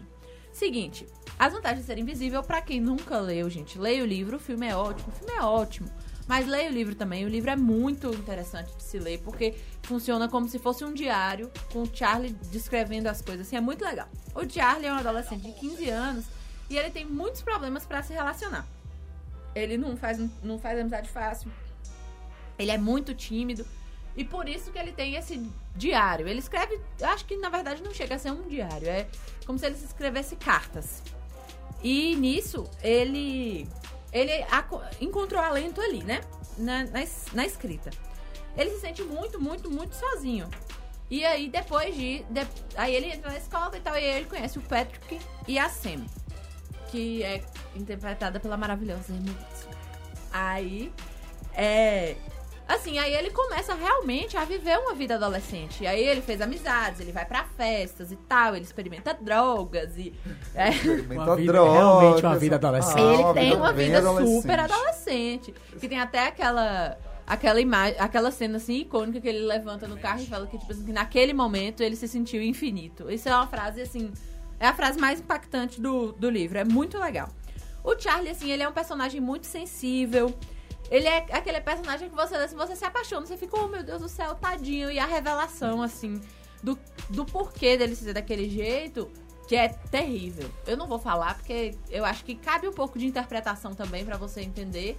[0.51, 1.07] Seguinte,
[1.37, 4.67] As Vantagens de Ser Invisível, pra quem nunca leu, gente, leia o livro, o filme
[4.67, 5.89] é ótimo, o filme é ótimo.
[6.27, 10.27] Mas leia o livro também, o livro é muito interessante de se ler, porque funciona
[10.27, 14.09] como se fosse um diário, com o Charlie descrevendo as coisas, assim, é muito legal.
[14.35, 16.25] O Charlie é um adolescente de 15 anos,
[16.69, 18.67] e ele tem muitos problemas pra se relacionar.
[19.55, 21.49] Ele não faz, não faz amizade fácil,
[22.59, 23.65] ele é muito tímido,
[24.17, 26.27] e por isso que ele tem esse diário.
[26.27, 29.07] Ele escreve, acho que na verdade não chega a ser um diário, é
[29.45, 31.01] como se ele escrevesse cartas.
[31.83, 33.67] E nisso, ele
[34.11, 34.31] ele
[34.99, 36.21] encontrou alento ali, né?
[36.57, 37.03] Na, na,
[37.33, 37.91] na escrita.
[38.57, 40.49] Ele se sente muito, muito, muito sozinho.
[41.09, 44.25] E aí, depois de, de- Aí ele entra na escola e tal, e aí ele
[44.25, 46.05] conhece o Patrick e a Sam.
[46.89, 47.43] Que é
[47.75, 49.69] interpretada pela maravilhosa Watson.
[50.31, 50.91] Aí.
[51.53, 52.15] É.
[52.67, 55.83] Assim, aí ele começa realmente a viver uma vida adolescente.
[55.83, 60.13] E aí ele fez amizades, ele vai pra festas e tal, ele experimenta drogas e.
[60.53, 61.73] é, Experimenta Uma vida- drogas.
[61.77, 62.99] realmente uma vida adolescente.
[62.99, 64.41] Ah, ele tem uma vida adolescente.
[64.41, 65.53] super adolescente.
[65.79, 70.21] Que tem até aquela aquela imagem, aquela cena assim icônica que ele levanta no carro
[70.21, 73.09] e fala que tipo assim, que naquele momento ele se sentiu infinito.
[73.11, 74.11] Isso é uma frase assim,
[74.59, 77.27] é a frase mais impactante do, do livro, é muito legal.
[77.83, 80.33] O Charlie assim, ele é um personagem muito sensível.
[80.89, 84.01] Ele é aquele personagem que você assim, você se apaixona, você fica, oh meu Deus
[84.01, 84.89] do céu, tadinho.
[84.89, 86.21] E a revelação, assim,
[86.63, 86.77] do,
[87.09, 89.09] do porquê dele ser daquele jeito,
[89.47, 90.49] que é terrível.
[90.65, 94.17] Eu não vou falar, porque eu acho que cabe um pouco de interpretação também pra
[94.17, 94.97] você entender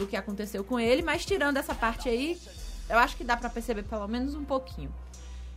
[0.00, 2.40] o que aconteceu com ele, mas tirando essa parte aí,
[2.88, 4.92] eu acho que dá pra perceber pelo menos um pouquinho.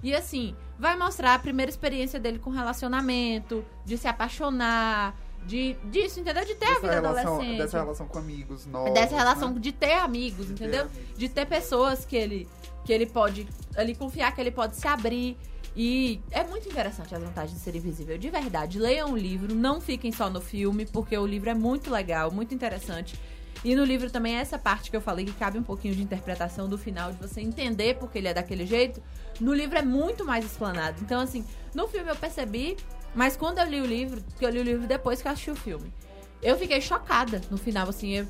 [0.04, 5.16] E assim, vai mostrar a primeira experiência dele com relacionamento, de se apaixonar,
[5.46, 6.46] de disso, entendeu?
[6.46, 7.58] De ter a Dessa vida relação, adolescente.
[7.58, 8.94] dessa relação com amigos novos.
[8.94, 9.60] Dessa relação né?
[9.60, 10.82] de ter amigos, De ter entendeu?
[10.86, 11.18] amigos.
[11.18, 12.48] De ter pessoas que ele,
[12.86, 15.38] que ele pode ali confiar, que ele pode se abrir.
[15.76, 18.18] E é muito interessante as vantagens de ser invisível.
[18.18, 21.90] De verdade, leiam o livro, não fiquem só no filme, porque o livro é muito
[21.92, 23.20] legal, muito interessante.
[23.66, 26.04] E no livro também é essa parte que eu falei que cabe um pouquinho de
[26.04, 29.02] interpretação do final, de você entender porque ele é daquele jeito.
[29.40, 31.02] No livro é muito mais explanado.
[31.02, 32.76] Então, assim, no filme eu percebi,
[33.16, 35.52] mas quando eu li o livro, porque eu li o livro depois que eu assisti
[35.52, 35.94] o filme,
[36.42, 38.28] eu fiquei chocada no final, assim, eu,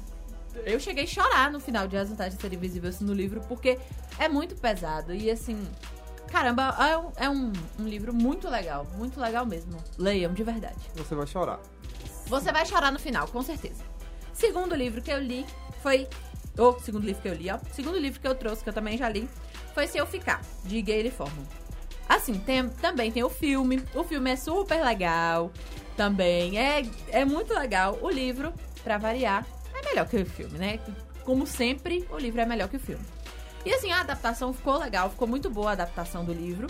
[0.65, 3.41] eu cheguei a chorar no final de As Vantagens de Ser Invisível assim, no livro,
[3.47, 3.79] porque
[4.19, 5.13] é muito pesado.
[5.13, 5.57] E assim,
[6.27, 9.77] caramba, é um, é um, um livro muito legal, muito legal mesmo.
[9.97, 10.79] Leiam, de verdade.
[10.95, 11.59] Você vai chorar.
[12.27, 13.83] Você vai chorar no final, com certeza.
[14.33, 15.45] Segundo livro que eu li
[15.81, 16.07] foi.
[16.55, 17.57] O segundo livro que eu li, ó.
[17.73, 19.27] Segundo livro que eu trouxe, que eu também já li,
[19.73, 21.45] foi Se Eu Ficar, de Gayle Forman.
[22.07, 23.83] Assim, tem, também tem o filme.
[23.93, 25.51] O filme é super legal.
[25.95, 27.97] Também é, é muito legal.
[28.01, 28.53] O livro,
[28.83, 30.79] pra variar, é melhor que o filme, né?
[31.23, 33.03] Como sempre, o livro é melhor que o filme.
[33.65, 36.67] E assim, a adaptação ficou legal, ficou muito boa a adaptação do livro.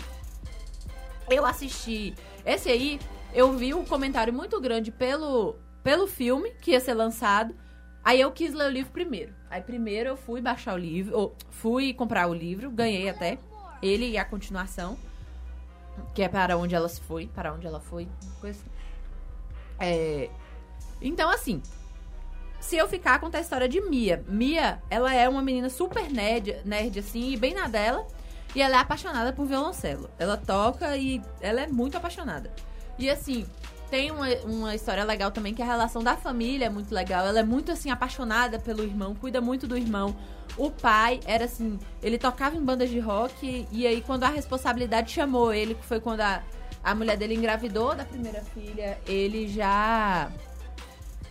[1.28, 2.14] Eu assisti.
[2.44, 3.00] Esse aí,
[3.32, 7.54] eu vi um comentário muito grande pelo, pelo filme que ia ser lançado.
[8.04, 9.34] Aí eu quis ler o livro primeiro.
[9.50, 13.38] Aí primeiro eu fui baixar o livro, ou fui comprar o livro, ganhei até
[13.82, 14.96] ele e a continuação,
[16.14, 18.08] que é para onde ela se foi, para onde ela foi,
[18.40, 18.70] coisa assim.
[19.80, 20.30] É,
[21.00, 21.62] então assim,
[22.60, 24.24] se eu ficar conta a história de Mia.
[24.26, 28.06] Mia, ela é uma menina super nerd, nerd assim, e bem na dela,
[28.54, 30.08] e ela é apaixonada por violoncelo.
[30.18, 32.50] Ela toca e ela é muito apaixonada.
[32.98, 33.44] E assim,
[33.90, 37.26] tem uma, uma história legal também, que a relação da família é muito legal.
[37.26, 40.16] Ela é muito, assim, apaixonada pelo irmão, cuida muito do irmão.
[40.56, 45.10] O pai era assim, ele tocava em bandas de rock, e aí quando a responsabilidade
[45.10, 46.42] chamou ele, que foi quando a,
[46.82, 50.30] a mulher dele engravidou da primeira filha, ele já.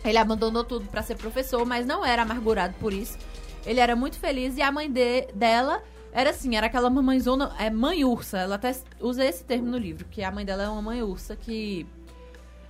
[0.04, 3.16] Ele abandonou tudo para ser professor, mas não era amargurado por isso.
[3.64, 5.82] Ele era muito feliz e a mãe de, dela
[6.12, 8.38] era assim, era aquela mamãezona, é mãe ursa.
[8.38, 11.34] Ela até usa esse termo no livro, que a mãe dela é uma mãe ursa
[11.34, 11.86] que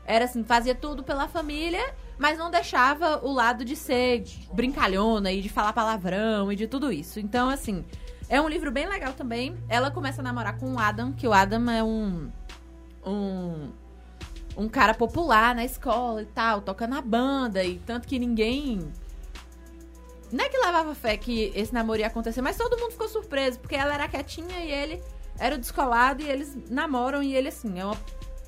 [0.07, 5.41] era assim, fazia tudo pela família, mas não deixava o lado de ser brincalhona e
[5.41, 7.19] de falar palavrão e de tudo isso.
[7.19, 7.85] Então, assim,
[8.29, 9.57] é um livro bem legal também.
[9.69, 12.31] Ela começa a namorar com o Adam, que o Adam é um.
[13.05, 13.71] um.
[14.57, 18.93] um cara popular na escola e tal, toca na banda, e tanto que ninguém.
[20.33, 23.61] Não é que levava fé que esse namoro ia acontecer, mas todo mundo ficou surpreso,
[23.61, 25.03] porque ela era quietinha e ele
[25.39, 27.97] era o descolado e eles namoram e ele, assim, é, uma,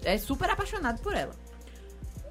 [0.05, 1.34] é super apaixonado por ela.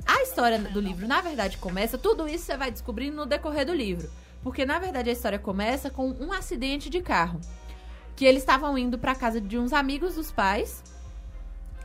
[0.06, 1.98] A história do livro, na verdade, começa.
[1.98, 4.10] Tudo isso você vai descobrindo no decorrer do livro.
[4.44, 7.42] Porque, na verdade, a história começa com um acidente de carro.
[8.16, 10.84] Que eles estavam indo para casa de uns amigos dos pais.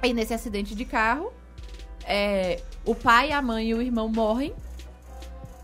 [0.02, 1.32] E nesse acidente de carro,
[2.05, 4.55] é, o pai, a mãe e o irmão morrem.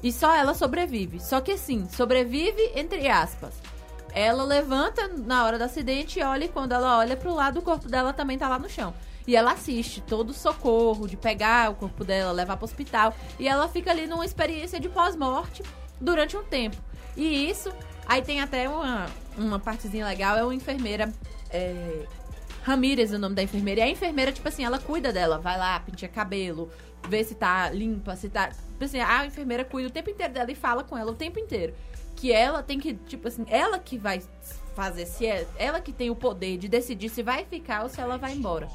[0.02, 1.20] E só ela sobrevive.
[1.20, 3.54] Só que assim, sobrevive entre aspas.
[4.14, 7.62] Ela levanta na hora do acidente e olha, e quando ela olha pro lado, o
[7.62, 8.94] corpo dela também tá lá no chão.
[9.26, 13.14] E ela assiste todo o socorro de pegar o corpo dela, levar para o hospital.
[13.38, 15.62] E ela fica ali numa experiência de pós-morte
[16.00, 16.76] durante um tempo.
[17.16, 17.72] E isso,
[18.06, 21.12] aí tem até uma, uma partezinha legal, é uma enfermeira.
[21.50, 22.04] É,
[22.62, 23.80] Ramírez, o nome da enfermeira.
[23.80, 26.70] E a enfermeira, tipo assim, ela cuida dela, vai lá, pinta cabelo,
[27.08, 28.48] vê se tá limpa, se tá.
[28.48, 31.38] Tipo assim, a enfermeira cuida o tempo inteiro dela e fala com ela o tempo
[31.38, 31.74] inteiro.
[32.16, 34.20] Que ela tem que, tipo assim, ela que vai
[34.74, 38.00] fazer, se é ela que tem o poder de decidir se vai ficar ou se
[38.00, 38.68] ela vai embora.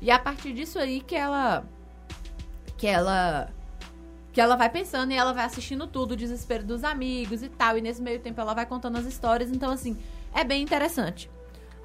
[0.00, 1.64] E a partir disso aí que ela.
[2.76, 3.50] Que ela.
[4.32, 7.76] Que ela vai pensando e ela vai assistindo tudo, o desespero dos amigos e tal.
[7.76, 9.50] E nesse meio tempo ela vai contando as histórias.
[9.50, 9.98] Então, assim,
[10.32, 11.30] é bem interessante.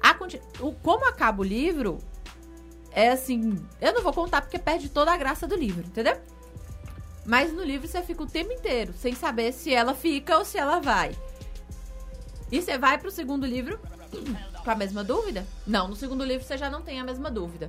[0.02, 0.16] A,
[0.60, 1.98] o, como acaba o livro,
[2.92, 3.64] é assim.
[3.80, 6.16] Eu não vou contar porque perde toda a graça do livro, entendeu?
[7.26, 10.56] Mas no livro você fica o tempo inteiro sem saber se ela fica ou se
[10.56, 11.10] ela vai.
[12.50, 13.80] E você vai pro segundo livro
[14.64, 15.44] com a mesma dúvida?
[15.66, 17.68] Não, no segundo livro você já não tem a mesma dúvida.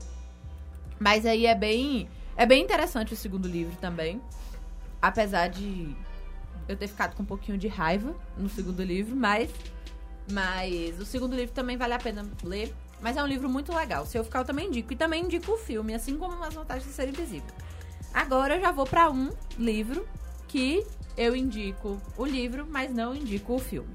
[1.00, 2.10] Mas aí é bem.
[2.36, 4.22] É bem interessante o segundo livro também.
[5.02, 5.96] Apesar de
[6.68, 9.50] eu ter ficado com um pouquinho de raiva no segundo livro, mas.
[10.32, 12.74] Mas o segundo livro também vale a pena ler.
[13.02, 14.06] Mas é um livro muito legal.
[14.06, 14.92] Se eu ficar, eu também indico.
[14.92, 17.54] E também indico o filme, assim como as vantagens de ser invisível.
[18.14, 20.08] Agora eu já vou para um livro
[20.48, 23.94] que eu indico o livro, mas não indico o filme.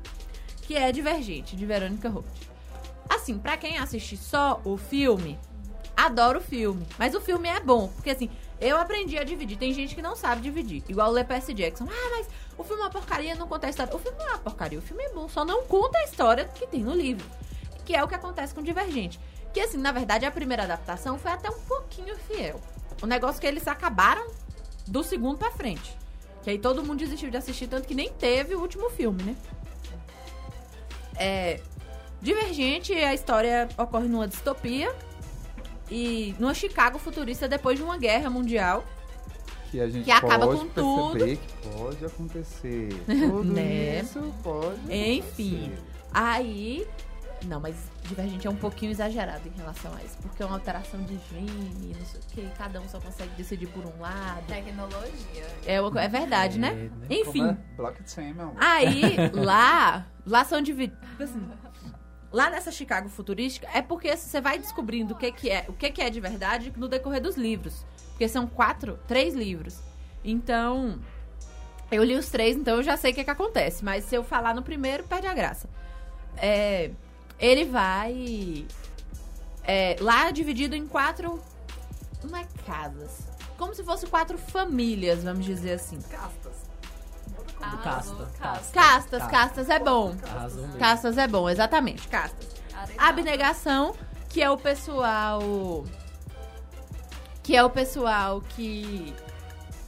[0.63, 2.25] Que é Divergente, de Verônica Roth.
[3.09, 5.39] Assim, para quem assiste só o filme,
[5.97, 6.87] adoro o filme.
[6.99, 9.59] Mas o filme é bom, porque assim, eu aprendi a dividir.
[9.59, 10.85] Tem gente que não sabe dividir.
[10.89, 11.87] Igual o Lepes Jackson.
[11.91, 13.95] Ah, mas o filme é uma porcaria, não conta a história.
[13.95, 16.45] O filme não é uma porcaria, o filme é bom, só não conta a história
[16.45, 17.27] que tem no livro.
[17.85, 19.19] Que é o que acontece com Divergente.
[19.53, 22.61] Que assim, na verdade, a primeira adaptação foi até um pouquinho fiel.
[23.03, 24.31] O negócio que eles acabaram
[24.87, 25.97] do segundo pra frente.
[26.43, 29.37] Que aí todo mundo desistiu de assistir, tanto que nem teve o último filme, né?
[31.17, 31.61] É.
[32.21, 34.95] Divergente, a história ocorre numa distopia,
[35.91, 38.85] e numa Chicago futurista depois de uma guerra mundial.
[39.71, 41.25] que a gente Que acaba pode com tudo.
[41.25, 41.39] que
[41.69, 42.89] pode acontecer.
[43.07, 44.01] Tudo Né?
[44.01, 45.65] isso pode Enfim.
[45.67, 45.83] acontecer.
[46.13, 46.87] Aí.
[47.47, 50.17] Não, mas Divergente é um pouquinho exagerado em relação a isso.
[50.23, 52.57] Porque é uma alteração de gene, não sei o que.
[52.59, 54.45] Cada um só consegue decidir por um lado.
[54.47, 55.47] Tecnologia.
[55.67, 56.69] É, é verdade, né?
[56.69, 56.91] É, né?
[57.11, 57.41] Enfim.
[57.41, 57.57] Como é?
[57.77, 58.53] Blockchain, meu.
[58.57, 61.01] Aí, lá, lá são divididos.
[61.21, 61.41] Assim,
[62.33, 65.91] lá nessa Chicago futurística, é porque você vai descobrindo o que, que é, o que,
[65.91, 67.85] que é de verdade no decorrer dos livros.
[68.11, 69.81] Porque são quatro, três livros.
[70.25, 70.99] Então,
[71.91, 73.85] eu li os três, então eu já sei o que, que acontece.
[73.85, 75.69] Mas se eu falar no primeiro, perde a graça.
[76.37, 76.91] É,
[77.39, 78.67] ele vai.
[79.65, 81.41] é, lá dividido em quatro.
[82.25, 83.29] Não é casas.
[83.59, 85.99] Como se fosse quatro famílias, vamos dizer assim.
[86.13, 86.42] Arrasou,
[87.83, 88.29] casta.
[88.39, 88.73] casta.
[88.73, 90.15] Castas, castas é bom.
[90.79, 92.49] Castas é bom, exatamente, castas.
[92.99, 93.95] Abnegação,
[94.29, 95.85] que é o pessoal.
[97.43, 99.15] Que é o pessoal que.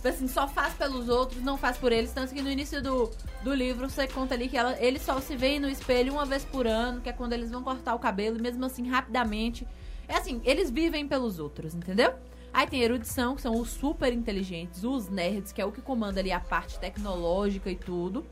[0.05, 2.13] Assim, só faz pelos outros, não faz por eles.
[2.13, 3.11] Tanto que no início do,
[3.43, 6.45] do livro você conta ali que ela, eles só se veem no espelho uma vez
[6.45, 9.67] por ano, que é quando eles vão cortar o cabelo, e mesmo assim, rapidamente.
[10.07, 12.13] É assim, eles vivem pelos outros, entendeu?
[12.55, 16.21] Aí tem erudição, que são os super inteligentes, os nerds, que é o que comanda
[16.21, 18.25] ali a parte tecnológica e tudo.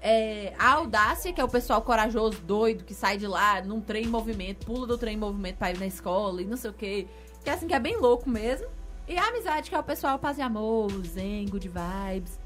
[0.00, 4.04] É, a audácia, que é o pessoal corajoso, doido, que sai de lá num trem
[4.06, 6.74] em movimento, pula do trem em movimento pra ir na escola e não sei o
[6.74, 7.06] que.
[7.44, 8.66] Que é assim, que é bem louco mesmo.
[9.06, 12.40] E a amizade, que é o pessoal paz e amor, zen, good vibes.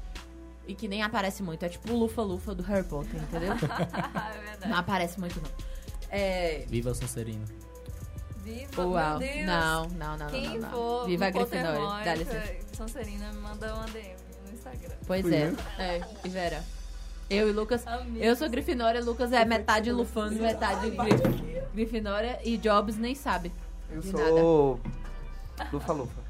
[0.67, 1.63] E que nem aparece muito.
[1.63, 3.53] É tipo o Lufa-Lufa do Harry Potter, entendeu?
[3.57, 4.69] é verdade.
[4.69, 5.49] não aparece muito, não.
[6.11, 6.63] É.
[6.67, 7.45] Viva o Sonserino.
[8.53, 9.19] Viva, Uau.
[9.19, 9.45] meu Deus.
[9.45, 10.27] Não, não, não, não.
[10.27, 10.69] Quem não, não.
[10.71, 12.05] for Viva a Grifinória.
[12.05, 12.39] Dá licença.
[12.53, 14.15] que Sonserina me manda uma DM
[14.45, 14.95] no Instagram.
[15.05, 15.47] Pois Fui é.
[15.49, 15.55] eu?
[15.83, 16.63] É, e Vera.
[17.29, 17.85] Eu e Lucas.
[17.85, 18.21] Amigos.
[18.21, 23.51] Eu sou Grifinória, Lucas é metade Lufano, metade Grif- Grifinória e Jobs nem sabe.
[23.91, 24.79] Eu de sou
[25.73, 26.27] Lufa Lufa.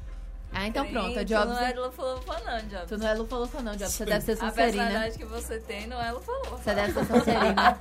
[0.52, 1.44] Ah, então pronto, a Sim, Jobs.
[1.44, 2.86] Tu não é Lufa Lufa não, Jobs.
[2.88, 3.92] Tu não é Lufa Lufa, não, Jobs.
[3.92, 4.54] Você deve ser A Sonserina.
[4.84, 6.56] personalidade que você tem não é Lufa Lufa.
[6.56, 7.78] Você deve ser Sonserina.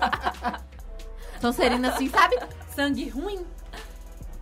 [1.42, 2.38] Sonserina, assim, sabe?
[2.76, 3.46] Sangue ruim.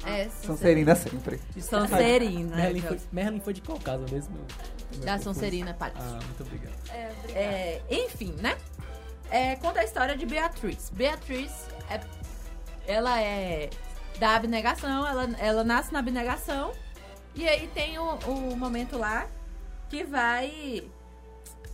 [0.06, 1.40] É, Sonserina sempre.
[1.60, 2.56] Sonserina.
[2.56, 3.07] Merlin foi, Jobs.
[3.11, 4.38] Merlin foi de qual casa mesmo?
[5.03, 5.98] Da Sonserina, Paty.
[5.99, 6.76] Ah, muito obrigado.
[6.90, 7.45] É, obrigada.
[7.45, 8.56] É, enfim, né?
[9.30, 10.91] É, conta a história de Beatriz.
[10.91, 11.52] Beatriz,
[11.90, 11.99] é,
[12.88, 13.69] ela é
[14.19, 16.72] da abnegação, ela, ela nasce na abnegação.
[17.34, 19.27] E aí tem o, o momento lá
[19.90, 20.84] que vai.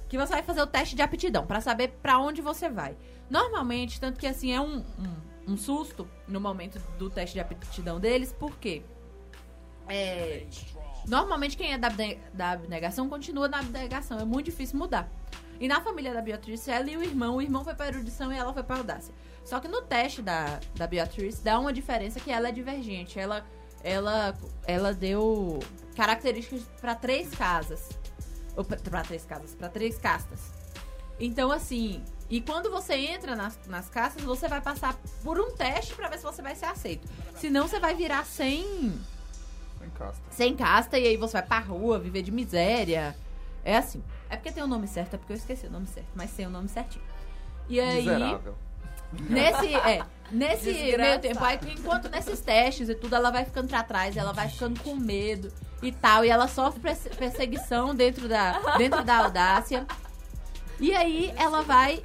[0.10, 2.98] Que você vai fazer o teste de aptidão pra saber pra onde você vai.
[3.30, 5.16] Normalmente, tanto que assim, é um, um,
[5.48, 8.84] um susto no momento do teste de aptidão deles, porque
[9.88, 10.46] é,
[11.08, 11.90] normalmente quem é da,
[12.34, 14.20] da abnegação continua na abnegação.
[14.20, 15.12] É muito difícil mudar.
[15.60, 18.38] E na família da Beatriz, ela e o irmão, o irmão foi pra erudição e
[18.38, 19.14] ela foi pra audácia.
[19.46, 23.20] Só que no teste da, da Beatriz dá uma diferença que ela é divergente.
[23.20, 23.46] Ela,
[23.84, 24.36] ela,
[24.66, 25.60] ela deu
[25.96, 27.90] características pra três casas.
[28.56, 30.52] Ou pra três casas, pra três castas.
[31.20, 35.94] Então, assim, e quando você entra nas, nas castas, você vai passar por um teste
[35.94, 37.08] pra ver se você vai ser aceito.
[37.36, 38.64] Senão você vai virar sem
[39.78, 40.22] Sem casta.
[40.32, 43.16] sem casta e aí você vai pra rua, viver de miséria.
[43.64, 44.02] É assim.
[44.30, 46.48] É porque tem o nome certo, é porque eu esqueci o nome certo, mas tem
[46.48, 47.03] o nome certinho.
[47.68, 48.56] E aí, Miserável.
[49.30, 50.02] nesse, é,
[50.32, 51.02] nesse Desgraçado.
[51.02, 54.48] meio tempo, aí, enquanto nesses testes e tudo, ela vai ficando pra trás, ela vai
[54.49, 55.52] ficando com medo
[55.82, 59.86] e tal, e ela sofre perse- perseguição dentro da, dentro da audácia.
[60.82, 62.02] E aí ela vai.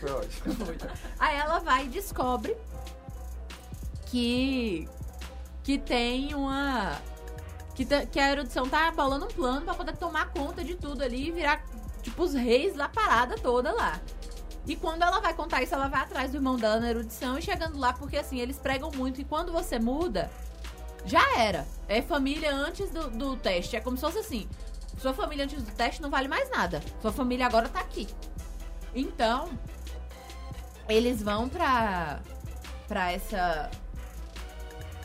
[0.00, 0.54] Foi ótimo.
[1.18, 2.56] Aí ela vai e descobre
[4.06, 4.88] que
[5.62, 7.00] que tem uma
[7.74, 11.28] que, que a erudição tá bolando um plano pra poder tomar conta de tudo ali
[11.28, 11.62] e virar
[12.02, 14.00] tipo os reis da parada toda lá.
[14.66, 17.42] E quando ela vai contar isso, ela vai atrás do irmão dela na erudição e
[17.42, 20.30] chegando lá, porque assim, eles pregam muito e quando você muda,
[21.04, 21.66] já era.
[21.86, 23.76] É família antes do, do teste.
[23.76, 24.48] É como se fosse assim:
[24.98, 26.80] sua família antes do teste não vale mais nada.
[27.02, 28.08] Sua família agora tá aqui.
[28.94, 29.50] Então,
[30.88, 32.20] eles vão pra.
[32.88, 33.70] pra essa.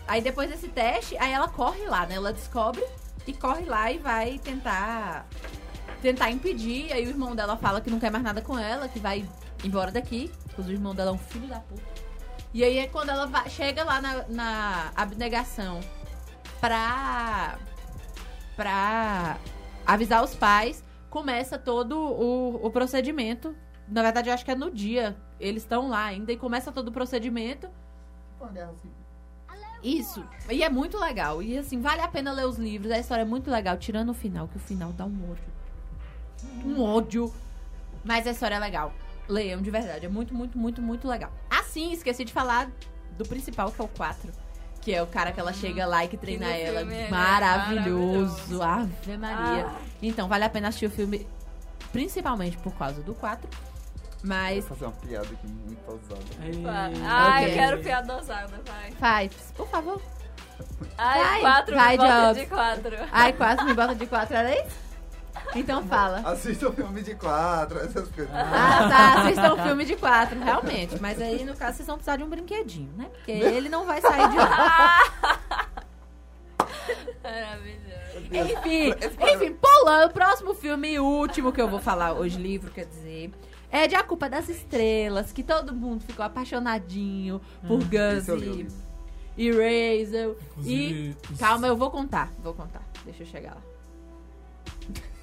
[0.08, 2.16] Aí depois desse teste, aí ela corre lá, né?
[2.16, 2.84] Ela descobre
[3.28, 5.26] e corre lá e vai tentar.
[6.02, 6.92] tentar impedir.
[6.94, 9.28] Aí o irmão dela fala que não quer mais nada com ela, que vai
[9.64, 10.32] embora daqui.
[10.52, 11.84] Inclusive o irmão dela é um filho da puta.
[12.54, 15.80] E aí é quando ela vai- chega lá na, na abnegação
[16.60, 17.58] pra.
[18.56, 19.38] pra
[19.94, 23.56] avisar os pais, começa todo o, o procedimento.
[23.88, 25.18] Na verdade, eu acho que é no dia.
[25.40, 27.68] Eles estão lá ainda e começa todo o procedimento.
[29.82, 30.24] Isso.
[30.50, 31.42] E é muito legal.
[31.42, 32.92] E assim, vale a pena ler os livros.
[32.92, 35.44] A história é muito legal, tirando o final, que o final dá um ódio.
[36.66, 37.34] Um ódio.
[38.04, 38.94] Mas a história é legal.
[39.28, 40.06] Leiam de verdade.
[40.06, 41.32] É muito, muito, muito, muito legal.
[41.50, 42.70] Assim, esqueci de falar
[43.18, 44.32] do principal, que é o 4.
[44.90, 46.80] Que é o cara que ela chega lá e que treina no ela.
[46.80, 48.60] filme ele é maravilhoso.
[48.64, 49.68] Ave Maria.
[49.68, 49.76] Ah.
[50.02, 51.28] Então, vale a pena assistir o filme,
[51.92, 53.48] principalmente por causa do 4.
[54.24, 56.20] Mas Vou fazer uma piada aqui muito ousada.
[56.40, 56.92] Vai.
[56.92, 57.50] Ei, Ai, Ok.
[57.50, 58.92] eu quero piada ousada, vai.
[58.94, 60.02] faz, por favor.
[60.98, 62.96] Ai, Vai, quatro, vai, bota de quatro.
[63.12, 64.76] Ai, quase me bota de 4, era isso?
[65.56, 66.20] Então fala.
[66.20, 68.34] Assista o filme de quatro, essas coisas.
[68.34, 69.22] Ah, tá.
[69.24, 71.00] Assistam um filme de quatro, realmente.
[71.02, 73.08] Mas aí, no caso, vocês vão precisar de um brinquedinho, né?
[73.14, 75.00] Porque ele não vai sair de lá.
[77.24, 77.90] Maravilhoso.
[78.32, 78.94] Enfim,
[79.34, 83.32] enfim, pulando, o próximo filme e último que eu vou falar hoje, livro, quer dizer,
[83.72, 88.68] é de A Culpa das Estrelas, que todo mundo ficou apaixonadinho por eu e, li.
[89.38, 90.38] e Razel.
[90.52, 92.82] Inclusive, E calma, eu vou contar, vou contar.
[93.06, 93.62] Deixa eu chegar lá.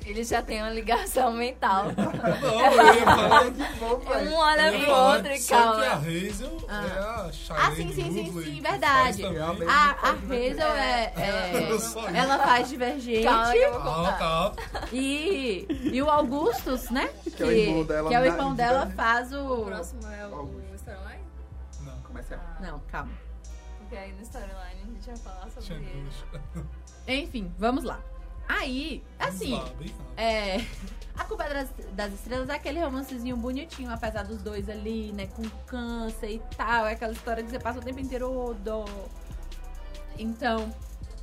[0.07, 1.87] Ele já tem uma ligação mental.
[1.87, 4.29] Não, eu ia falar Que bom, pai.
[4.29, 5.97] Um olha pro outro e só que a calma.
[5.97, 9.25] Hazel é a Shailene Ah, sim, sim, sim, sim, que verdade.
[9.69, 10.11] A, a.
[10.13, 12.19] Hazel é, é-.
[12.19, 13.25] Ela faz Divergente.
[13.25, 14.51] Calma que eu vou Ah, contar.
[14.81, 14.87] tá.
[14.93, 17.09] E, e o Augustus, né?
[17.37, 19.65] Que é o irmão dela que é o irmão dela, faz O o.
[19.67, 20.63] próximo é o Augusto.
[20.77, 21.25] Storyline?
[21.81, 22.63] Não, Começa a...
[22.63, 23.11] Não, calma.
[23.81, 26.07] Porque aí no Storyline a gente vai falar sobre.
[27.09, 27.99] Enfim, vamos lá.
[28.49, 30.65] Aí, assim, bem é.
[31.17, 35.43] A Culpa das, das Estrelas é aquele romancezinho bonitinho, apesar dos dois ali, né, com
[35.67, 36.87] câncer e tal.
[36.87, 38.85] É aquela história que você passa o tempo inteiro, ô, dó.
[40.19, 40.71] Então.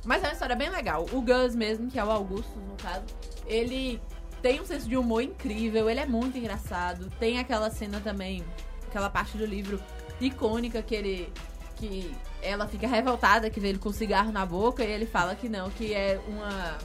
[0.04, 1.06] Mas é uma história bem legal.
[1.12, 3.04] O Gus mesmo, que é o Augusto, no caso,
[3.46, 4.00] ele
[4.42, 7.08] tem um senso de humor incrível, ele é muito engraçado.
[7.18, 8.44] Tem aquela cena também,
[8.86, 9.80] aquela parte do livro
[10.20, 11.32] icônica que ele.
[11.76, 15.48] que ela fica revoltada que vê ele com cigarro na boca e ele fala que
[15.48, 16.76] não, que é uma.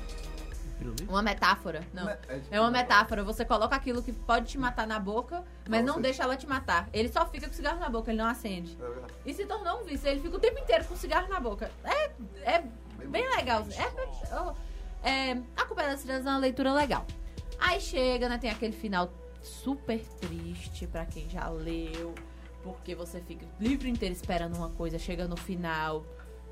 [1.08, 1.86] Uma metáfora.
[1.94, 2.08] Não.
[2.08, 3.24] tipo, É uma metáfora.
[3.24, 6.02] Você coloca aquilo que pode te matar na boca, mas não Nossa.
[6.02, 6.90] deixa ela te matar.
[6.94, 8.78] Ele só fica com cigarro na boca, ele não acende.
[9.26, 10.08] E se tornou um vício.
[10.08, 11.70] Ele fica o tempo inteiro com cigarro na boca.
[11.84, 12.12] É,
[12.44, 12.64] é
[13.06, 13.66] bem legal.
[13.72, 17.06] É, oh, é, a Culpa das Estrelas é uma leitura legal.
[17.60, 18.38] Aí chega, né?
[18.38, 19.12] Tem aquele final
[19.42, 22.14] super triste pra quem já leu.
[22.64, 26.06] Porque você fica o livro inteiro esperando uma coisa, chega no final.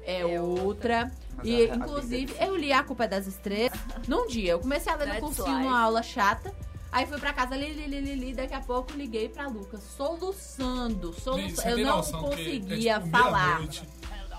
[0.07, 1.11] É, É outra.
[1.37, 3.77] Mas E, a- a inclusive, eu li A Culpa é das Estrelas
[4.07, 4.53] num dia.
[4.53, 5.63] Eu comecei a ler no That's cursinho life.
[5.69, 6.51] numa aula chata.
[6.91, 9.81] Aí fui pra casa, li, li, li, li, li, daqui a pouco liguei pra Lucas,
[9.97, 11.79] soluçando, soluçando.
[11.79, 13.45] Eu não que conseguia é, tipo, falar.
[13.47, 13.83] meia-noite,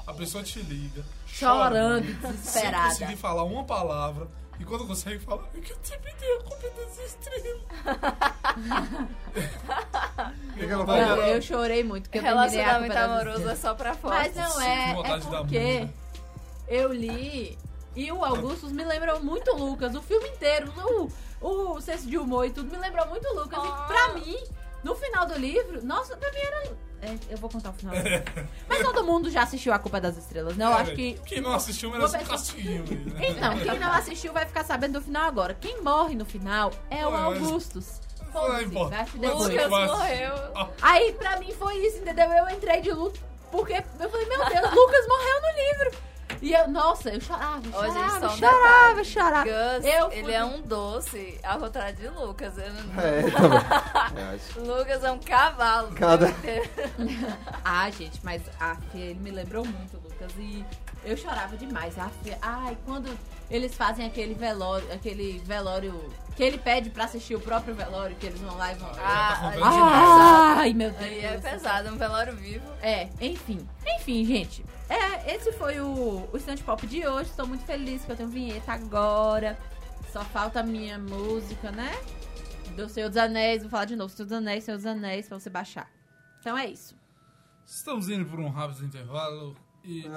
[0.06, 2.88] A pessoa te liga, Chorando, Sem desesperada.
[2.88, 4.26] conseguir falar uma palavra.
[4.60, 7.60] E quando consegue falar, é que eu sempre tenho a culpa das estrelas.
[10.18, 13.10] O que que ela Não, eu chorei muito, porque eu terminei a Relacionamento Culpa das
[13.10, 14.16] amoroso é só pra fora.
[14.16, 15.88] Mas não Sinto é, é vontade porque
[16.66, 17.56] eu li
[17.94, 19.94] e o Augustus me lembrou muito o Lucas.
[19.94, 20.72] O filme inteiro,
[21.40, 23.60] o, o senso de humor e tudo me lembrou muito o Lucas.
[23.62, 23.84] Ah.
[23.84, 24.36] E pra mim,
[24.82, 26.87] no final do livro, nossa, pra mim era...
[27.00, 27.94] É, eu vou contar o final.
[28.68, 30.64] Mas todo mundo já assistiu A Culpa das Estrelas, né?
[30.64, 31.14] Eu É, acho que...
[31.26, 32.84] Quem não assistiu merece um castigo.
[33.14, 33.28] Né?
[33.30, 35.54] Então, quem não assistiu vai ficar sabendo do final agora.
[35.54, 38.00] Quem morre no final é o Ué, mas- Augustus.
[38.24, 38.96] Não Foda-se, importa.
[38.96, 40.34] vai se Mas Lucas vai- morreu.
[40.54, 42.30] Ah, Aí, pra mim, foi isso, entendeu?
[42.30, 43.18] Eu entrei de luto
[43.50, 45.98] porque eu falei, meu Deus, Lucas morreu no livro.
[46.40, 49.44] E eu, nossa, eu chorava, Ó, gente, chorava, só um chorava, chorava.
[49.44, 52.56] Gus, Eu fui- ele é um doce, ao contrário de Lucas.
[52.58, 53.58] Eu não- É, também.
[54.22, 54.60] Eu acho.
[54.60, 55.94] Lucas é um cavalo.
[55.94, 56.28] Cada-
[57.64, 60.32] Ah, gente, mas a Fia, ele me lembrou muito, Lucas.
[60.38, 60.64] E
[61.04, 61.98] eu chorava demais.
[61.98, 63.10] A Fia, ai, quando
[63.50, 65.92] eles fazem aquele velório, aquele velório
[66.38, 68.94] que ele pede pra assistir o próprio velório, que eles vão lá e vão.
[68.94, 70.54] já tá Ah.
[70.58, 71.02] Ai, meu Deus.
[71.02, 72.64] Aí é pesado, um velório vivo.
[72.80, 73.68] É, enfim.
[73.96, 74.64] Enfim, gente.
[74.88, 77.28] É, esse foi o, o Stand Pop de hoje.
[77.30, 79.58] Estou muito feliz que eu tenho vinheta agora.
[80.12, 81.90] Só falta a minha música, né?
[82.76, 83.62] Do Senhor dos Anéis.
[83.62, 84.14] Vou falar de novo.
[84.14, 85.90] Senhor dos Anéis, Senhor dos Anéis, pra você baixar.
[86.38, 86.94] Então é isso.
[87.66, 89.56] Estamos indo por um rápido intervalo
[89.88, 90.08] e.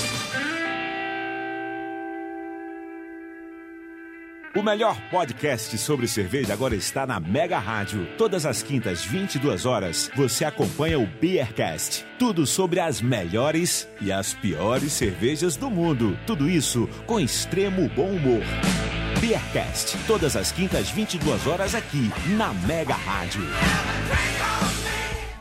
[4.55, 8.07] O melhor podcast sobre cerveja agora está na Mega Rádio.
[8.19, 12.05] Todas as quintas, 22 horas, você acompanha o Beercast.
[12.19, 16.19] Tudo sobre as melhores e as piores cervejas do mundo.
[16.27, 18.43] Tudo isso com extremo bom humor.
[19.23, 23.41] Beercast, todas as quintas, 22 horas aqui na Mega Rádio.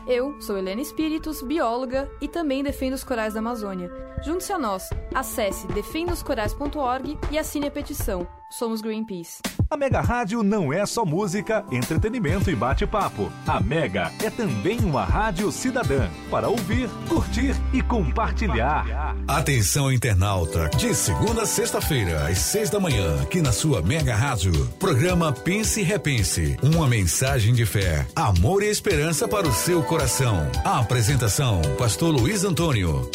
[0.08, 3.92] Eu sou Helena Espíritos, bióloga e também defendo os corais da Amazônia.
[4.24, 4.88] Junte-se a nós.
[5.14, 8.26] Acesse defendaoscorais.org e assine a petição.
[8.50, 9.40] Somos Greenpeace.
[9.70, 13.30] A Mega Rádio não é só música, entretenimento e bate-papo.
[13.46, 19.14] A Mega é também uma rádio cidadã para ouvir, curtir e compartilhar.
[19.28, 24.66] Atenção internauta, de segunda a sexta-feira às seis da manhã, aqui na sua Mega Rádio,
[24.78, 30.50] programa Pense e Repense, uma mensagem de fé, amor e esperança para o seu coração.
[30.64, 33.08] A apresentação, Pastor Luiz Antônio.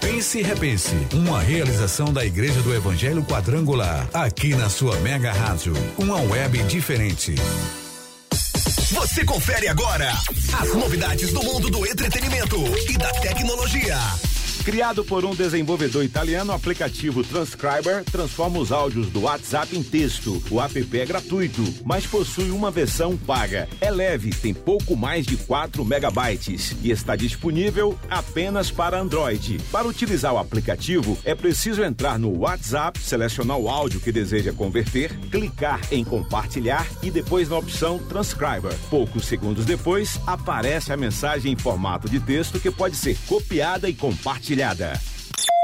[0.00, 5.74] Pense e Repense, uma realização da Igreja do Evangelho Quadrangular, aqui na sua Mega Rádio,
[5.98, 7.34] uma web diferente.
[8.90, 10.10] Você confere agora
[10.60, 12.56] as novidades do mundo do entretenimento
[12.88, 13.98] e da tecnologia.
[14.64, 20.40] Criado por um desenvolvedor italiano, o aplicativo Transcriber transforma os áudios do WhatsApp em texto.
[20.48, 23.68] O app é gratuito, mas possui uma versão paga.
[23.80, 29.58] É leve, tem pouco mais de 4 megabytes e está disponível apenas para Android.
[29.72, 35.12] Para utilizar o aplicativo, é preciso entrar no WhatsApp, selecionar o áudio que deseja converter,
[35.28, 38.78] clicar em compartilhar e depois na opção Transcriber.
[38.88, 43.92] Poucos segundos depois, aparece a mensagem em formato de texto que pode ser copiada e
[43.92, 44.51] compartilhada.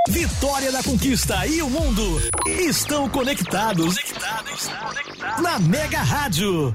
[0.08, 3.96] Vitória da Conquista e o mundo estão conectados,
[5.42, 6.74] na Mega Rádio.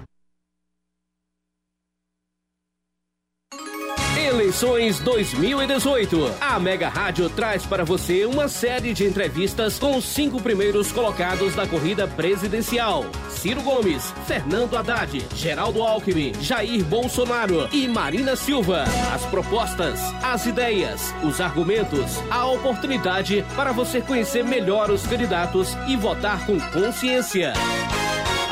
[4.18, 6.36] Eleições 2018.
[6.40, 11.56] A Mega Rádio traz para você uma série de entrevistas com os cinco primeiros colocados
[11.56, 18.84] da corrida presidencial: Ciro Gomes, Fernando Haddad, Geraldo Alckmin, Jair Bolsonaro e Marina Silva.
[19.14, 25.96] As propostas, as ideias, os argumentos, a oportunidade para você conhecer melhor os candidatos e
[25.96, 27.54] votar com consciência.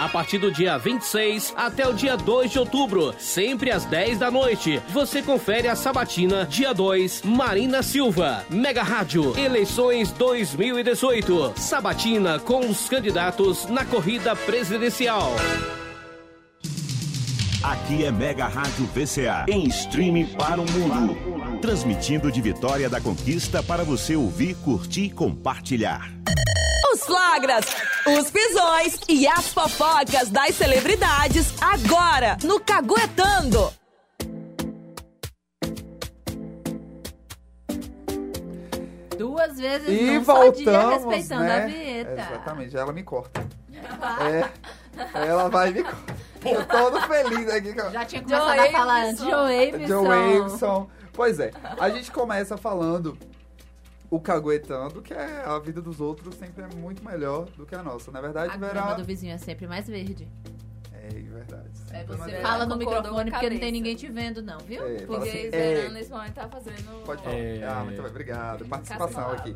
[0.01, 4.31] A partir do dia 26 até o dia 2 de outubro, sempre às 10 da
[4.31, 8.43] noite, você confere a sabatina dia 2, Marina Silva.
[8.49, 11.53] Mega Rádio, eleições 2018.
[11.55, 15.35] Sabatina com os candidatos na corrida presidencial.
[17.61, 21.59] Aqui é Mega Rádio VCA, em streaming para o mundo.
[21.61, 26.11] Transmitindo de Vitória da Conquista para você ouvir, curtir e compartilhar.
[26.93, 27.65] Os flagras,
[28.05, 33.71] os pisões e as fofocas das celebridades agora no Caguetando.
[39.17, 41.63] Duas vezes E não só dia voltamos, respeitando né?
[41.63, 42.11] a vinheta.
[42.11, 43.47] Exatamente, ela me corta.
[44.19, 44.49] É,
[45.27, 46.15] ela vai me corta.
[46.43, 47.73] Eu todo feliz aqui.
[47.93, 49.23] Já tinha começado a falar antes.
[49.23, 49.87] Joe.
[49.87, 50.89] Joe Waveson.
[51.13, 53.17] Pois é, a gente começa falando
[54.11, 57.81] o caguetando, que é a vida dos outros sempre é muito melhor do que a
[57.81, 58.11] nossa.
[58.11, 58.73] Na verdade, A verá...
[58.73, 60.27] grama do vizinho é sempre mais verde.
[60.93, 61.69] É verdade.
[61.91, 64.85] É, Sempre mais você Fala no microfone porque não tem ninguém te vendo, não, viu?
[64.85, 65.89] É, Porque assim, é.
[65.89, 67.03] nesse momento tá fazendo.
[67.05, 67.35] Pode falar.
[67.35, 67.63] É.
[67.65, 68.65] Ah, muito bem, obrigado.
[68.65, 69.55] Participação aqui.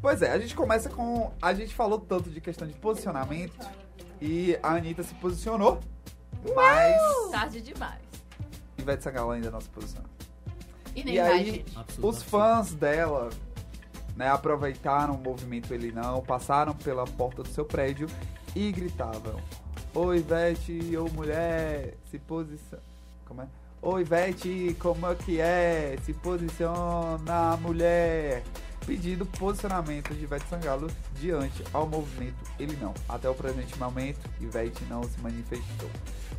[0.00, 1.32] Pois é, a gente começa com.
[1.42, 3.66] A gente falou tanto de questão de posicionamento
[4.20, 5.80] e a Anitta se posicionou,
[6.54, 8.00] mas Tarde demais.
[8.78, 10.08] Ivete Sangalo ainda não se posicionou.
[10.94, 11.74] E nem E vai, aí, gente.
[12.00, 13.30] os fãs dela
[14.16, 18.08] né, aproveitaram o movimento Ele Não, passaram pela porta do seu prédio
[18.54, 19.40] e gritavam:
[19.94, 22.82] Oi, Ivete, ô mulher, se posiciona.
[23.26, 23.46] Como é?
[23.80, 25.96] Ô, Ivete, como é que é?
[26.04, 28.42] Se posiciona, mulher.
[28.86, 32.92] Pedindo posicionamento de Ivete Sangalo diante ao movimento Ele Não.
[33.08, 35.88] Até o presente momento, Ivete não se manifestou.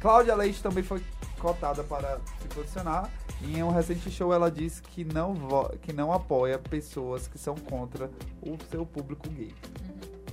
[0.02, 1.02] Cláudia Leite também foi
[1.40, 3.10] cotada para se posicionar.
[3.42, 5.34] E em um recente show ela disse que não,
[5.82, 8.10] que não apoia pessoas que são contra
[8.42, 9.54] o seu público gay.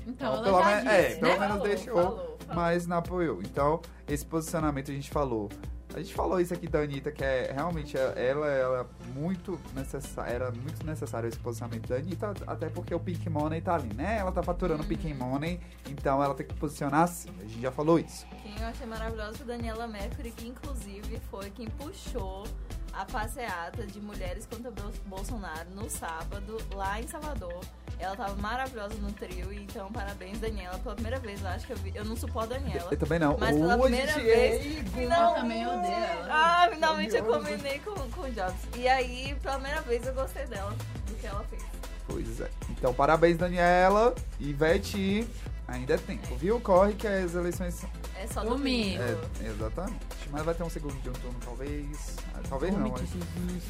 [0.06, 1.38] Então, ela pelo, men- é, disse, pelo né?
[1.38, 3.40] menos Falou, deixou, falou, mas não apoiou.
[3.42, 5.48] Então, esse posicionamento a gente falou.
[5.94, 10.32] A gente falou isso aqui da Anitta, que é realmente é- ela era muito necessário,
[10.32, 14.18] era muito necessário esse posicionamento da Anitta, até porque o Pink Money tá ali, né?
[14.18, 17.30] Ela tá faturando Pink Money, então ela tem que posicionar assim.
[17.40, 18.24] A gente já falou isso.
[18.42, 22.44] Quem eu achei maravilhosa foi a Daniela Mercury, que inclusive foi quem puxou
[22.92, 27.60] a passeata de mulheres contra Bol- Bolsonaro no sábado, lá em Salvador.
[27.98, 30.78] Ela tava maravilhosa no trio, então parabéns, Daniela.
[30.78, 31.92] Pela primeira vez, eu acho que eu vi.
[31.94, 32.88] Eu não suporto a Daniela.
[32.90, 33.36] Eu também não.
[33.38, 34.18] Mas pela Hoje primeira é
[34.58, 34.88] vez.
[34.90, 35.34] Final...
[35.36, 36.28] Eu também odeio ela.
[36.30, 37.40] Ah, finalmente eu Odioso.
[37.46, 38.54] combinei com, com o Jobs.
[38.74, 40.74] E aí, pela primeira vez, eu gostei dela,
[41.06, 41.62] do que ela fez.
[42.08, 42.48] Pois é.
[42.70, 45.28] Então, parabéns, Daniela, Ivete.
[45.70, 46.60] Ainda é tempo, viu?
[46.60, 47.84] Corre que as eleições.
[48.16, 49.00] É só Domingo.
[49.02, 50.00] É, exatamente.
[50.30, 52.16] Mas vai ter um segundo de um turno, talvez.
[52.34, 52.88] Ah, Talvez não.
[52.88, 53.02] mas-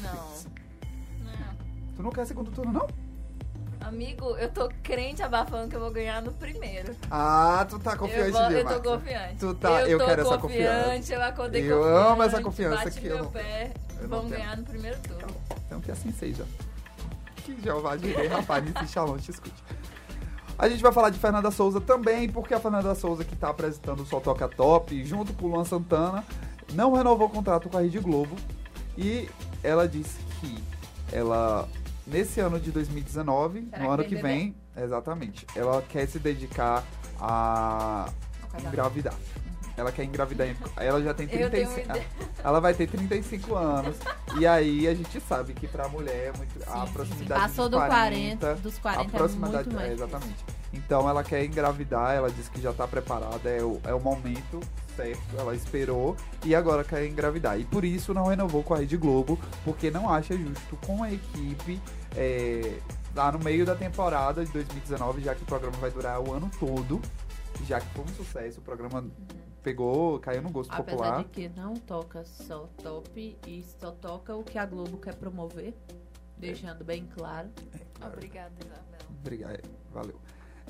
[0.01, 0.41] Não.
[1.95, 2.87] Tu não quer segundo turno, não?
[3.81, 6.95] Amigo, eu tô crente abafando que eu vou ganhar no primeiro.
[7.09, 9.35] Ah, tu tá confiante eu, vou, eu tô confiante.
[9.39, 11.13] Tu tá, eu, tô quero essa confiança.
[11.13, 12.07] Eu acordei Eu confiante.
[12.11, 13.73] amo essa confiança meu eu não- pé.
[13.95, 14.41] eu não Vamos tenho.
[14.41, 15.27] ganhar no primeiro turno.
[15.65, 16.45] Então que assim seja.
[17.37, 19.63] Que Jeová direi, rapaz, nesse Shalom te escute.
[20.61, 24.03] A gente vai falar de Fernanda Souza também, porque a Fernanda Souza, que tá apresentando
[24.03, 26.23] o Sol Toca Top, junto com o Luan Santana,
[26.73, 28.35] não renovou o contrato com a Rede Globo.
[28.95, 29.27] E
[29.63, 30.63] ela disse que
[31.11, 31.67] ela,
[32.05, 34.27] nesse ano de 2019, Será no que ano vem que bebê?
[34.27, 36.83] vem, exatamente, ela quer se dedicar
[37.19, 38.07] a
[38.63, 39.15] engravidar.
[39.81, 40.47] Ela quer engravidar.
[40.47, 42.07] em- Ela já tem Eu tenho 35 uma ideia.
[42.43, 43.97] Ela vai ter 35 anos.
[44.37, 46.51] E aí a gente sabe que pra mulher é muito.
[46.67, 49.93] a sim, proximidade Passou dos do 40, dos 40 a é proximidade, muito mais é,
[49.93, 50.45] exatamente.
[50.73, 54.59] Então ela quer engravidar, ela disse que já tá preparada, é o, é o momento
[54.95, 57.59] certo, ela esperou e agora quer engravidar.
[57.59, 61.11] E por isso não renovou com a Rede Globo, porque não acha justo com a
[61.11, 61.81] equipe
[62.15, 62.77] é,
[63.15, 66.49] lá no meio da temporada de 2019, já que o programa vai durar o ano
[66.59, 67.01] todo,
[67.67, 69.03] já que foi um sucesso, o programa
[69.61, 71.23] pegou, caiu no gosto Apesar popular.
[71.23, 75.73] de que não toca só top e só toca o que a Globo quer promover.
[76.37, 77.49] Deixando bem claro.
[78.03, 78.97] Obrigada, Isabela.
[79.19, 79.61] Obrigado, é,
[79.93, 80.19] valeu.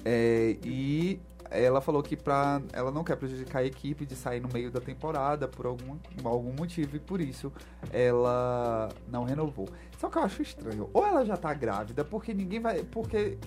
[0.03, 4.49] É, e ela falou que pra, ela não quer prejudicar a equipe de sair no
[4.51, 7.51] meio da temporada por algum, algum motivo e por isso
[7.91, 9.67] ela não renovou.
[9.99, 10.89] Só que eu acho estranho.
[10.93, 12.83] Ou ela já tá grávida, porque ninguém vai.
[12.83, 13.37] Porque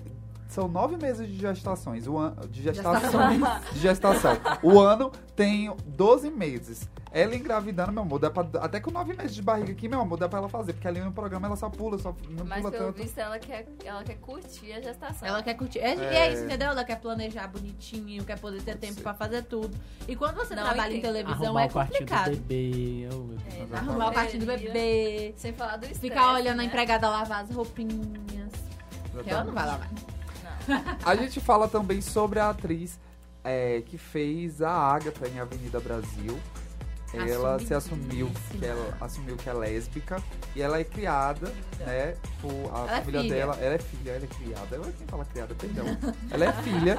[0.47, 2.07] são nove meses de gestações.
[2.07, 3.21] O ano, de gestação.
[3.73, 4.37] de gestação.
[4.63, 6.87] O ano tem 12 meses.
[7.11, 10.17] Ela engravidando, meu amor, dá pra, até com nove meses de barriga aqui, meu amor,
[10.17, 10.73] dá pra ela fazer.
[10.73, 13.01] Porque ali no programa ela só pula, só não Mas pula pelo tanto.
[13.01, 15.25] visto ela quer, ela quer curtir a gestação.
[15.25, 15.79] Ela quer curtir.
[15.79, 16.15] É, É.
[16.27, 16.67] é isso, entendeu?
[16.71, 19.73] Ela quer planejar bonitinho, quer poder ter tempo pra fazer tudo.
[20.09, 22.31] E quando você Não trabalha em televisão Arrumar é o quartinho do complicado.
[22.31, 23.09] bebê.
[23.09, 23.73] oh, meu Deus.
[23.73, 25.33] Arrumar o quartinho do bebê.
[25.37, 26.65] Sem falar do estresse, Ficar olhando a né?
[26.65, 28.51] empregada lavar as roupinhas.
[29.23, 29.89] Que ela não vai lavar.
[31.05, 32.99] A gente fala também sobre a atriz
[33.43, 36.37] é, que fez a Agatha em Avenida Brasil.
[37.13, 40.21] Ela se assumiu que ela assumiu que é lésbica
[40.53, 41.47] e ela é criada,
[41.79, 42.15] né?
[42.41, 43.35] Por a Ela é família filha.
[43.35, 43.57] dela.
[43.61, 44.75] Ela é filha, ela é criada.
[44.75, 45.85] Ela quem fala criada, perdão.
[46.29, 46.97] ela é filha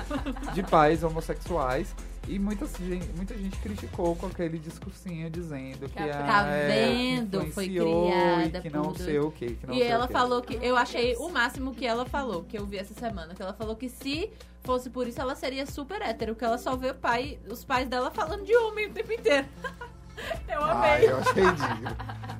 [0.55, 1.94] de pais homossexuais.
[2.28, 7.39] E muita gente, muita gente criticou com aquele discursinho dizendo que, a Tá é, vendo?
[7.53, 9.55] Foi influenciou criada e que não sei o que.
[9.55, 10.12] que não E sei o ela quê.
[10.12, 10.59] falou que.
[10.61, 13.32] Eu achei o máximo que ela falou, que eu vi essa semana.
[13.35, 14.31] Que ela falou que se
[14.65, 16.35] fosse por isso, ela seria super hétero.
[16.35, 19.47] Que ela só vê o pai, os pais dela falando de homem o tempo inteiro.
[20.48, 20.90] eu amei.
[20.90, 21.97] Ai, eu achei digno.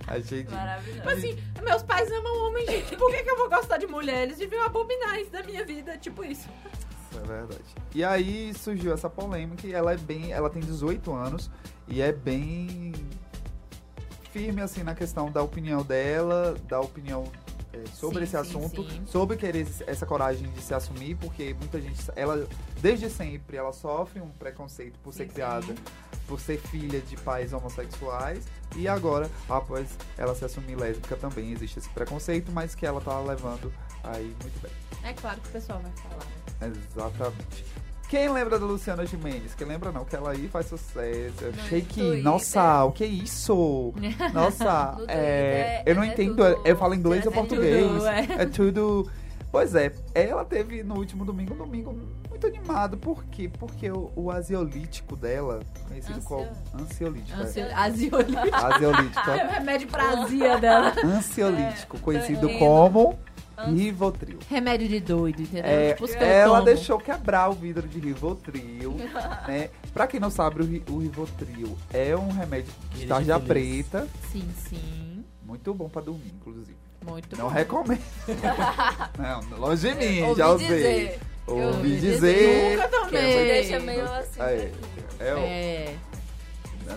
[0.09, 0.95] Achei digno.
[0.95, 2.97] Tipo assim, meus pais amam homem, gente.
[2.97, 4.25] Por que, que eu vou gostar de mulher?
[4.25, 5.97] Eles deviam abominar isso da minha vida.
[5.97, 6.49] Tipo isso.
[7.23, 7.65] É verdade.
[7.95, 10.33] E aí surgiu essa polêmica e ela é bem.
[10.33, 11.51] Ela tem 18 anos
[11.89, 12.93] e é bem
[14.33, 17.25] firme assim na questão da opinião dela, da opinião
[17.73, 19.03] é, sobre Sim, esse assunto, sim.
[19.07, 22.47] sobre querer essa coragem de se assumir, porque muita gente, ela
[22.81, 25.75] desde sempre ela sofre um preconceito por ser criada,
[26.27, 28.45] por ser filha de pais homossexuais
[28.77, 29.89] e agora após
[30.19, 33.73] ela se assumir lésbica também existe esse preconceito, mas que ela tá levando
[34.07, 34.73] aí muito bem.
[35.05, 36.25] É claro que o pessoal vai falar.
[36.69, 36.73] né?
[36.95, 37.65] Exatamente.
[38.09, 39.53] Quem lembra da Luciana Gimenez?
[39.55, 41.35] Quem lembra não, que ela aí faz sucesso.
[41.59, 42.23] Achei que, Twitter.
[42.23, 43.93] nossa, o que é isso?
[44.33, 47.85] Nossa, No é, Twitter eu não é entendo, tudo- eu falo inglês ou é português.
[47.87, 48.21] tudo, é.
[48.43, 49.11] é tudo.
[49.51, 52.97] Pois é, ela teve no último domingo um domingo muito animado.
[52.97, 53.49] Por quê?
[53.59, 56.47] Porque o, o asiolítico dela, conhecido como
[56.81, 57.41] ansiolítico.
[57.41, 57.63] Ansio...
[57.67, 57.75] é.
[57.75, 58.55] Asiolítico.
[58.55, 59.31] Asiolítico.
[59.31, 60.93] É o remédio pra azia dela.
[61.05, 63.19] Ansiolítico, conhecido como
[63.75, 64.39] Rivotril.
[64.49, 65.65] Remédio de doido, entendeu?
[65.65, 66.65] É, Tipo eu ela tomo.
[66.65, 68.95] deixou quebrar o vidro de Rivotril,
[69.49, 69.71] né?
[69.95, 73.87] Pra quem não sabe, o, o Rivotril é um remédio de tarja de feliz.
[73.87, 74.09] preta.
[74.33, 75.25] Sim, sim.
[75.43, 76.77] Muito bom pra dormir, inclusive.
[77.09, 77.51] Muito não bom.
[77.55, 78.01] recomendo.
[79.19, 80.67] não, longe de mim, Ouvi já usei.
[80.69, 81.21] dizer.
[81.47, 82.77] Ouvi ouvi dizer.
[82.77, 83.45] Nunca que é tomei.
[83.47, 84.41] Deixa meio assim.
[84.41, 84.73] É,
[85.21, 85.95] é, o- É.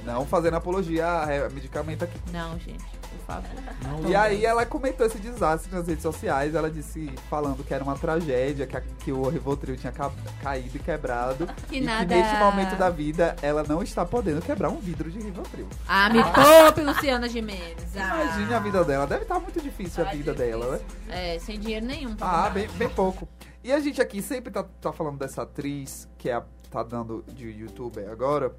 [0.06, 2.18] Não fazendo apologia a é, medicamento aqui.
[2.32, 4.10] Não, gente, por favor.
[4.10, 6.56] E aí ela comentou esse desastre nas redes sociais.
[6.56, 10.12] Ela disse, falando que era uma tragédia, que, a- que o Rivotril tinha ca-
[10.42, 11.48] caído e quebrado.
[11.68, 15.10] Que e nada- que neste momento da vida ela não está podendo quebrar um vidro
[15.12, 15.68] de Rivotril.
[15.88, 17.78] Ah, me poupe, Luciana Gimenez.
[17.96, 18.24] Ah.
[18.24, 19.08] Imagine a vida dela.
[19.08, 20.80] Deve estar muito difícil a vida dela, né?
[21.10, 23.28] É, sem dinheiro nenhum Ah, bem, bem pouco.
[23.64, 27.24] E a gente aqui sempre tá, tá falando dessa atriz que é, a- tá dando
[27.34, 28.54] de youtuber agora.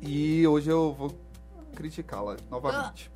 [0.00, 1.18] E hoje eu vou
[1.74, 3.10] criticá-la novamente.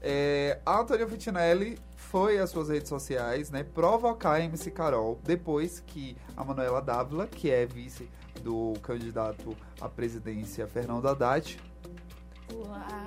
[0.00, 5.80] É, a Antônia Vitinelli foi às suas redes sociais, né, provocar a MC Carol depois
[5.80, 8.08] que a Manuela Dávila, que é vice
[8.42, 11.58] do candidato à presidência Fernando Haddad,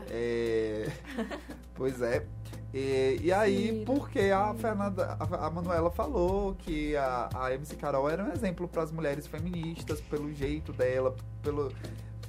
[0.10, 0.92] é,
[1.74, 2.26] pois é.
[2.74, 8.10] E, e aí, porque a Fernanda, a, a Manuela falou que a, a MC Carol
[8.10, 11.72] era um exemplo para as mulheres feministas, pelo jeito dela, pelo,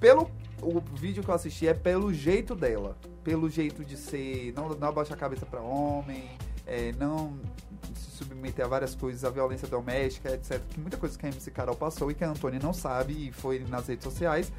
[0.00, 0.30] pelo
[0.60, 4.88] o vídeo que eu assisti é pelo jeito dela, pelo jeito de ser, não, não
[4.88, 6.30] abaixar a cabeça para homem,
[6.66, 7.38] é, não
[7.94, 10.60] se submeter a várias coisas, a violência doméstica, etc.
[10.70, 13.32] Que muita coisa que a MC Carol passou e que a Antônia não sabe e
[13.32, 14.52] foi nas redes sociais.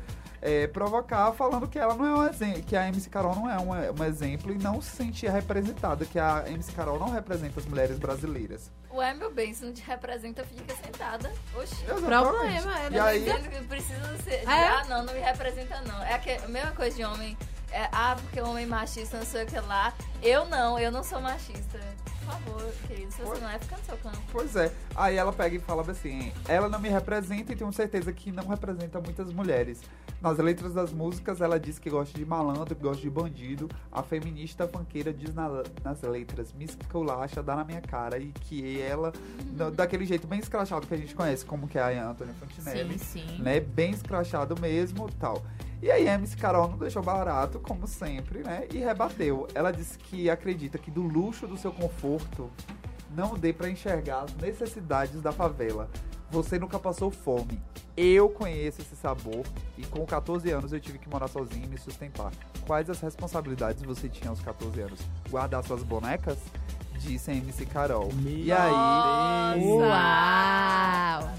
[0.45, 3.57] É, provocar falando que ela não é um exemplo, que a MC Carol não é
[3.57, 7.65] um, um, exemplo e não se sentia representada, que a MC Carol não representa as
[7.65, 8.69] mulheres brasileiras.
[8.91, 11.31] Ué, meu bem, se não te representa, fica sentada.
[11.55, 11.85] Oxi.
[11.85, 14.41] Problema, é, E aí- Dizendo que precisa ser.
[14.41, 14.67] de, É?
[14.67, 16.03] Ah, não, não me representa, não.
[16.03, 17.37] É a mesma coisa de homem.
[17.73, 19.93] É, ah, porque homem machista, não sei o que lá.
[20.21, 21.79] Eu não, eu não sou machista.
[22.23, 24.17] Por favor, querido, se você não é, fica no seu campo.
[24.31, 24.71] Pois é.
[24.95, 28.47] Aí ela pega e fala assim: ela não me representa e tenho certeza que não
[28.47, 29.81] representa muitas mulheres.
[30.21, 33.67] Nas letras das músicas, ela diz que gosta de malandro, que gosta de bandido.
[33.91, 38.17] A feminista funkeira diz na- nas letras: me esculacha, dá na minha cara.
[38.19, 39.11] E que ela,
[39.57, 42.99] no- daquele jeito bem escrachado que a gente conhece, como que é a Antônia Fontinelli.
[42.99, 43.41] Sim, sim.
[43.41, 43.59] Né?
[43.59, 45.43] Bem escrachado mesmo tal.
[45.83, 48.65] E aí a MC Carol não deixou barato, como sempre, né?
[48.73, 49.49] E rebateu.
[49.53, 52.49] Ela disse que acredita que do luxo do seu conforto
[53.13, 55.89] não dê pra enxergar as necessidades da favela.
[56.31, 57.61] Você nunca passou fome.
[57.97, 59.45] Eu conheço esse sabor
[59.77, 62.31] e com 14 anos eu tive que morar sozinho e me sustentar.
[62.65, 65.01] Quais as responsabilidades você tinha aos 14 anos?
[65.29, 66.37] Guardar suas bonecas?
[66.97, 68.09] Disse a MC Carol.
[68.25, 69.89] e aí, Uau!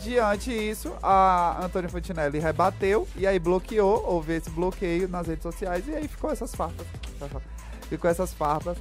[0.02, 5.86] Diante disso, a Antônia Fontinelli rebateu e aí bloqueou, houve esse bloqueio nas redes sociais
[5.88, 6.86] e aí ficou essas farpas.
[7.88, 8.76] Ficou essas farpas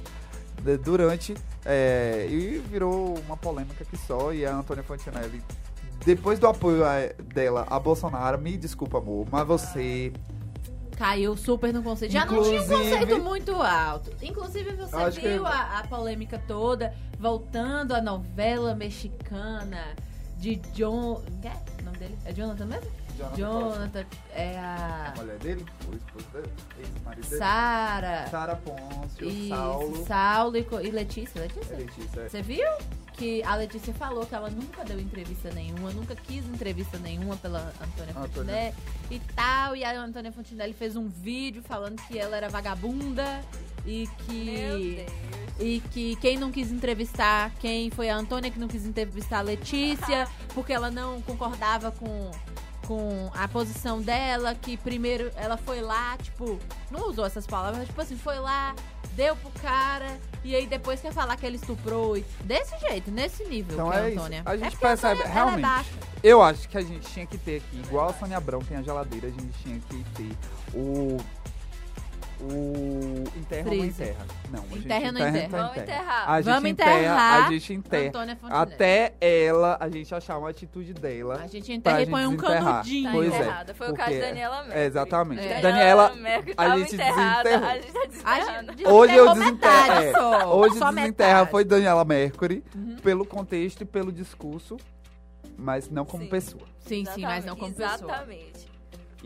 [0.62, 5.42] de- durante é, e virou uma polêmica que só e a Antônia Fontinelli
[6.04, 10.12] depois do apoio a- dela a Bolsonaro, me desculpa amor, mas você
[10.96, 12.12] Caiu super no conceito.
[12.12, 14.10] Já não tinha um Inclusive- conceito muito alto.
[14.22, 19.96] Inclusive, você Acho que- viu a, a polêmica toda, voltando à novela mexicana
[20.44, 21.22] de John.
[21.40, 21.56] Quer?
[21.80, 22.18] O nome dele?
[22.26, 22.90] É Jonathan mesmo?
[23.16, 24.04] Jonathan Jonathan.
[24.32, 25.12] É a.
[25.14, 27.38] a mulher dele, o esposo dele, ex-marido dele.
[27.38, 28.26] Sara.
[28.28, 30.06] Sara Pôncio, Isso, Saulo.
[30.06, 31.40] Saulo e, e Letícia.
[31.40, 31.74] Letícia?
[31.74, 32.28] É Letícia, é.
[32.28, 32.66] Você viu?
[33.14, 37.72] Que a Letícia falou que ela nunca deu entrevista nenhuma, nunca quis entrevista nenhuma pela
[37.80, 38.14] Antônia Antônia.
[38.14, 38.74] Fontinelli
[39.08, 39.76] e tal.
[39.76, 43.40] E a Antônia Fontinelli fez um vídeo falando que ela era vagabunda
[43.86, 45.06] e que.
[45.60, 49.42] E que quem não quis entrevistar, quem foi a Antônia que não quis entrevistar a
[49.42, 52.32] Letícia, porque ela não concordava com,
[52.86, 56.58] com a posição dela, que primeiro ela foi lá, tipo,
[56.90, 58.74] não usou essas palavras, mas tipo assim, foi lá,
[59.12, 62.16] deu pro cara, e aí depois quer falar que ele estuprou.
[62.16, 64.18] e- Desse jeito, nesse nível Então é a isso.
[64.18, 64.42] Antônia.
[64.44, 65.62] A É gente a percebe, Antônia, ela é realmente.
[65.62, 65.90] baixa.
[66.22, 68.82] eu acho que a gente tinha que ter aqui, igual a Sônia Abrão tem a
[68.82, 70.36] geladeira, a gente tinha que ter
[70.74, 71.18] o.
[72.44, 73.24] O.
[73.38, 74.26] Enterra ou não enterra?
[74.50, 75.48] Não, a gente Enterra não enterra?
[75.48, 76.30] Vamos enterrar.
[76.30, 78.12] A gente Vamos enterra, enterrar a gente enterra.
[78.50, 81.40] Até ela, a gente achar uma atitude dela.
[81.42, 83.10] A gente enterra e põe um canudinho.
[83.12, 83.40] Pois Tá é.
[83.40, 83.74] enterrada.
[83.74, 84.78] Foi o caso porque- da Daniela Mercury.
[84.78, 85.42] É, exatamente.
[85.46, 85.60] É.
[85.60, 87.68] Daniela, Mercury a gente enterrada, desenterrou.
[87.68, 88.72] a gente tá desenterrando.
[88.94, 89.52] Hoje eu desenterro.
[89.54, 91.50] metade é, só, hoje só desenterra metade.
[91.50, 92.96] foi Daniela Mercury Uhum.
[93.02, 94.76] pelo contexto e pelo discurso,
[95.56, 96.62] mas não como pessoa.
[96.80, 97.94] Sim, sim, mas não como pessoa.
[98.12, 98.53] Exatamente.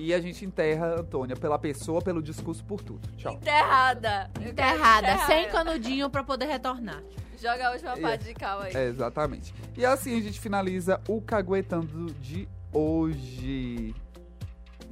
[0.00, 3.00] E a gente enterra a Antônia pela pessoa, pelo discurso, por tudo.
[3.16, 3.34] Tchau.
[3.34, 4.30] Enterrada.
[4.40, 7.02] Eu Enterrada, sem canudinho pra poder retornar.
[7.36, 8.00] Joga a última É.
[8.00, 8.72] parte de cal aí.
[8.76, 9.52] É, exatamente.
[9.76, 13.92] E assim a gente finaliza o Caguetando de hoje.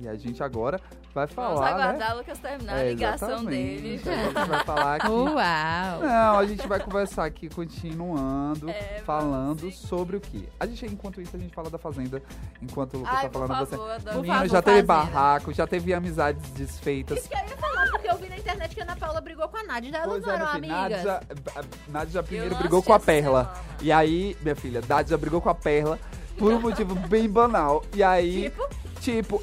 [0.01, 0.81] E a gente agora
[1.17, 2.15] vai falar, Vamos aguardar né?
[2.15, 3.51] o Lucas terminar a É, ligação exatamente.
[3.51, 3.89] dele.
[4.05, 5.07] A gente vai falar aqui.
[5.09, 6.01] Uau!
[6.01, 10.43] Não, a gente vai conversar aqui continuando, É, falando sobre o quê?
[10.61, 12.23] A gente, enquanto isso, a gente fala da Fazenda,
[12.61, 13.75] enquanto o Lucas Ai, tá falando favor, você.
[13.75, 14.17] adoro.
[14.21, 15.13] Menino, favor, já teve Fazenda.
[15.13, 17.19] barraco, já teve amizades desfeitas.
[17.19, 19.49] Isso que eu ia falar, porque eu vi na internet que a Ana Paula brigou
[19.49, 19.89] com a Nádia.
[19.97, 21.05] Elas Pois não é, eram minha filha, amigas.
[21.05, 21.21] Nádia,
[21.57, 23.55] a- Nádia primeiro não brigou com a Perla.
[23.81, 25.99] E aí, minha filha, Nádia brigou com a Perla
[26.39, 27.83] por um motivo bem banal.
[27.95, 28.69] E aí, tipo?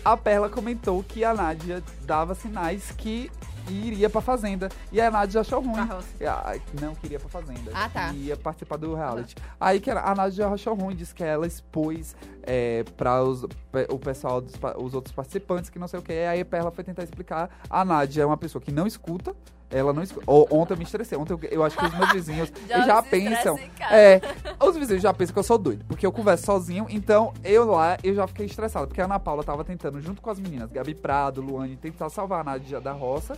[0.03, 3.31] A Perla comentou que a Nádia dava sinais que
[3.69, 4.67] iria pra Fazenda.
[4.91, 5.87] E a Nádia achou ruim.
[6.19, 7.71] E a- Não queria pra Fazenda.
[7.73, 8.11] Ah, tá.
[8.13, 9.35] Ia participar do reality.
[9.59, 13.43] Aí que a Nádia achou ruim, disse que ela expôs é, para os,
[13.89, 16.11] o pessoal, dos, os outros participantes, que não sei o que.
[16.11, 17.49] Aí a Perla foi tentar explicar.
[17.69, 19.33] A Nádia é uma pessoa que não escuta.
[19.73, 20.23] Ela não escuta.
[20.27, 21.17] Ou, ontem eu me estressei.
[21.17, 23.59] Ontem eu, eu acho que os meus vizinhos Já já pensam.
[23.89, 24.21] É,
[24.63, 25.83] os vizinhos já pensam que eu sou doido.
[25.85, 26.85] Porque eu converso sozinho.
[26.89, 28.87] Então eu lá, eu já fiquei estressado.
[28.87, 32.41] Porque a Ana Paula tava tentando, junto com as meninas, Gabi Prado, Luane, tentar salvar
[32.41, 33.35] a Nádia da roça,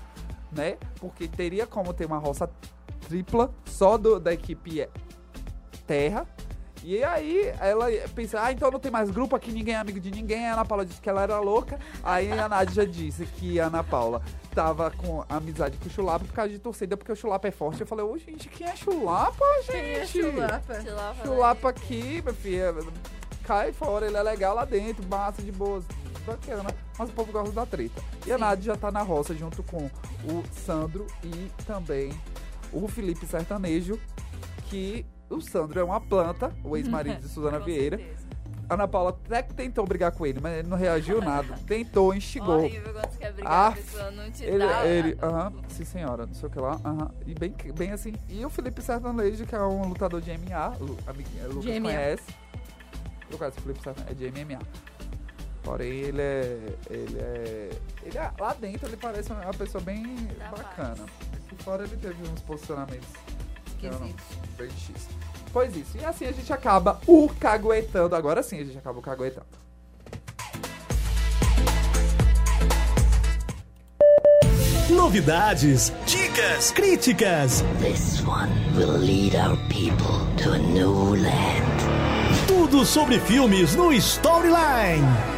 [0.52, 0.78] né?
[1.00, 2.50] Porque teria como ter uma roça
[3.08, 4.88] tripla, só do, da equipe
[5.88, 6.28] Terra.
[6.88, 10.12] E aí ela pensa, ah, então não tem mais grupo aqui, ninguém é amigo de
[10.12, 10.46] ninguém.
[10.46, 11.80] A Ana Paula disse que ela era louca.
[12.04, 14.22] Aí a Nádia disse que a Ana Paula
[14.54, 17.82] tava com amizade com o Chulapa por causa de torcida, porque o Chulapa é forte.
[17.82, 19.72] Eu falei, ô gente, quem é Chulapa, gente?
[19.72, 20.82] Quem é Chulapa?
[20.82, 22.76] Chulapa, Chulapa aqui, minha filha.
[23.46, 25.84] Cai fora, ele é legal lá dentro, massa de boas.
[26.24, 26.70] Bacana.
[27.00, 28.00] Mas o povo gosta da treta.
[28.28, 29.86] E a Nádia já tá na roça junto com
[30.24, 32.12] o Sandro e também
[32.72, 34.00] o Felipe Sertanejo,
[34.70, 38.00] que o Sandro é uma planta, o ex-marido de Suzana Vieira.
[38.68, 41.56] Ana Paula até que tentou brigar com ele, mas ele não reagiu nada.
[41.68, 42.58] Tentou, instigou.
[42.64, 44.86] Horrível quando você quer brigar, Ah, a pessoa não te ele, dá.
[44.88, 48.14] ele, aham, sim senhora, não sei o que lá, aham, e bem, bem assim.
[48.28, 52.24] E o Felipe Sertanejo, que é um lutador de MMA, Lu, amiguinho, Lucas De conhece.
[53.30, 54.60] Eu conheço o Felipe Sertanejo, é de MMA.
[55.62, 57.70] Porém, ele é, ele é,
[58.04, 60.04] ele é, lá dentro ele parece uma pessoa bem
[60.52, 61.06] bacana.
[61.36, 63.10] Aqui fora ele teve uns posicionamentos
[64.58, 65.08] bem X.
[65.52, 69.02] Pois isso, e assim a gente acaba o caguetando, agora sim a gente acaba o
[69.02, 69.46] caguetando.
[74.90, 77.64] Novidades, dicas, críticas.
[77.80, 81.66] This one will lead our people to a new land.
[82.48, 85.35] Tudo sobre filmes no Storyline.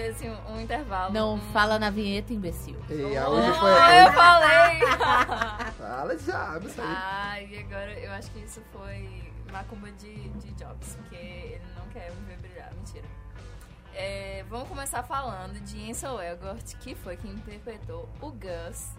[0.00, 1.12] Assim um, um intervalo.
[1.12, 2.76] Não fala na vinheta, imbecil.
[2.88, 3.70] E Ah, hoje foi.
[3.70, 4.80] eu falei!
[5.78, 6.86] Fala já, isso aí.
[6.88, 11.86] Ah, e agora eu acho que isso foi macumba de, de Jobs, porque ele não
[11.88, 12.72] quer me ver brilhar.
[12.74, 13.04] Mentira.
[13.94, 18.92] É, vamos começar falando de Ansel Elgort, que foi quem interpretou o Gus.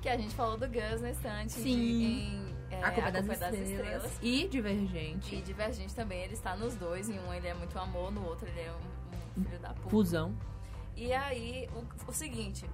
[0.00, 1.62] Que a gente falou do Gus no instante Sim.
[1.62, 4.18] de, em é, a Culpa das, estrelas.
[4.22, 5.34] E Divergente.
[5.34, 7.08] E Divergente também, ele está nos dois.
[7.08, 8.95] Em um ele é muito amor, no outro ele é um
[9.44, 9.88] filho da puta.
[9.88, 10.34] Fusão.
[10.96, 12.68] E aí, o, o seguinte,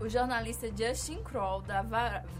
[0.00, 1.82] o jornalista Justin Kroll, da,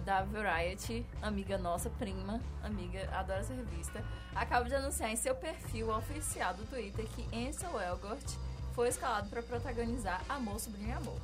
[0.05, 4.05] da Variety, amiga nossa, prima, amiga, adora essa revista,
[4.35, 8.37] acaba de anunciar em seu perfil oficial do Twitter que Ansel Elgort
[8.73, 11.19] foi escalado para protagonizar Amor, Sobrinho Amor.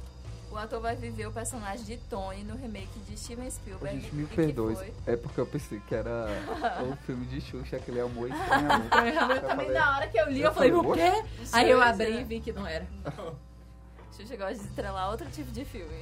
[0.52, 4.00] O ator vai viver o personagem de Tony no remake de Steven Spielberg.
[4.00, 4.74] gente, me perdoe.
[4.74, 6.26] foi- É porque eu pensei que era
[6.82, 8.70] o filme de Xuxa, aquele amor estranho.
[8.70, 9.36] amor.
[9.36, 11.10] Eu também, na hora que eu li, eu falei, o quê?
[11.38, 11.86] Xuxa, Aí eu né?
[11.86, 12.86] abri e vi que não era.
[14.14, 15.94] Xuxa gosta de estrelar outro tipo de filme.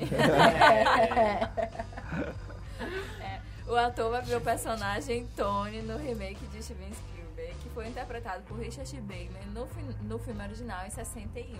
[3.21, 3.41] É,
[3.71, 8.43] o ator vai ver o personagem Tony no remake de Steven Spielberg, que foi interpretado
[8.49, 11.57] por Richard Bateman no, fi- no filme original em 61.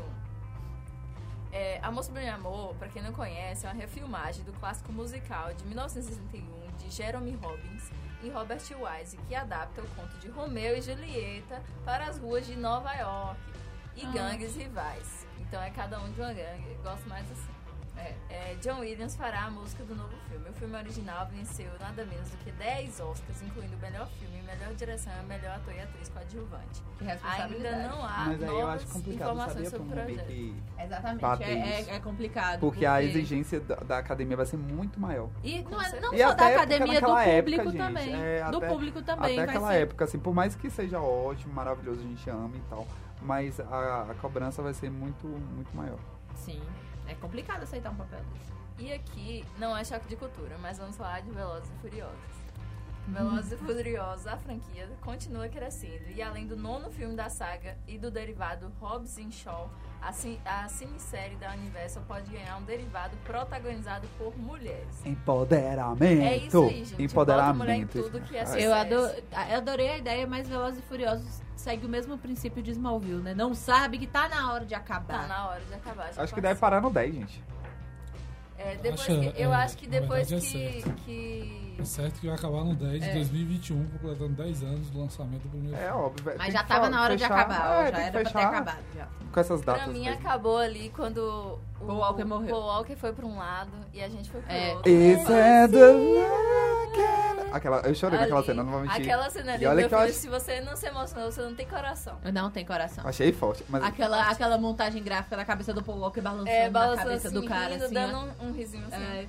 [1.53, 5.65] É, Amor Sobre Amor, pra quem não conhece, é uma refilmagem do clássico musical de
[5.65, 7.91] 1961 de Jeremy Robbins
[8.23, 12.55] e Robert Wise, que adapta o conto de Romeu e Julieta para as ruas de
[12.57, 13.41] Nova York
[13.97, 14.11] e Ah.
[14.13, 15.27] gangues rivais.
[15.41, 16.75] Então é cada um de uma gangue.
[16.85, 17.50] Gosto mais assim.
[18.01, 20.49] É, é, John Williams fará a música do novo filme.
[20.49, 24.73] O filme original venceu nada menos do que 10 Oscars, incluindo o melhor filme, melhor
[24.75, 26.83] direção e melhor ator e atriz coadjuvante.
[26.99, 27.89] Que Ainda responsabilidade.
[27.89, 29.71] não há Mas aí eu novas acho complicado, informações sabia?
[29.71, 30.27] sobre o projeto.
[30.29, 31.91] remake Exatamente, é, isso.
[31.91, 32.61] é, é complicado.
[32.61, 35.29] Porque a exigência da, da academia vai ser muito maior.
[35.45, 36.45] E não, é, não E só até da porque
[36.75, 38.15] academia, do naquela público época, gente, também.
[38.23, 39.83] é, do até- público também Até vai aquela ser.
[39.83, 42.87] época, assim, por mais que seja ótimo, maravilhoso, a gente ama e tal,
[43.21, 45.99] mas a, a cobrança vai ser muito, muito maior.
[46.35, 46.61] Sim,
[47.11, 48.53] é complicado aceitar um papel desse.
[48.79, 52.41] E aqui não é choque de cultura, mas vamos falar de Velozes e Furiosos.
[53.09, 57.99] Velozes e Furiosos, a franquia continua crescendo e além do nono filme da saga e
[57.99, 59.71] do derivado Hobbs and Shaw,
[60.03, 65.05] a, ci- a cinesérie da Universal pode ganhar um derivado protagonizado por mulheres.
[65.05, 66.05] Empoderamento!
[66.23, 66.93] É isso aí, gente.
[66.93, 68.03] Mulher em Empoderamento!
[68.03, 68.65] tudo que é Ah, sucesso.
[68.65, 68.95] Eu, ado-
[69.51, 73.35] eu adorei a ideia, mas Velozes e Furiosos segue o mesmo princípio de Smallville, né?
[73.35, 75.21] Não sabe que tá na hora de acabar.
[75.23, 76.05] Tá na hora de acabar.
[76.05, 76.41] Acho que passou.
[76.41, 77.45] deve parar no 10, gente.
[78.57, 80.83] É, depois Acho, que- eu é, acho que depois é que,
[81.85, 81.97] certo.
[81.97, 83.15] que É certo que vai acabar no 10 de É.
[83.15, 85.93] 2021, completando 10 anos do lançamento do primeiro É filme.
[86.03, 86.39] óbvio, velho.
[86.39, 88.85] Mas Tem já tava na hora de fechar- acabar, é, já era pra ter acabado
[88.97, 89.09] já.
[89.33, 89.83] Com essas datas.
[89.85, 90.19] Pra mim mesmo.
[90.19, 91.19] acabou ali quando
[91.81, 92.51] o Paul Walker morreu.
[92.51, 94.75] Paul Walker foi pra um lado e a gente foi pro É.
[94.75, 94.91] outro.
[94.91, 96.51] Esse é do...
[97.53, 99.01] Aquela, eu chorei naquela Ali, cena, não vou mentir.
[99.03, 101.33] Aquela cena ali, E olha meu que eu filho, acho- se você não se emocionou,
[101.33, 102.17] você não tem coração.
[102.33, 103.05] Não tem coração.
[103.07, 103.65] Achei forte.
[103.69, 107.29] Mas Aquela, aquela montagem gráfica da cabeça do Paul Walker balançando, É, na balançando cabeça
[107.29, 108.45] assim, do cara, rindo, assim, dando ó.
[108.45, 109.03] um, um risinho assim.
[109.03, 109.27] É.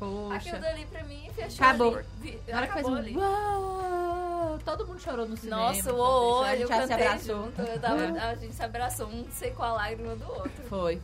[0.00, 0.34] Poxa.
[0.36, 1.94] Aquilo dali pra mim fechou Acabou.
[1.96, 2.06] ali.
[2.20, 3.16] Vi- Na hora que fez um ali.
[3.16, 5.62] uau, todo mundo chorou no cinema.
[5.62, 7.44] Nossa, o isso, a gente se abraçou.
[7.44, 7.60] junto.
[7.62, 10.62] eu tava- a gente se abraçou, um secou a lágrima do outro.
[10.68, 11.00] Foi.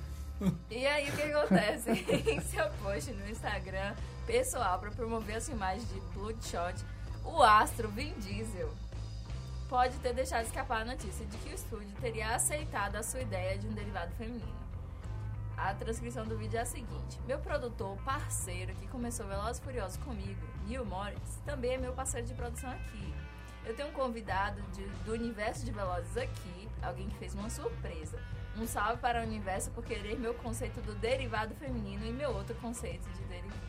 [0.70, 1.90] E aí, o que acontece?
[2.30, 3.94] em seu post no Instagram
[4.26, 6.74] pessoal para promover as filmagens de Bloodshot,
[7.24, 8.68] o astro Vin Diesel
[9.68, 13.56] pode ter deixado escapar a notícia de que o estúdio teria aceitado a sua ideia
[13.58, 14.65] de um derivado feminino.
[15.56, 19.96] A transcrição do vídeo é a seguinte: Meu produtor, parceiro, que começou Velozes e Furiosos
[19.98, 23.14] comigo, Neil Morris, também é meu parceiro de produção aqui.
[23.64, 28.18] Eu tenho um convidado de- do universo de Velozes aqui, alguém que fez uma surpresa.
[28.56, 32.54] Um salve para o universo por querer meu conceito do derivado feminino e meu outro
[32.56, 33.66] conceito de derivado.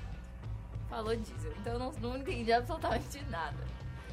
[0.90, 3.58] Falou diesel, então eu não, não entendi absolutamente nada.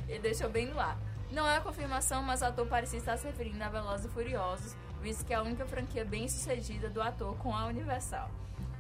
[0.09, 0.97] Ele deixou bem no ar.
[1.31, 4.75] Não é a confirmação, mas o ator parecia estar se referindo a Velozes e Furiosos,
[5.05, 8.31] visto que é a única franquia bem sucedida do ator com a Universal.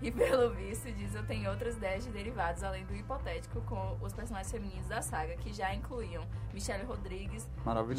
[0.03, 4.51] E pelo visto, Diesel tem outras 10 de derivados, além do hipotético, com os personagens
[4.51, 7.49] femininos da saga, que já incluíam Michelle Rodrigues.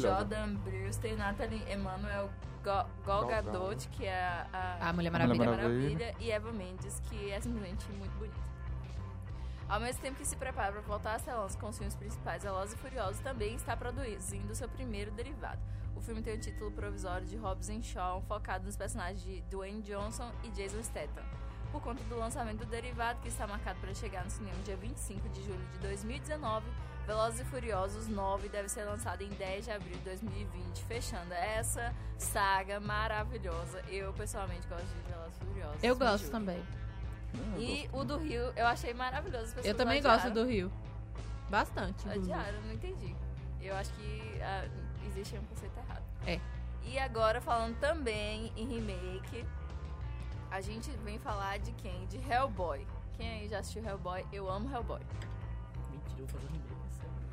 [0.08, 2.30] Jordan Brewster, Natalie Emmanuel
[2.62, 5.36] Go- Gal Gadot, que é a, A Mulher Maravilha.
[5.36, 5.90] Mulher Maravilha.
[5.98, 8.46] Maravilha, e Eva Mendes, que é simplesmente muito bonita.
[9.68, 12.74] Ao mesmo tempo que se prepara para voltar às telas com os filmes principais, Velozes
[12.74, 15.58] e Furiosos também está produzindo seu primeiro derivado.
[15.96, 19.82] O filme tem o título provisório de Hobbs and Shaw, focado nos personagens de Dwayne
[19.82, 21.24] Johnson e Jason Statham.
[21.72, 25.28] Por conta do lançamento do derivado, que está marcado para chegar no cinema dia 25
[25.30, 26.66] de julho de 2019,
[27.06, 31.94] Velozes e Furiosos 9 deve ser lançado em 10 de abril de 2020, fechando essa
[32.18, 33.80] saga maravilhosa.
[33.88, 35.84] Eu, pessoalmente, gosto de Velozes e Furiosos.
[35.84, 36.40] Eu gosto julguem.
[36.40, 36.66] também.
[37.58, 39.54] E o do Rio eu achei maravilhoso.
[39.62, 40.70] Eu também gosto do Rio.
[41.48, 42.08] Bastante.
[42.08, 43.14] Odiaram, não entendi.
[43.60, 44.68] Eu acho que ah,
[45.06, 45.85] existe um conceito errado.
[46.26, 46.40] É.
[46.84, 49.44] E agora, falando também em remake,
[50.50, 52.06] a gente vem falar de quem?
[52.06, 52.86] De Hellboy.
[53.16, 54.24] Quem aí já assistiu Hellboy?
[54.32, 55.00] Eu amo Hellboy.
[55.90, 56.76] Mentira, eu vou fazer um remake.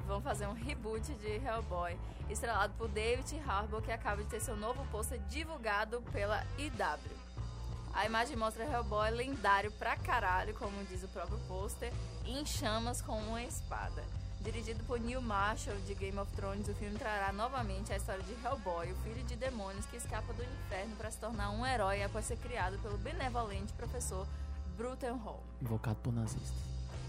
[0.07, 1.97] Vão fazer um reboot de Hellboy,
[2.29, 7.23] estrelado por David Harbour, que acaba de ter seu novo pôster divulgado pela IW.
[7.93, 11.93] A imagem mostra Hellboy lendário pra caralho, como diz o próprio pôster,
[12.25, 14.03] em chamas com uma espada.
[14.43, 18.33] Dirigido por Neil Marshall, de Game of Thrones, o filme trará novamente a história de
[18.45, 22.25] Hellboy, o filho de demônios que escapa do inferno para se tornar um herói após
[22.25, 24.27] ser criado pelo benevolente professor
[24.75, 25.39] Brutenholm.
[25.61, 26.51] Invocado por nazistas.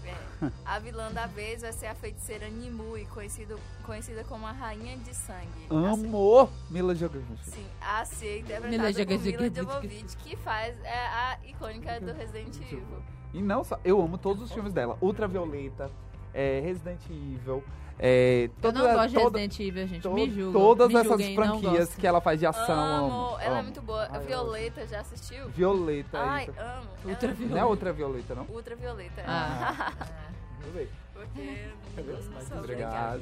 [0.05, 0.15] É.
[0.65, 5.13] A vilã da vez vai ser a feiticeira Nimue, conhecido, conhecida como a Rainha de
[5.13, 5.67] Sangue.
[5.69, 6.49] Amor!
[6.69, 7.49] Mila Jovovich.
[7.49, 9.55] Sim, a ser interpretada por Mila Jovovich.
[9.55, 13.03] Jovovich, que faz é, a icônica do Resident Evil.
[13.33, 14.97] E não só, eu amo todos os filmes dela.
[15.01, 15.91] Ultravioleta,
[16.35, 17.63] é, Resident Evil,
[17.97, 20.01] é, Eu toda, não gosto de toda- Resident Evil, gente.
[20.01, 20.61] to- Me julgam.
[20.61, 23.39] Todas me essas julguem, franquias que ela faz de ação, amo, amo.
[23.39, 23.63] ela é amo.
[23.63, 24.07] muito boa.
[24.11, 25.47] Ai, eu Violeta, já assistiu?
[25.49, 26.59] Violeta, Ai, isso.
[26.59, 26.89] amo.
[27.05, 27.55] Ultravioleta.
[27.55, 28.43] Não é Ultravioleta, não?
[28.49, 29.23] Ultravioleta.
[29.25, 29.93] Ah.
[30.61, 30.91] Vou ver.
[31.13, 31.67] Porque
[32.01, 33.21] não sou Obrigado.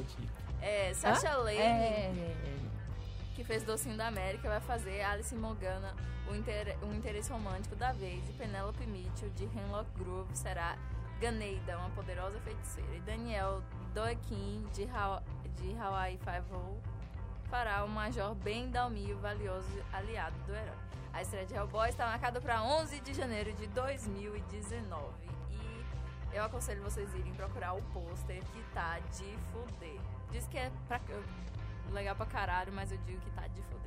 [0.62, 1.38] É, Sasha Hã?
[1.38, 2.56] Lane, É, é, é.
[3.36, 5.94] que fez Docinho da América, vai fazer Alice Morgana,
[6.32, 8.28] o inter- um interesse romântico da vez.
[8.30, 10.76] E Penelope Mitchell, de Hemlock Grove, será
[11.24, 12.94] Ganeida, uma poderosa feiticeira.
[12.96, 13.62] E Daniel
[13.94, 15.24] Doekin, de, Haw-
[15.56, 16.82] de Hawaii Five-O,
[17.50, 20.76] fará o Major Ben Dalmio, valioso aliado do herói.
[21.14, 25.14] A estreia de Hellboy está marcada para 11 de janeiro de 2019.
[25.50, 30.00] E eu aconselho vocês irem procurar o pôster que tá de fuder.
[30.32, 31.00] Diz que é pra,
[31.92, 33.83] legal pra caralho, mas eu digo que tá de fuder.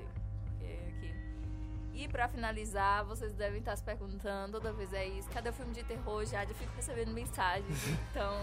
[1.98, 5.72] E pra finalizar, vocês devem estar se perguntando, toda vez é isso, cadê o filme
[5.72, 6.44] de terror já?
[6.44, 7.74] Eu fico recebendo mensagens,
[8.10, 8.38] então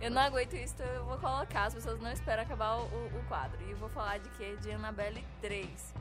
[0.00, 3.24] eu não aguento isso, então eu vou colocar, as pessoas não esperam acabar o, o-
[3.26, 3.60] quadro.
[3.68, 4.56] E vou falar de quê?
[4.62, 5.94] De Annabelle 3,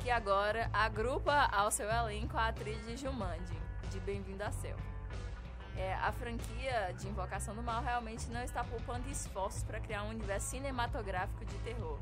[0.00, 3.58] que agora agrupa ao seu elenco a atriz de Jumanji,
[3.90, 4.80] de Bem-vindo à Selva.
[5.76, 10.10] É, a franquia de Invocação do Mal realmente não está poupando esforços para criar um
[10.10, 11.98] universo cinematográfico de terror.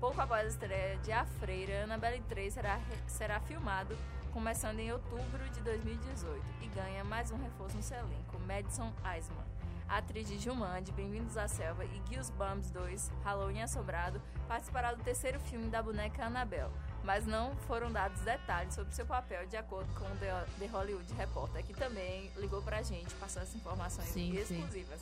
[0.00, 3.96] Pouco após a estreia de A Freira, Annabelle 3 será, será filmado
[4.32, 9.44] começando em outubro de 2018 e ganha mais um reforço no seu elenco, Madison Eisman.
[9.88, 15.38] A atriz de Jumanji, Bem-vindos à Selva e Goosebumps 2, Halloween Assobrado, participará do terceiro
[15.38, 16.72] filme da boneca Annabelle,
[17.04, 20.16] mas não foram dados detalhes sobre seu papel de acordo com o
[20.58, 24.58] The, Hollywood Reporter, que também ligou pra gente, passou essas informações Sim, sim.
[24.58, 25.00] exclusivas.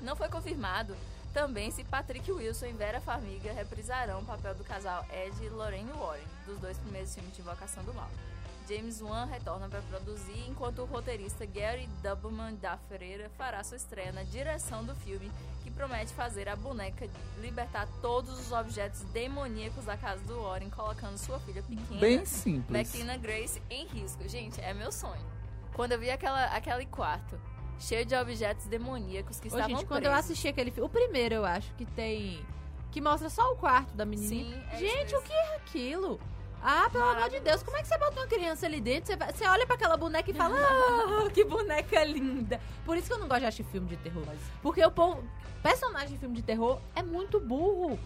[0.00, 0.96] Não foi confirmado
[1.34, 5.90] também se Patrick Wilson e Vera Farmiga reprisarão o papel do casal Ed e Lorraine
[5.92, 8.08] Warren, dos dois primeiros filmes de Invocação do Mal.
[8.68, 14.12] James Wan retorna para produzir, enquanto o roteirista Gary Doubleman da Freira fará sua estreia
[14.12, 15.30] na direção do filme,
[15.62, 17.06] que promete fazer a boneca
[17.40, 22.94] libertar todos os objetos demoníacos da casa do Warren, colocando sua filha pequena, Bem simples.
[22.94, 24.26] McKenna Grace, em risco.
[24.28, 25.26] Gente, é meu sonho.
[25.74, 27.38] Quando eu vi aquela, aquele quarto
[27.78, 31.34] cheio de objetos demoníacos que Ô, estavam gente, quando eu assisti aquele filme, o primeiro
[31.36, 32.44] eu acho que tem.
[32.90, 34.56] Que mostra só o quarto da menininha.
[34.56, 36.20] Sim, é gente, o que é aquilo?
[36.62, 39.06] Ah, pelo amor de Deus, como é que você bota uma criança ali dentro?
[39.08, 42.58] Você, vai- você olha pra aquela boneca e fala, ah, que boneca linda.
[42.86, 44.24] Por isso que eu não gosto de assistir filme de terror.
[44.62, 45.22] Porque o povo,
[45.62, 47.98] personagem de filme de terror é muito burro.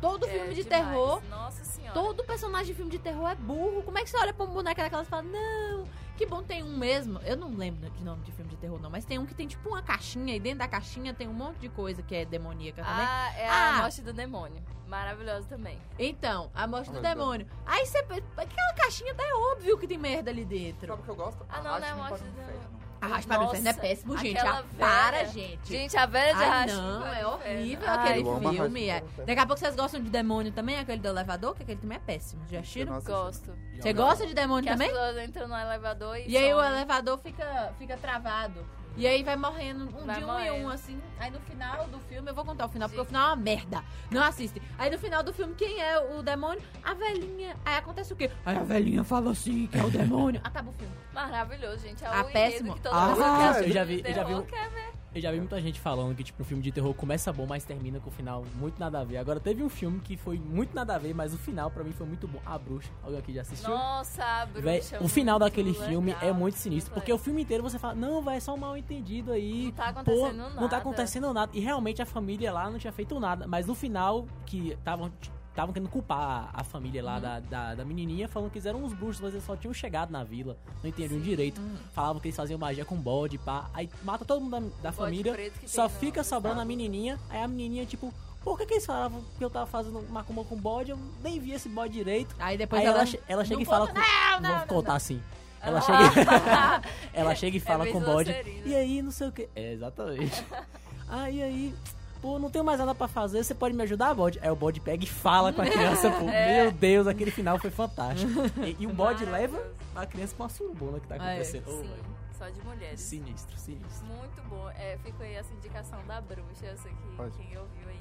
[0.00, 0.84] Todo É, filme de demais.
[0.86, 1.22] terror.
[1.28, 1.92] Nossa senhora.
[1.94, 3.82] Todo personagem de filme de terror é burro.
[3.82, 5.84] Como é que você olha pra um boneco daquelas e fala, não,
[6.18, 7.20] que bom tem um mesmo.
[7.20, 9.46] Eu não lembro de nome de filme de terror, não, mas tem um que tem
[9.46, 12.82] tipo uma caixinha e dentro da caixinha tem um monte de coisa que é demoníaca
[12.82, 13.06] também.
[13.06, 13.68] Ah, é Ah.
[13.76, 14.60] a morte do demônio.
[14.88, 15.78] Maravilhoso também.
[15.98, 17.14] Então, a morte do Olha.
[17.14, 17.46] demônio.
[17.64, 17.98] Aí você.
[17.98, 20.88] Aquela caixinha tá é óbvio que tem merda ali dentro.
[20.88, 21.46] Sabe o que eu gosto?
[21.48, 22.87] Ah, não, não é a morte do demônio.
[23.00, 24.38] Arraste para o inferno é péssimo, gente.
[24.38, 25.68] Ah, para, gente.
[25.68, 28.88] Gente, a velha de Arraste não, é horrível Ai, aquele filme.
[28.88, 29.04] É.
[29.18, 32.00] Daqui a pouco vocês gostam de demônio também, aquele do elevador, que aquele também é
[32.00, 32.42] péssimo.
[32.50, 33.00] Já assistiram?
[33.00, 33.56] Gosto.
[33.80, 34.88] Você gosta de demônio Que também?
[34.88, 38.64] as pessoas entram no elevador e E aí o elevador fica, fica travado.
[38.96, 40.70] E aí vai morrendo um Vai de um em um, morrendo.
[40.72, 41.00] assim.
[41.20, 43.36] Aí no final do filme, eu vou contar o final, porque o final é uma
[43.36, 43.84] merda.
[44.10, 44.60] Não assiste.
[44.76, 46.60] Aí no final do filme, quem é o demônio?
[46.82, 47.56] A velhinha.
[47.64, 48.28] Aí acontece o quê?
[48.44, 50.40] Aí a velhinha fala assim, que é o demônio.
[50.44, 50.92] Acaba o filme.
[51.12, 52.04] Maravilhoso, gente.
[52.04, 52.74] É Ah, péssimo.
[52.74, 54.97] que todo Ah, mundo eu quer já vi- eu já vi um- ver.
[55.14, 57.64] Eu já vi muita gente falando que, tipo, um filme de terror começa bom, mas
[57.64, 59.16] termina com o final muito nada a ver.
[59.16, 61.92] Agora, teve um filme que foi muito nada a ver, mas o final pra mim
[61.92, 62.38] foi muito bom.
[62.44, 62.90] A Bruxa.
[63.02, 63.70] Alguém aqui já assistiu?
[63.70, 64.62] Nossa, a bruxa.
[64.62, 67.78] Véi, é o final daquele legal, filme é muito sinistro, porque o filme inteiro você
[67.78, 69.64] fala, não, vai é só um mal entendido aí.
[69.64, 71.50] Não tá pô, acontecendo Não nada." tá acontecendo nada.
[71.54, 73.46] E realmente a família lá não tinha feito nada.
[73.46, 75.10] Mas no final, que estavam
[75.58, 77.06] estavam querendo culpar a família Uhum.
[77.06, 79.74] lá da, da, da menininha, falando que eles eram uns bruxos, mas eles só tinham
[79.74, 81.60] chegado na vila, não entendiam direito.
[81.60, 81.74] Uhum.
[81.92, 83.68] Falavam que eles faziam magia com bode, pá.
[83.74, 85.34] Aí mata todo mundo da, da família,
[85.66, 87.18] só fica sobrando a menininha.
[87.28, 88.14] Aí a menininha, tipo,
[88.44, 90.92] por que, que eles falavam que eu tava fazendo macumba com bode?
[90.92, 92.34] Eu nem vi esse bode direito.
[92.38, 94.06] Aí depois Aí ela, ela, ela chega e fala conta, com.
[94.06, 94.96] Não, não, Vou contar não.
[94.96, 95.20] assim.
[95.60, 95.82] Ela Ah.
[95.82, 96.82] chega,
[97.12, 98.30] ela chega e fala bem com o bode.
[98.32, 98.66] Sonserina.
[98.68, 99.48] E aí, não sei o que.
[99.56, 100.44] É, exatamente.
[101.10, 101.74] Aí, aí,
[102.20, 104.38] pô, não tenho mais nada pra fazer, você pode me ajudar, bode?
[104.42, 106.28] Aí o bode pega e fala com a criança, pô.
[106.28, 106.62] É.
[106.64, 108.30] Meu Deus, aquele final foi fantástico.
[108.64, 109.62] E, e o bode leva
[109.94, 111.68] a criança pra uma surubona que tá É, acontecendo.
[111.68, 112.04] Ô, Sim, velho.
[112.38, 113.00] só de mulheres.
[113.00, 114.06] Sinistro, sinistro.
[114.06, 114.68] Muito bom.
[114.70, 116.66] É, fica aí essa indicação da bruxa.
[116.66, 117.36] Eu sei que Pode.
[117.36, 118.00] quem ouviu aí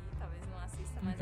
[1.02, 1.16] mas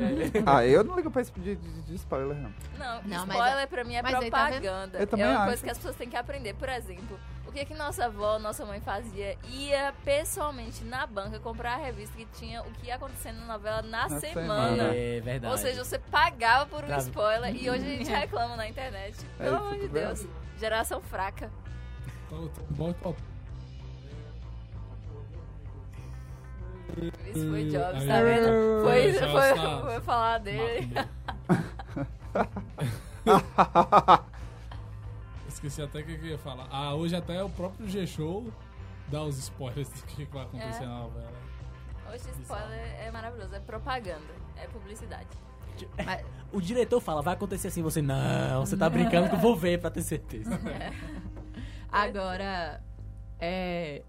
[0.45, 2.51] Ah, eu não ligo pra esse tipo de, de, de spoiler, não.
[2.77, 4.97] Não, Não, mas- spoiler pra mim é mas tá propaganda.
[4.99, 5.45] Eu também é uma acho.
[5.47, 6.53] coisa que as pessoas têm que aprender.
[6.55, 9.37] Por exemplo, o que que nossa avó, nossa mãe fazia?
[9.49, 13.81] Ia pessoalmente na banca comprar a revista que tinha o que ia acontecendo na novela
[13.81, 14.65] na, Na semana.
[14.77, 14.95] semana.
[14.95, 15.51] É verdade.
[15.51, 19.17] Ou seja, você pagava por um Pra- spoiler e hoje a gente reclama na internet.
[19.39, 20.27] É, Pelo isso amor de é Deus.
[20.59, 21.49] Geração fraca.
[22.27, 22.93] Então, bom,
[27.33, 28.81] Isso foi Jobs, tá vendo?
[28.83, 30.89] Foi, foi, tá- foi falar dele.
[35.47, 36.67] Esqueci até o que eu ia falar.
[36.71, 38.51] Ah, hoje até o próprio G-Show
[39.07, 40.85] dá os spoilers do que vai acontecer É.
[40.85, 41.31] na novela.
[42.11, 44.21] Hoje spoiler é maravilhoso, é propaganda,
[44.57, 45.27] é publicidade.
[46.53, 49.79] O diretor fala, vai acontecer assim, você, não, você tá brincando que eu vou ver
[49.81, 50.57] pra ter certeza.
[51.91, 52.81] Agora,
[53.39, 54.01] é.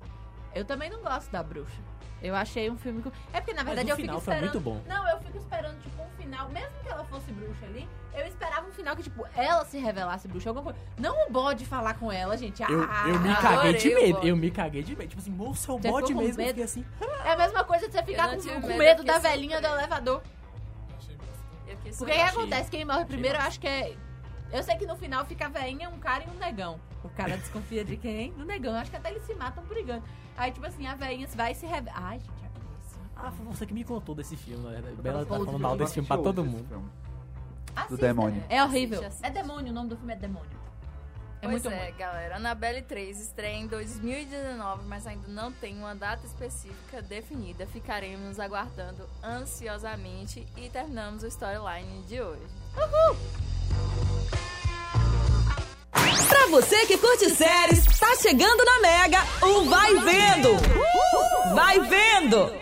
[0.55, 1.81] Eu também não gosto da bruxa.
[2.22, 3.02] Eu achei um filme.
[3.02, 4.40] com- É porque, na verdade, eu fico esperando.
[4.40, 4.80] muito bom.
[4.86, 6.48] Não, eu fico esperando, tipo, um final.
[6.48, 10.26] Mesmo que ela fosse bruxa ali, eu esperava um final que, tipo, ela se revelasse
[10.26, 10.48] bruxa.
[10.48, 10.78] Alguma coisa.
[10.98, 12.62] Não o bode falar com ela, gente.
[12.62, 15.09] Eu, Ah, eu me adorei caguei de medo, eu me caguei de medo.
[15.10, 16.40] Tipo assim, moça, é o Você bode mesmo.
[16.40, 16.62] Eu medo?
[16.62, 16.84] assim,
[17.24, 19.60] É a mesma coisa de você ficar com, tive com medo, eu medo da velhinha
[19.60, 20.22] do elevador.
[21.68, 22.70] Eu fiquei Porque o que acontece?
[22.70, 23.94] Quem morre primeiro, eu acho que é.
[24.52, 26.80] Eu sei que no final fica a velhinha, um cara e um negão.
[27.06, 28.32] O cara desconfia de quem?
[28.32, 28.74] Do negão.
[28.74, 30.02] Acho que até eles se matam brigando.
[30.36, 31.96] Aí, tipo assim, a velhinha vai se revela.
[31.98, 32.48] Ai, gente, é
[32.86, 32.98] isso.
[33.16, 34.96] ah, foi você que me contou desse filme, na verdade.
[34.96, 36.90] Bela tá falando mal desse filme pra todo mundo.
[37.74, 37.96] Assista.
[38.06, 38.42] demônio.
[38.48, 38.98] É horrível.
[39.00, 39.26] Assiste, assiste.
[39.26, 40.56] É demônio, o nome do filme é demônio.
[41.42, 41.96] É Pois muito é, ruim.
[41.98, 42.36] galera.
[42.36, 47.66] Annabelle 3 estreia em 2019, mas ainda não tem uma data específica definida.
[47.66, 52.42] Ficaremos aguardando ansiosamente e terminamos o storyline de hoje.
[56.47, 60.51] Pra você que curte séries, tá chegando na Mega o Vai Vendo.
[61.52, 62.55] Vai Vendo.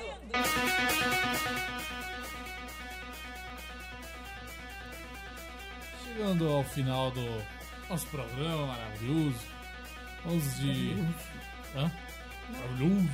[6.02, 7.42] Chegando ao final do
[7.90, 9.40] nosso programa maravilhoso.
[10.24, 10.96] Vamos de.
[11.76, 11.92] Hã?
[12.48, 13.10] Maravilhoso.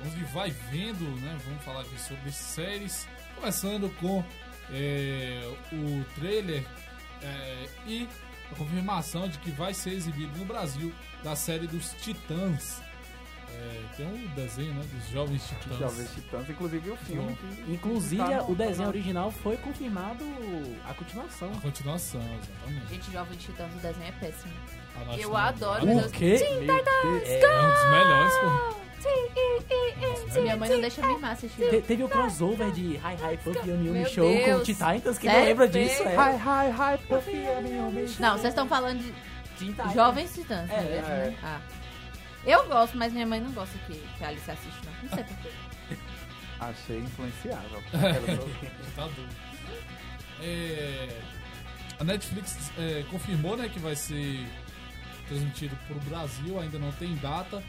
[0.00, 1.34] Vamos de vai vendo, né?
[1.46, 3.08] Vamos falar aqui sobre séries.
[3.34, 4.22] Começando com
[4.70, 6.62] é, o trailer
[7.22, 8.06] é, e
[8.52, 10.92] a confirmação de que vai ser exibido no Brasil
[11.22, 12.80] da série dos Titãs.
[13.58, 14.84] É, tem um desenho, né?
[14.92, 15.78] Dos Jovens Titãs.
[15.78, 17.34] Jovens Titãs, inclusive o filme.
[17.36, 20.24] que- Inclusive, tá no- o desenho tá no- original foi confirmado
[20.84, 21.50] a continuação.
[21.56, 22.88] A continuação, exatamente.
[22.90, 24.52] Gente, Jovem Titãs, o desenho é péssimo.
[25.18, 26.36] Eu adoro O quê?
[26.38, 27.28] Teen Titans, Deus.
[27.28, 28.85] É um dos melhores, pô.
[30.40, 31.70] Minha mãe não deixa minha irmã assistir.
[31.70, 33.00] Te- Teve o crossover de Hi
[33.32, 34.60] Hi Puffy Yumi Yumi Show com Deus.
[34.62, 36.02] o Titans, quem não lembra disso?
[36.02, 36.14] É.
[36.14, 38.16] Hi, hi, hi, Puffy, Yummy, Yummy.
[38.18, 39.12] Não, vocês estão falando de
[39.58, 39.92] Teen Titans.
[39.94, 41.30] Jovens Titãs, É, não é é.
[41.30, 41.38] né?
[41.42, 41.60] Ah.
[42.44, 44.92] Eu gosto, mas minha mãe não gosta que, que a Alice assiste, não.
[45.02, 45.48] Não sei porquê.
[46.60, 47.82] Achei influenciável.
[48.94, 49.28] Tá duro.
[50.42, 51.08] É,
[51.98, 54.46] a Netflix é, confirmou né, que vai ser
[55.28, 57.62] transmitido para o Brasil, ainda não tem data,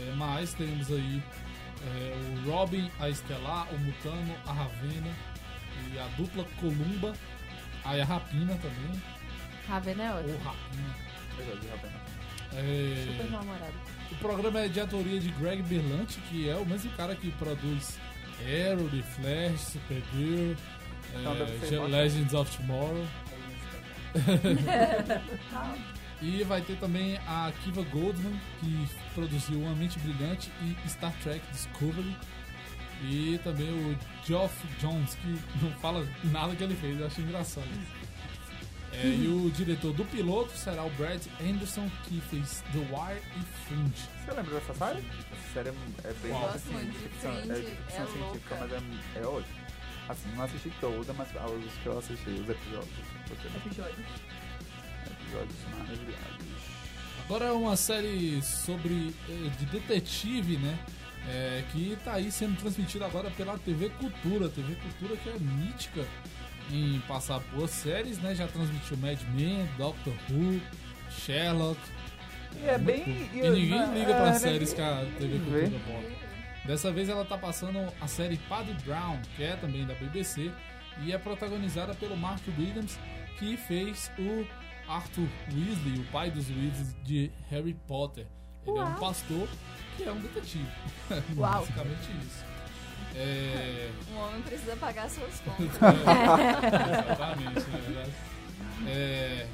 [0.00, 1.22] é, mas temos aí
[1.82, 2.14] é,
[2.46, 5.14] o Robin, a Estelar, o Mutano, a Ravena
[5.92, 7.14] e a dupla Columba,
[7.84, 9.02] aí a Rapina também.
[9.68, 10.32] Ravena é ótimo.
[10.34, 10.94] Ou Rapina.
[12.56, 13.72] Super É, namorado.
[14.10, 17.98] o programa é de autoria de Greg Berlanti, que é o mesmo cara que produz
[18.40, 20.54] Arrow, The Flash, Supergirl,
[21.14, 21.88] Então é.
[21.88, 23.06] Legends of Tomorrow.
[26.20, 31.40] e vai ter também a Kiva Goldman, que produziu Uma Mente Brilhante e Star Trek
[31.52, 32.16] Discovery.
[33.04, 33.96] E também o
[34.26, 37.68] Geoff Jones, que não fala nada que ele fez, eu achei engraçado.
[38.92, 43.66] É, e o diretor do piloto será o Brad Anderson, que fez The Wire e
[43.66, 44.08] Fringe.
[44.24, 44.98] Você lembra dessa série?
[44.98, 45.72] Essa série é,
[46.04, 46.48] é bem Qual?
[46.48, 48.56] assim, de ficção, é de ficção é científica, louca.
[48.60, 49.68] mas é, é ótimo.
[50.08, 52.88] Assim, não assisti toda, mas os que eu assisti, os episódios.
[53.66, 54.06] Episódios.
[55.28, 56.48] Episódios maravilhosos.
[57.24, 60.78] Agora é uma série sobre eh, de detetive, né?
[61.30, 64.48] É, que tá aí sendo transmitida agora pela TV Cultura.
[64.48, 66.06] TV Cultura que é mítica
[66.70, 68.34] em passar boas séries, né?
[68.34, 70.58] Já transmitiu Mad Men, Doctor Who,
[71.10, 71.78] Sherlock.
[72.62, 75.04] E é bem- muito- e E ninguém não- liga é, pra né, séries que a
[75.18, 75.38] TV.
[75.38, 76.18] Cultura bota.
[76.64, 80.50] Dessa vez ela tá passando a série Padre Brown, que é também da BBC,
[81.02, 82.98] e é protagonizada pelo Mark Williams,
[83.38, 84.46] que fez o
[84.88, 88.26] Arthur Weasley, o pai dos Weasley de Harry Potter.
[88.66, 88.98] Ele é um Uau.
[89.00, 89.48] pastor
[89.96, 90.66] que é um detetive.
[91.36, 91.60] Uau.
[91.60, 92.44] Basicamente isso.
[93.14, 93.90] É...
[94.12, 95.76] Um homem precisa pagar suas contas.
[95.82, 98.12] É, exatamente, na verdade.
[98.86, 99.46] É,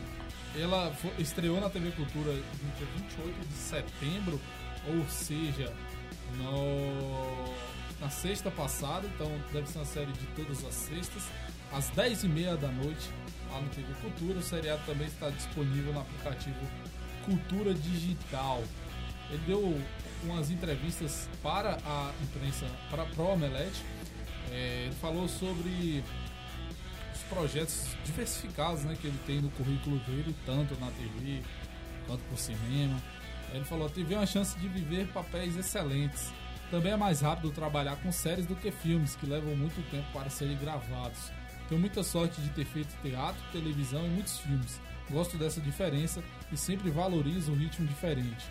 [0.60, 4.40] ela fo- estreou na TV Cultura no dia 28 de setembro,
[4.86, 5.72] ou seja,
[6.36, 7.54] no,
[8.00, 11.22] na sexta passada, então deve ser uma série de todas as sextas,
[11.72, 13.08] às 10h30 da noite,
[13.54, 14.38] lá no TV Cultura.
[14.38, 16.56] O seriado também está disponível no aplicativo
[17.24, 18.62] Cultura Digital.
[19.30, 19.80] Ele deu
[20.24, 23.82] umas entrevistas para a imprensa, para Pro Omelete.
[24.50, 26.04] É, ele falou sobre
[27.14, 31.42] os projetos diversificados né, que ele tem no currículo dele, tanto na TV
[32.06, 33.00] quanto por cinema.
[33.52, 36.32] Ele falou: é uma chance de viver papéis excelentes.
[36.70, 40.28] Também é mais rápido trabalhar com séries do que filmes, que levam muito tempo para
[40.28, 41.30] serem gravados.
[41.68, 44.80] Tenho muita sorte de ter feito teatro, televisão e muitos filmes.
[45.10, 46.22] Gosto dessa diferença
[46.52, 48.44] e sempre valorizo um ritmo diferente.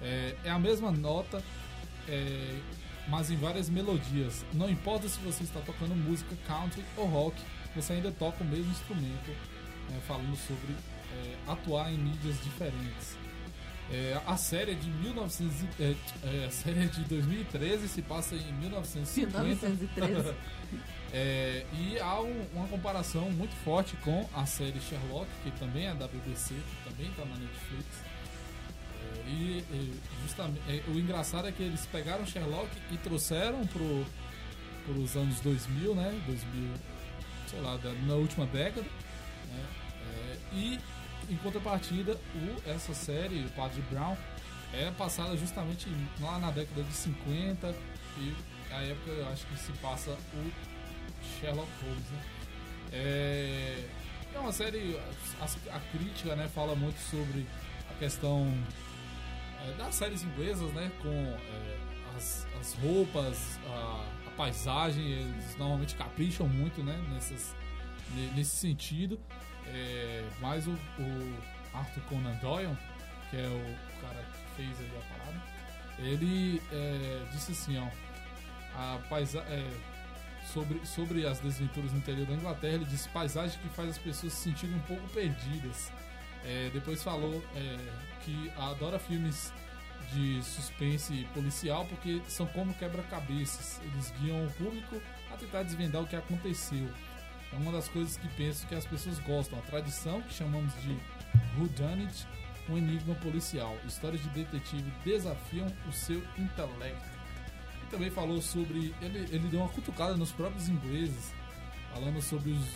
[0.00, 1.42] É, é a mesma nota,
[2.08, 2.58] é,
[3.08, 4.44] mas em várias melodias.
[4.52, 7.36] Não importa se você está tocando música country ou rock,
[7.74, 9.30] você ainda toca o mesmo instrumento,
[9.90, 10.74] né, falando sobre
[11.14, 13.16] é, atuar em mídias diferentes.
[13.90, 15.94] É, a série de 1900, e- é,
[16.24, 19.42] é, a série de 2013, se passa em 1950.
[19.42, 20.34] 1913.
[21.12, 25.94] É, e há um- uma comparação muito forte com a série Sherlock, que também é
[25.94, 27.86] da BBC, que também está na Netflix.
[29.02, 34.04] É, e e justamente, é, o engraçado é que eles pegaram Sherlock e trouxeram pro,
[34.84, 36.10] pros anos 2000, né?
[36.26, 36.74] 2000,
[37.48, 38.82] sei lá, da- na última década.
[39.50, 39.64] né?
[40.10, 40.78] É, e
[41.30, 44.14] em contrapartida, o, essa série, o Padre Brown,
[44.74, 45.86] é passada justamente
[46.20, 47.74] lá na década de 50
[48.18, 48.34] e
[48.70, 50.50] a época eu acho que se passa o
[51.40, 52.22] Sherlock Holmes, né?
[52.92, 53.84] É,
[54.34, 54.98] é uma série,
[55.40, 57.46] as- a, crítica, né, fala muito sobre
[57.90, 58.52] a questão
[59.66, 61.78] é, das séries inglesas, né, com é,
[62.16, 67.54] as, as roupas, a, a paisagem, eles normalmente capricham muito, né, nessas,
[68.14, 69.18] ne- nesse sentido.
[69.66, 71.38] É, mas o, o
[71.74, 72.76] Arthur Conan Doyle,
[73.30, 75.42] que é o cara que fez aí a parada,
[75.98, 77.88] ele é, disse assim, ó,
[78.74, 79.62] a paisa é,
[80.52, 84.32] sobre, sobre as desventuras no interior da Inglaterra, ele disse paisagem que faz as pessoas
[84.32, 85.92] se sentirem um pouco perdidas.
[86.44, 87.76] É, depois falou é,
[88.24, 89.52] que adora filmes
[90.12, 93.80] de suspense policial porque são como quebra-cabeças.
[93.84, 95.00] Eles guiam o público
[95.32, 96.88] a tentar desvendar o que aconteceu.
[97.52, 99.58] É uma das coisas que penso que as pessoas gostam.
[99.58, 100.96] A tradição, que chamamos de
[101.58, 102.26] whodunit,
[102.68, 103.76] um enigma policial.
[103.86, 107.17] Histórias de detetive desafiam o seu intelecto.
[107.90, 108.94] Também falou sobre.
[109.00, 111.32] Ele, ele deu uma cutucada nos próprios ingleses,
[111.92, 112.66] falando sobre, os,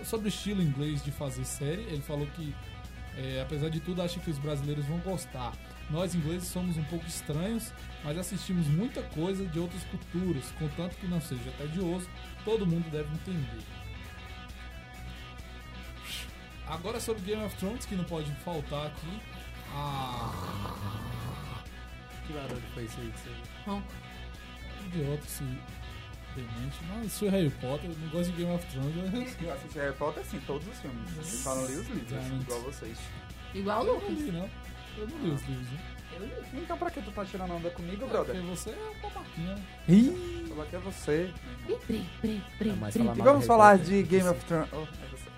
[0.00, 1.82] os- sobre o estilo inglês de fazer série.
[1.82, 2.54] Ele falou que,
[3.16, 5.52] é, apesar de tudo, acha que os brasileiros vão gostar.
[5.90, 7.72] Nós ingleses somos um pouco estranhos,
[8.04, 12.08] mas assistimos muita coisa de outras culturas, contanto que não seja tedioso,
[12.44, 13.64] todo mundo deve entender.
[16.68, 19.20] Agora sobre Game of Thrones, que não pode faltar aqui.
[19.74, 20.76] A.
[22.26, 23.10] Que barulho foi isso aí?
[23.10, 23.34] que você-
[23.66, 23.92] Ronco.
[24.98, 25.22] Idiota,
[26.36, 26.84] demente.
[26.88, 28.96] Não, isso é Harry Potter, eu não gosto de Game of Thrones.
[28.96, 31.16] eu- Eu assisti Harry Potter, sim, todos os filmes.
[31.16, 32.42] Eu só não li os livros, Exatamente.
[32.42, 32.98] igual vocês.
[33.54, 34.10] Igual o Eu Lucas.
[34.10, 34.50] não li, não.
[34.98, 35.80] Eu não li os livros, né?
[36.54, 38.34] Então pra que tu tá tirando onda comigo, É, brother?
[38.34, 39.58] Porque você é um babaquinha.
[39.88, 41.30] Ih, só que é você.
[42.58, 44.02] E mal vamos falar de.
[44.02, 44.68] Game of Thrones.
[44.72, 45.30] Oh, é você.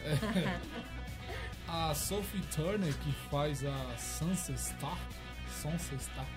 [1.68, 5.00] A Sophie Turner, que faz a Sansa Stark.
[5.62, 6.30] Sansa Stark.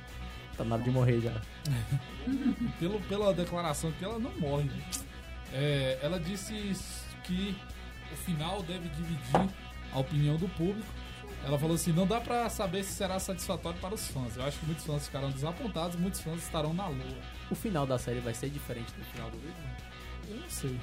[0.57, 1.33] Tá na hora de morrer já.
[2.79, 4.63] Pelo, pela declaração que ela não morre.
[4.65, 4.83] né?
[5.51, 6.53] É, ela disse
[7.23, 7.55] que
[8.11, 9.49] o final deve dividir
[9.91, 10.87] a opinião do público.
[11.45, 14.37] Ela falou assim: não dá pra saber se será satisfatório para os fãs.
[14.37, 17.17] Eu acho que muitos fãs ficarão desapontados, muitos fãs estarão na lua.
[17.51, 19.53] O final da série vai ser diferente do final do livro?
[20.29, 20.79] Eu não sei.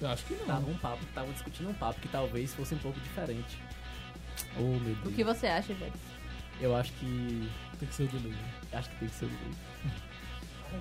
[0.00, 0.46] Eu acho que não.
[0.46, 3.58] Tava um papo, tava discutindo um papo que talvez fosse um pouco diferente.
[4.56, 5.06] Oh, meu Deus.
[5.06, 5.92] O que você acha, velho?
[6.60, 7.48] Eu acho que.
[7.78, 8.38] Tem que ser o do livro.
[8.72, 9.58] Acho que tem que ser o do livro.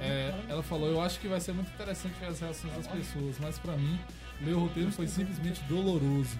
[0.02, 3.38] É, ela falou: Eu acho que vai ser muito interessante ver as reações das pessoas,
[3.40, 3.98] mas pra mim,
[4.42, 6.38] ler o roteiro foi simplesmente doloroso.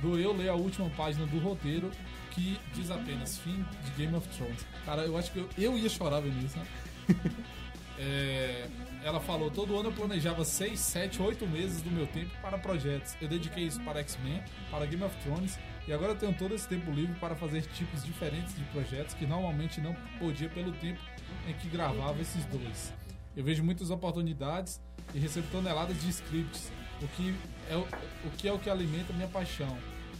[0.00, 1.90] Doeu ler a última página do roteiro
[2.30, 4.64] que diz apenas fim de Game of Thrones.
[4.84, 6.66] Cara, eu acho que eu, eu ia chorar vendo isso, né?
[8.00, 8.68] É,
[9.02, 13.16] ela falou: Todo ano eu planejava 6, 7, 8 meses do meu tempo para projetos.
[13.20, 14.40] Eu dediquei isso para X-Men,
[14.70, 15.58] para Game of Thrones
[15.88, 19.26] e agora eu tenho todo esse tempo livre para fazer tipos diferentes de projetos que
[19.26, 21.00] normalmente não podia pelo tempo
[21.48, 22.92] em que gravava esses dois.
[23.34, 24.82] Eu vejo muitas oportunidades
[25.14, 26.70] e recebo toneladas de scripts,
[27.00, 27.34] o que
[27.70, 29.78] é o, o que é o que alimenta minha paixão.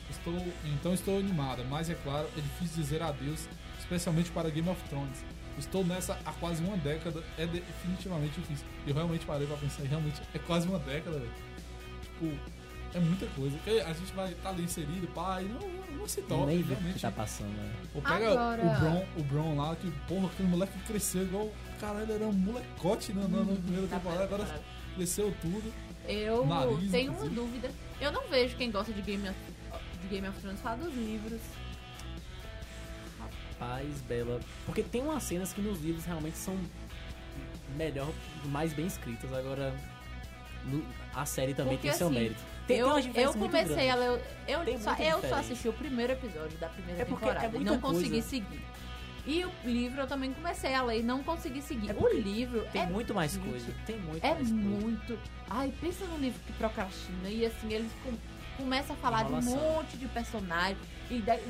[0.09, 0.35] Estou,
[0.65, 3.47] então estou animada, mas é claro, é difícil dizer adeus,
[3.79, 5.23] especialmente para Game of Thrones.
[5.59, 8.67] Estou nessa há quase uma década, é definitivamente difícil.
[8.87, 11.33] Eu realmente parei para pensar, realmente é quase uma década, velho.
[12.01, 12.58] Tipo,
[12.95, 13.57] é muita coisa.
[13.57, 15.61] Porque a gente vai estar ali inserido, pá, e não,
[15.99, 16.47] não, se toca.
[16.47, 17.73] Nem vê o que tá passando, né?
[17.95, 21.51] Ou pega Agora- o Bron, o Bron lá, que porra, aquele moleque cresceu igual.
[21.81, 24.65] Caralho, ele era um molecote na, na, na primeira Tá temporada, agora parado.
[24.97, 25.73] cresceu tudo.
[26.09, 27.35] Eu Nariz, tenho uma inclusive.
[27.35, 27.71] dúvida.
[28.01, 29.39] Eu não vejo quem gosta de Game of,
[30.03, 31.41] de Game of Thrones falar dos livros.
[33.59, 34.41] Paz, Bela.
[34.65, 36.57] Porque tem umas cenas que nos livros realmente são
[37.77, 38.09] melhor,
[38.47, 39.33] mais bem escritas.
[39.33, 39.75] Agora,
[40.65, 40.85] no-
[41.15, 42.41] a série também Porque, tem seu assim, mérito.
[42.69, 44.21] Tem, eu, tem eu muito comecei a ler.
[44.47, 47.61] Eu, Tem só, eu só assisti o primeiro episódio da primeira É porque temporada é
[47.61, 48.29] e não consegui coisa.
[48.29, 48.61] seguir.
[49.27, 51.91] E o livro eu também comecei a ler e não consegui seguir.
[51.91, 53.75] É o livro Tem é muito mais gente, coisa.
[53.87, 54.55] Tem muito É mais coisa.
[54.55, 55.19] muito.
[55.51, 58.13] Ai, pensa num livro que procrastina e assim, eles com,
[58.63, 60.77] começam a falar de um monte de personagem
[61.11, 61.43] e daí,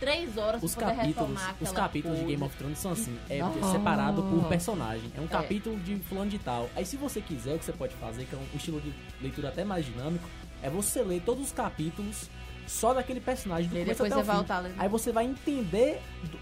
[0.00, 2.36] três horas Os pra capítulos, os capítulos de coisa.
[2.38, 3.52] Game of Thrones são assim, é Ah.
[3.72, 5.10] separado por personagem.
[5.16, 5.28] É um É.
[5.28, 6.68] capítulo de fulano de tal.
[6.76, 8.92] Aí se você quiser, o que você pode fazer, que é um estilo de
[9.22, 10.28] leitura até mais dinâmico,
[10.64, 12.30] é você ler todos os capítulos
[12.66, 14.52] só daquele personagem do E começo até o fim.
[14.62, 14.74] lendo.
[14.78, 16.00] Aí você vai entender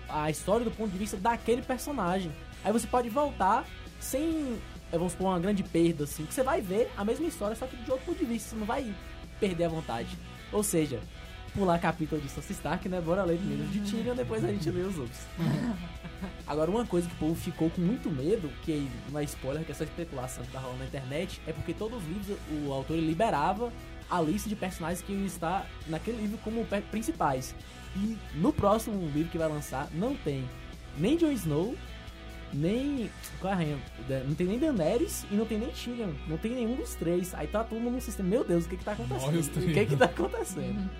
[0.09, 2.31] a história do ponto de vista daquele personagem.
[2.65, 3.67] Aí você pode voltar
[3.99, 4.57] sem,
[4.93, 7.67] eh, vamos supor, uma grande perda, assim, que você vai ver a mesma história, só
[7.67, 8.95] que de outro ponto de vista, você não vai
[9.41, 10.17] perder a vontade.
[10.53, 11.01] Ou seja,
[11.53, 13.01] pular capítulo de Sansa Stark, né?
[13.01, 15.19] Bora ler primeiro de Tyrion, depois a gente lê os outros.
[16.47, 19.73] Agora, uma coisa que o povo ficou com muito medo, que não é spoiler, que
[19.73, 22.97] é só especulação que tá rolando na internet, é porque todos os livros o autor
[22.97, 23.73] liberava
[24.17, 27.55] a lista de personagens que estar naquele livro como principais.
[27.97, 30.45] E no próximo livro que vai lançar, não tem
[30.99, 31.75] nem Jon Snow,
[32.53, 33.11] nem.
[33.41, 33.79] Qual é a rainha?
[34.09, 36.13] Da- Não tem nem Daenerys e não tem nem Tyrion.
[36.29, 37.35] Não tem nenhum dos três.
[37.35, 38.29] Aí tá todo mundo no sistema.
[38.29, 39.25] Meu Deus, o que que tá acontecendo?
[39.71, 40.91] O que que tá acontecendo?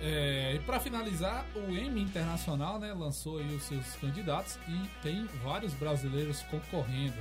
[0.00, 5.26] É, e pra finalizar, o M Internacional né, lançou aí os seus candidatos e tem
[5.42, 7.16] vários brasileiros concorrendo.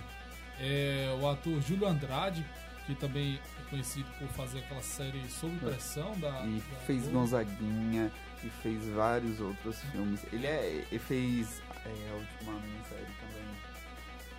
[0.59, 2.45] É, o ator Júlio Andrade,
[2.85, 3.39] que também
[3.73, 6.29] conhecido por fazer aquela série Sob Pressão da.
[6.45, 7.19] E da fez Globo.
[7.19, 8.11] Gonzaguinha
[8.43, 10.19] e fez vários outros filmes.
[10.31, 13.73] Ele, é, ele fez é, a última minissérie também.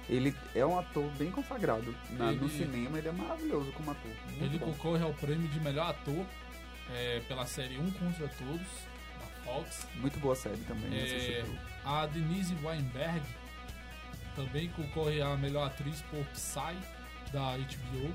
[0.09, 1.95] Ele é um ator bem consagrado.
[2.11, 4.11] Na- No Ele- cinema ele é maravilhoso como ator.
[4.41, 4.67] Ele bom.
[4.67, 6.25] concorre ao prêmio de melhor ator
[6.93, 8.69] é, pela série Um Contra Todos,
[9.19, 9.87] da Fox.
[9.97, 10.95] Muito boa série também.
[10.95, 11.45] É,
[11.85, 13.23] a Denise Weinberg
[14.37, 16.77] também concorre a melhor atriz por Psy,
[17.33, 18.13] da HBO.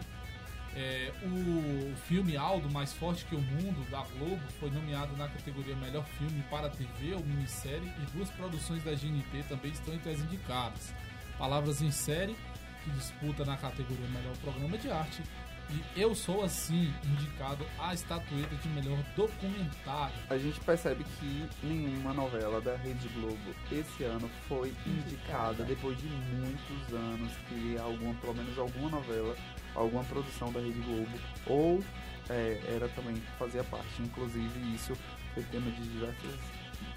[0.75, 5.75] É, o filme Aldo, Mais Forte que o Mundo, da Globo, foi nomeado na categoria
[5.75, 10.19] Melhor Filme para TV ou Minissérie e duas produções da GNT também estão entre as
[10.19, 10.93] indicadas.
[11.37, 12.35] Palavras em Série,
[12.83, 15.23] que disputa na categoria Melhor Programa de Arte,
[15.71, 20.15] e Eu Sou Assim, indicado à estatueta de melhor documentário.
[20.29, 26.07] A gente percebe que nenhuma novela da Rede Globo esse ano foi indicada depois de
[26.07, 29.35] muitos anos que alguma, pelo menos alguma novela,
[29.79, 31.83] alguma produção da Rede Globo ou
[32.29, 34.01] é, era também fazia parte.
[34.01, 34.95] Inclusive isso
[35.33, 36.35] foi tema de diversas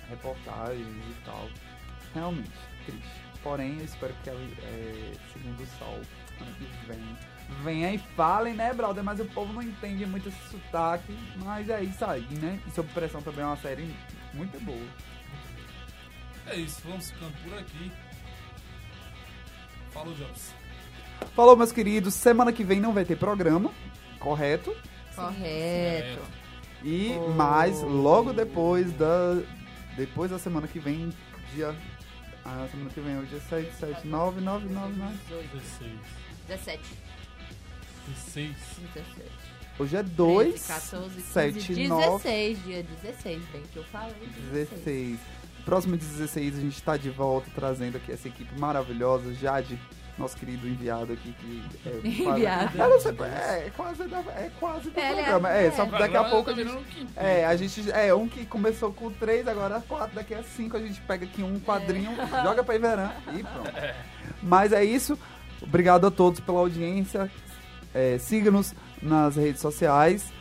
[0.09, 1.49] reportagens e tal.
[2.15, 2.51] Realmente,
[2.85, 3.23] triste.
[3.43, 6.01] Porém, eu espero que, é, segundo o Sol,
[6.41, 7.17] ano que vem,
[7.65, 9.03] venha e falem, né, brother?
[9.03, 11.17] Mas o povo não entende muito esse sotaque.
[11.37, 12.61] Mas é isso aí, né?
[12.67, 13.93] E Sob Pressão também é uma série
[14.35, 14.87] muito boa.
[16.47, 17.91] É isso, vamos ficando por aqui.
[19.91, 20.62] Falou, Jobs.
[21.35, 22.15] Falou, meus queridos.
[22.15, 23.71] Semana que vem não vai ter programa,
[24.19, 24.75] correto?
[25.15, 26.21] Correto.
[26.83, 27.29] E Oh.
[27.31, 29.41] mais logo depois da
[29.97, 31.13] depois da semana que vem,
[31.55, 31.75] dia
[32.45, 35.15] a semana que vem é o dia 7, 7, 9, 9, 9, 9.
[35.53, 35.93] 16.
[36.49, 36.81] 17.
[38.09, 38.57] 16.
[38.95, 39.31] 17.
[39.79, 44.15] Hoje é 2, 13, 14, 15, 7, 9, 16, dia 16, bem que eu falei.
[44.53, 45.19] 16.
[45.65, 49.79] Próximo 16 a gente tá de volta trazendo aqui essa equipe maravilhosa, Jade,
[50.19, 52.77] nosso querido enviado aqui que é Enviado.
[52.77, 55.51] Não sei, é quase da, é quase do Ele é- programa.
[55.51, 55.87] É, só é.
[55.87, 57.13] que daqui a pouco tá a gente, um quinto.
[57.17, 60.81] é, a gente é um que começou com 3, agora 4, daqui a 5 a
[60.81, 62.13] gente pega aqui um quadrinho,
[62.43, 63.73] joga pra Iveran e pronto.
[64.43, 65.19] Mas é isso.
[65.63, 67.31] Obrigado a todos pela audiência.
[67.95, 70.33] É, Siga-nos nas redes sociais.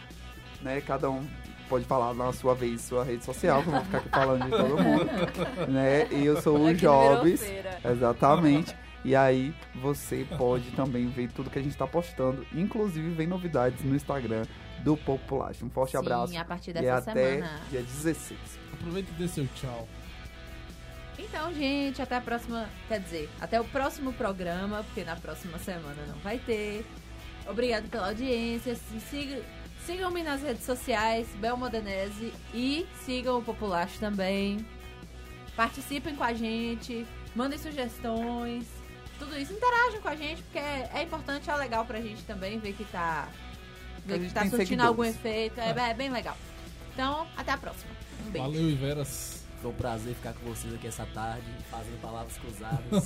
[0.61, 0.81] Né?
[0.81, 1.25] Cada um
[1.69, 4.49] pode falar na sua vez sua rede social, que eu vou ficar aqui falando de
[4.51, 5.05] todo mundo.
[5.71, 6.07] né?
[6.11, 7.41] E eu sou o Jobs.
[7.83, 8.75] Exatamente.
[9.03, 12.45] E aí você pode também ver tudo que a gente tá postando.
[12.53, 14.43] Inclusive vem novidades no Instagram
[14.83, 15.65] do Populacho.
[15.65, 16.37] Um forte Sim, abraço.
[16.37, 17.61] a partir e dessa até semana.
[17.69, 18.39] dia 16.
[18.73, 19.87] Aproveita e dê seu tchau.
[21.17, 22.69] Então, gente, até a próxima.
[22.87, 26.85] Quer dizer, até o próximo programa, porque na próxima semana não vai ter.
[27.47, 28.75] Obrigado pela audiência.
[29.09, 29.41] Siga-
[29.85, 34.63] Sigam-me nas redes sociais, Bel Modenese, e sigam o Populacho também.
[35.55, 37.05] Participem com a gente,
[37.35, 38.65] mandem sugestões,
[39.25, 39.53] tudo isso.
[39.53, 42.83] Interajam com a gente, porque é, é importante, é legal pra gente também ver que
[42.85, 44.87] tá, A ver que gente tá surtindo seguidores.
[44.89, 45.59] algum efeito.
[45.59, 46.35] É, é bem legal.
[46.93, 47.91] Então, até a próxima.
[48.27, 48.47] Um beijo.
[48.47, 49.43] Valeu, Iveras.
[49.61, 53.05] Foi um prazer ficar com vocês aqui essa tarde, fazendo palavras cruzadas.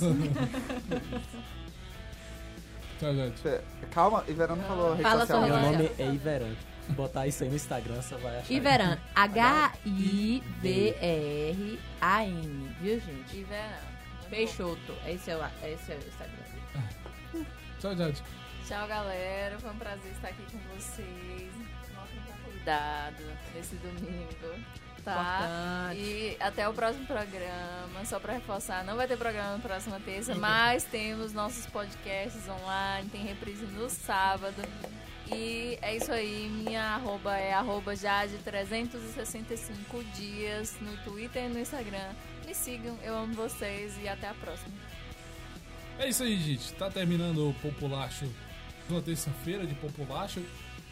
[2.98, 3.38] Tchau, gente.
[3.40, 3.60] Cê-
[3.90, 5.46] Calma, Ivera não falou a rede Fala social.
[5.46, 6.54] sua Meu nome é Iveran.
[6.90, 8.50] Botar isso aí no Instagram, você vai achar.
[8.52, 8.96] Iveran,
[11.46, 13.36] H-I-V-R-A-N, viu, gente?
[13.36, 13.85] Iveran.
[14.30, 16.44] Peixoto, esse é o, esse é o Instagram.
[17.80, 18.22] Tchau, Jade.
[18.66, 19.58] Tchau, galera.
[19.58, 21.52] Foi um prazer estar aqui com vocês.
[21.94, 22.12] Nossa,
[22.44, 23.22] cuidado
[23.54, 24.64] nesse domingo.
[25.04, 25.90] Tá?
[25.92, 26.00] Importante.
[26.00, 28.04] E até o próximo programa.
[28.04, 33.08] Só pra reforçar, não vai ter programa na próxima terça, mas temos nossos podcasts online,
[33.10, 34.60] tem reprise no sábado.
[35.32, 42.14] E é isso aí, minha arroba é arroba Jade365 dias no Twitter e no Instagram.
[42.46, 44.72] Me sigam, eu amo vocês e até a próxima.
[45.98, 46.72] É isso aí, gente.
[46.74, 48.24] Tá terminando o Populacho
[48.88, 50.40] na terça-feira de Populacho.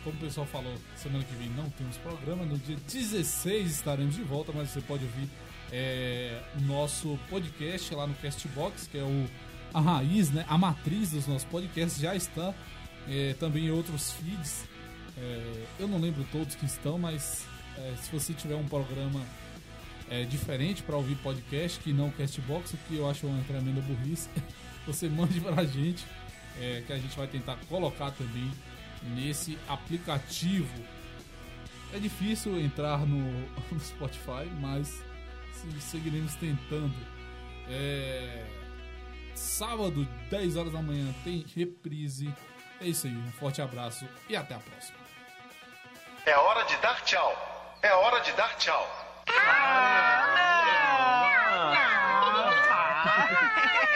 [0.02, 2.44] Como o pessoal falou, semana que vem não temos programa.
[2.44, 5.28] No dia 16 estaremos de volta, mas você pode ouvir
[5.70, 9.30] é, nosso podcast lá no Castbox, que é o,
[9.72, 10.44] a raiz, né?
[10.48, 12.52] A matriz dos nossos podcasts já está
[13.08, 14.64] é, também em outros feeds.
[15.16, 17.46] É, eu não lembro todos que estão, mas
[17.78, 19.24] é, se você tiver um programa
[20.10, 24.28] é, diferente para ouvir podcast que não Castbox, o que eu acho uma tremenda burrice,
[24.86, 26.04] você mande pra gente,
[26.60, 28.50] é, que a gente vai tentar colocar também
[29.14, 30.72] nesse aplicativo.
[31.92, 33.18] É difícil entrar no,
[33.72, 35.02] no Spotify, mas
[35.52, 36.94] se- seguiremos tentando.
[37.68, 38.44] É,
[39.34, 42.32] sábado, 10 horas da manhã, tem reprise.
[42.80, 44.98] É isso aí, um forte abraço e até a próxima.
[46.26, 47.78] É hora de dar tchau.
[47.82, 49.03] É hora de dar tchau.
[49.28, 50.34] Ah,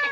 [0.02, 0.07] não!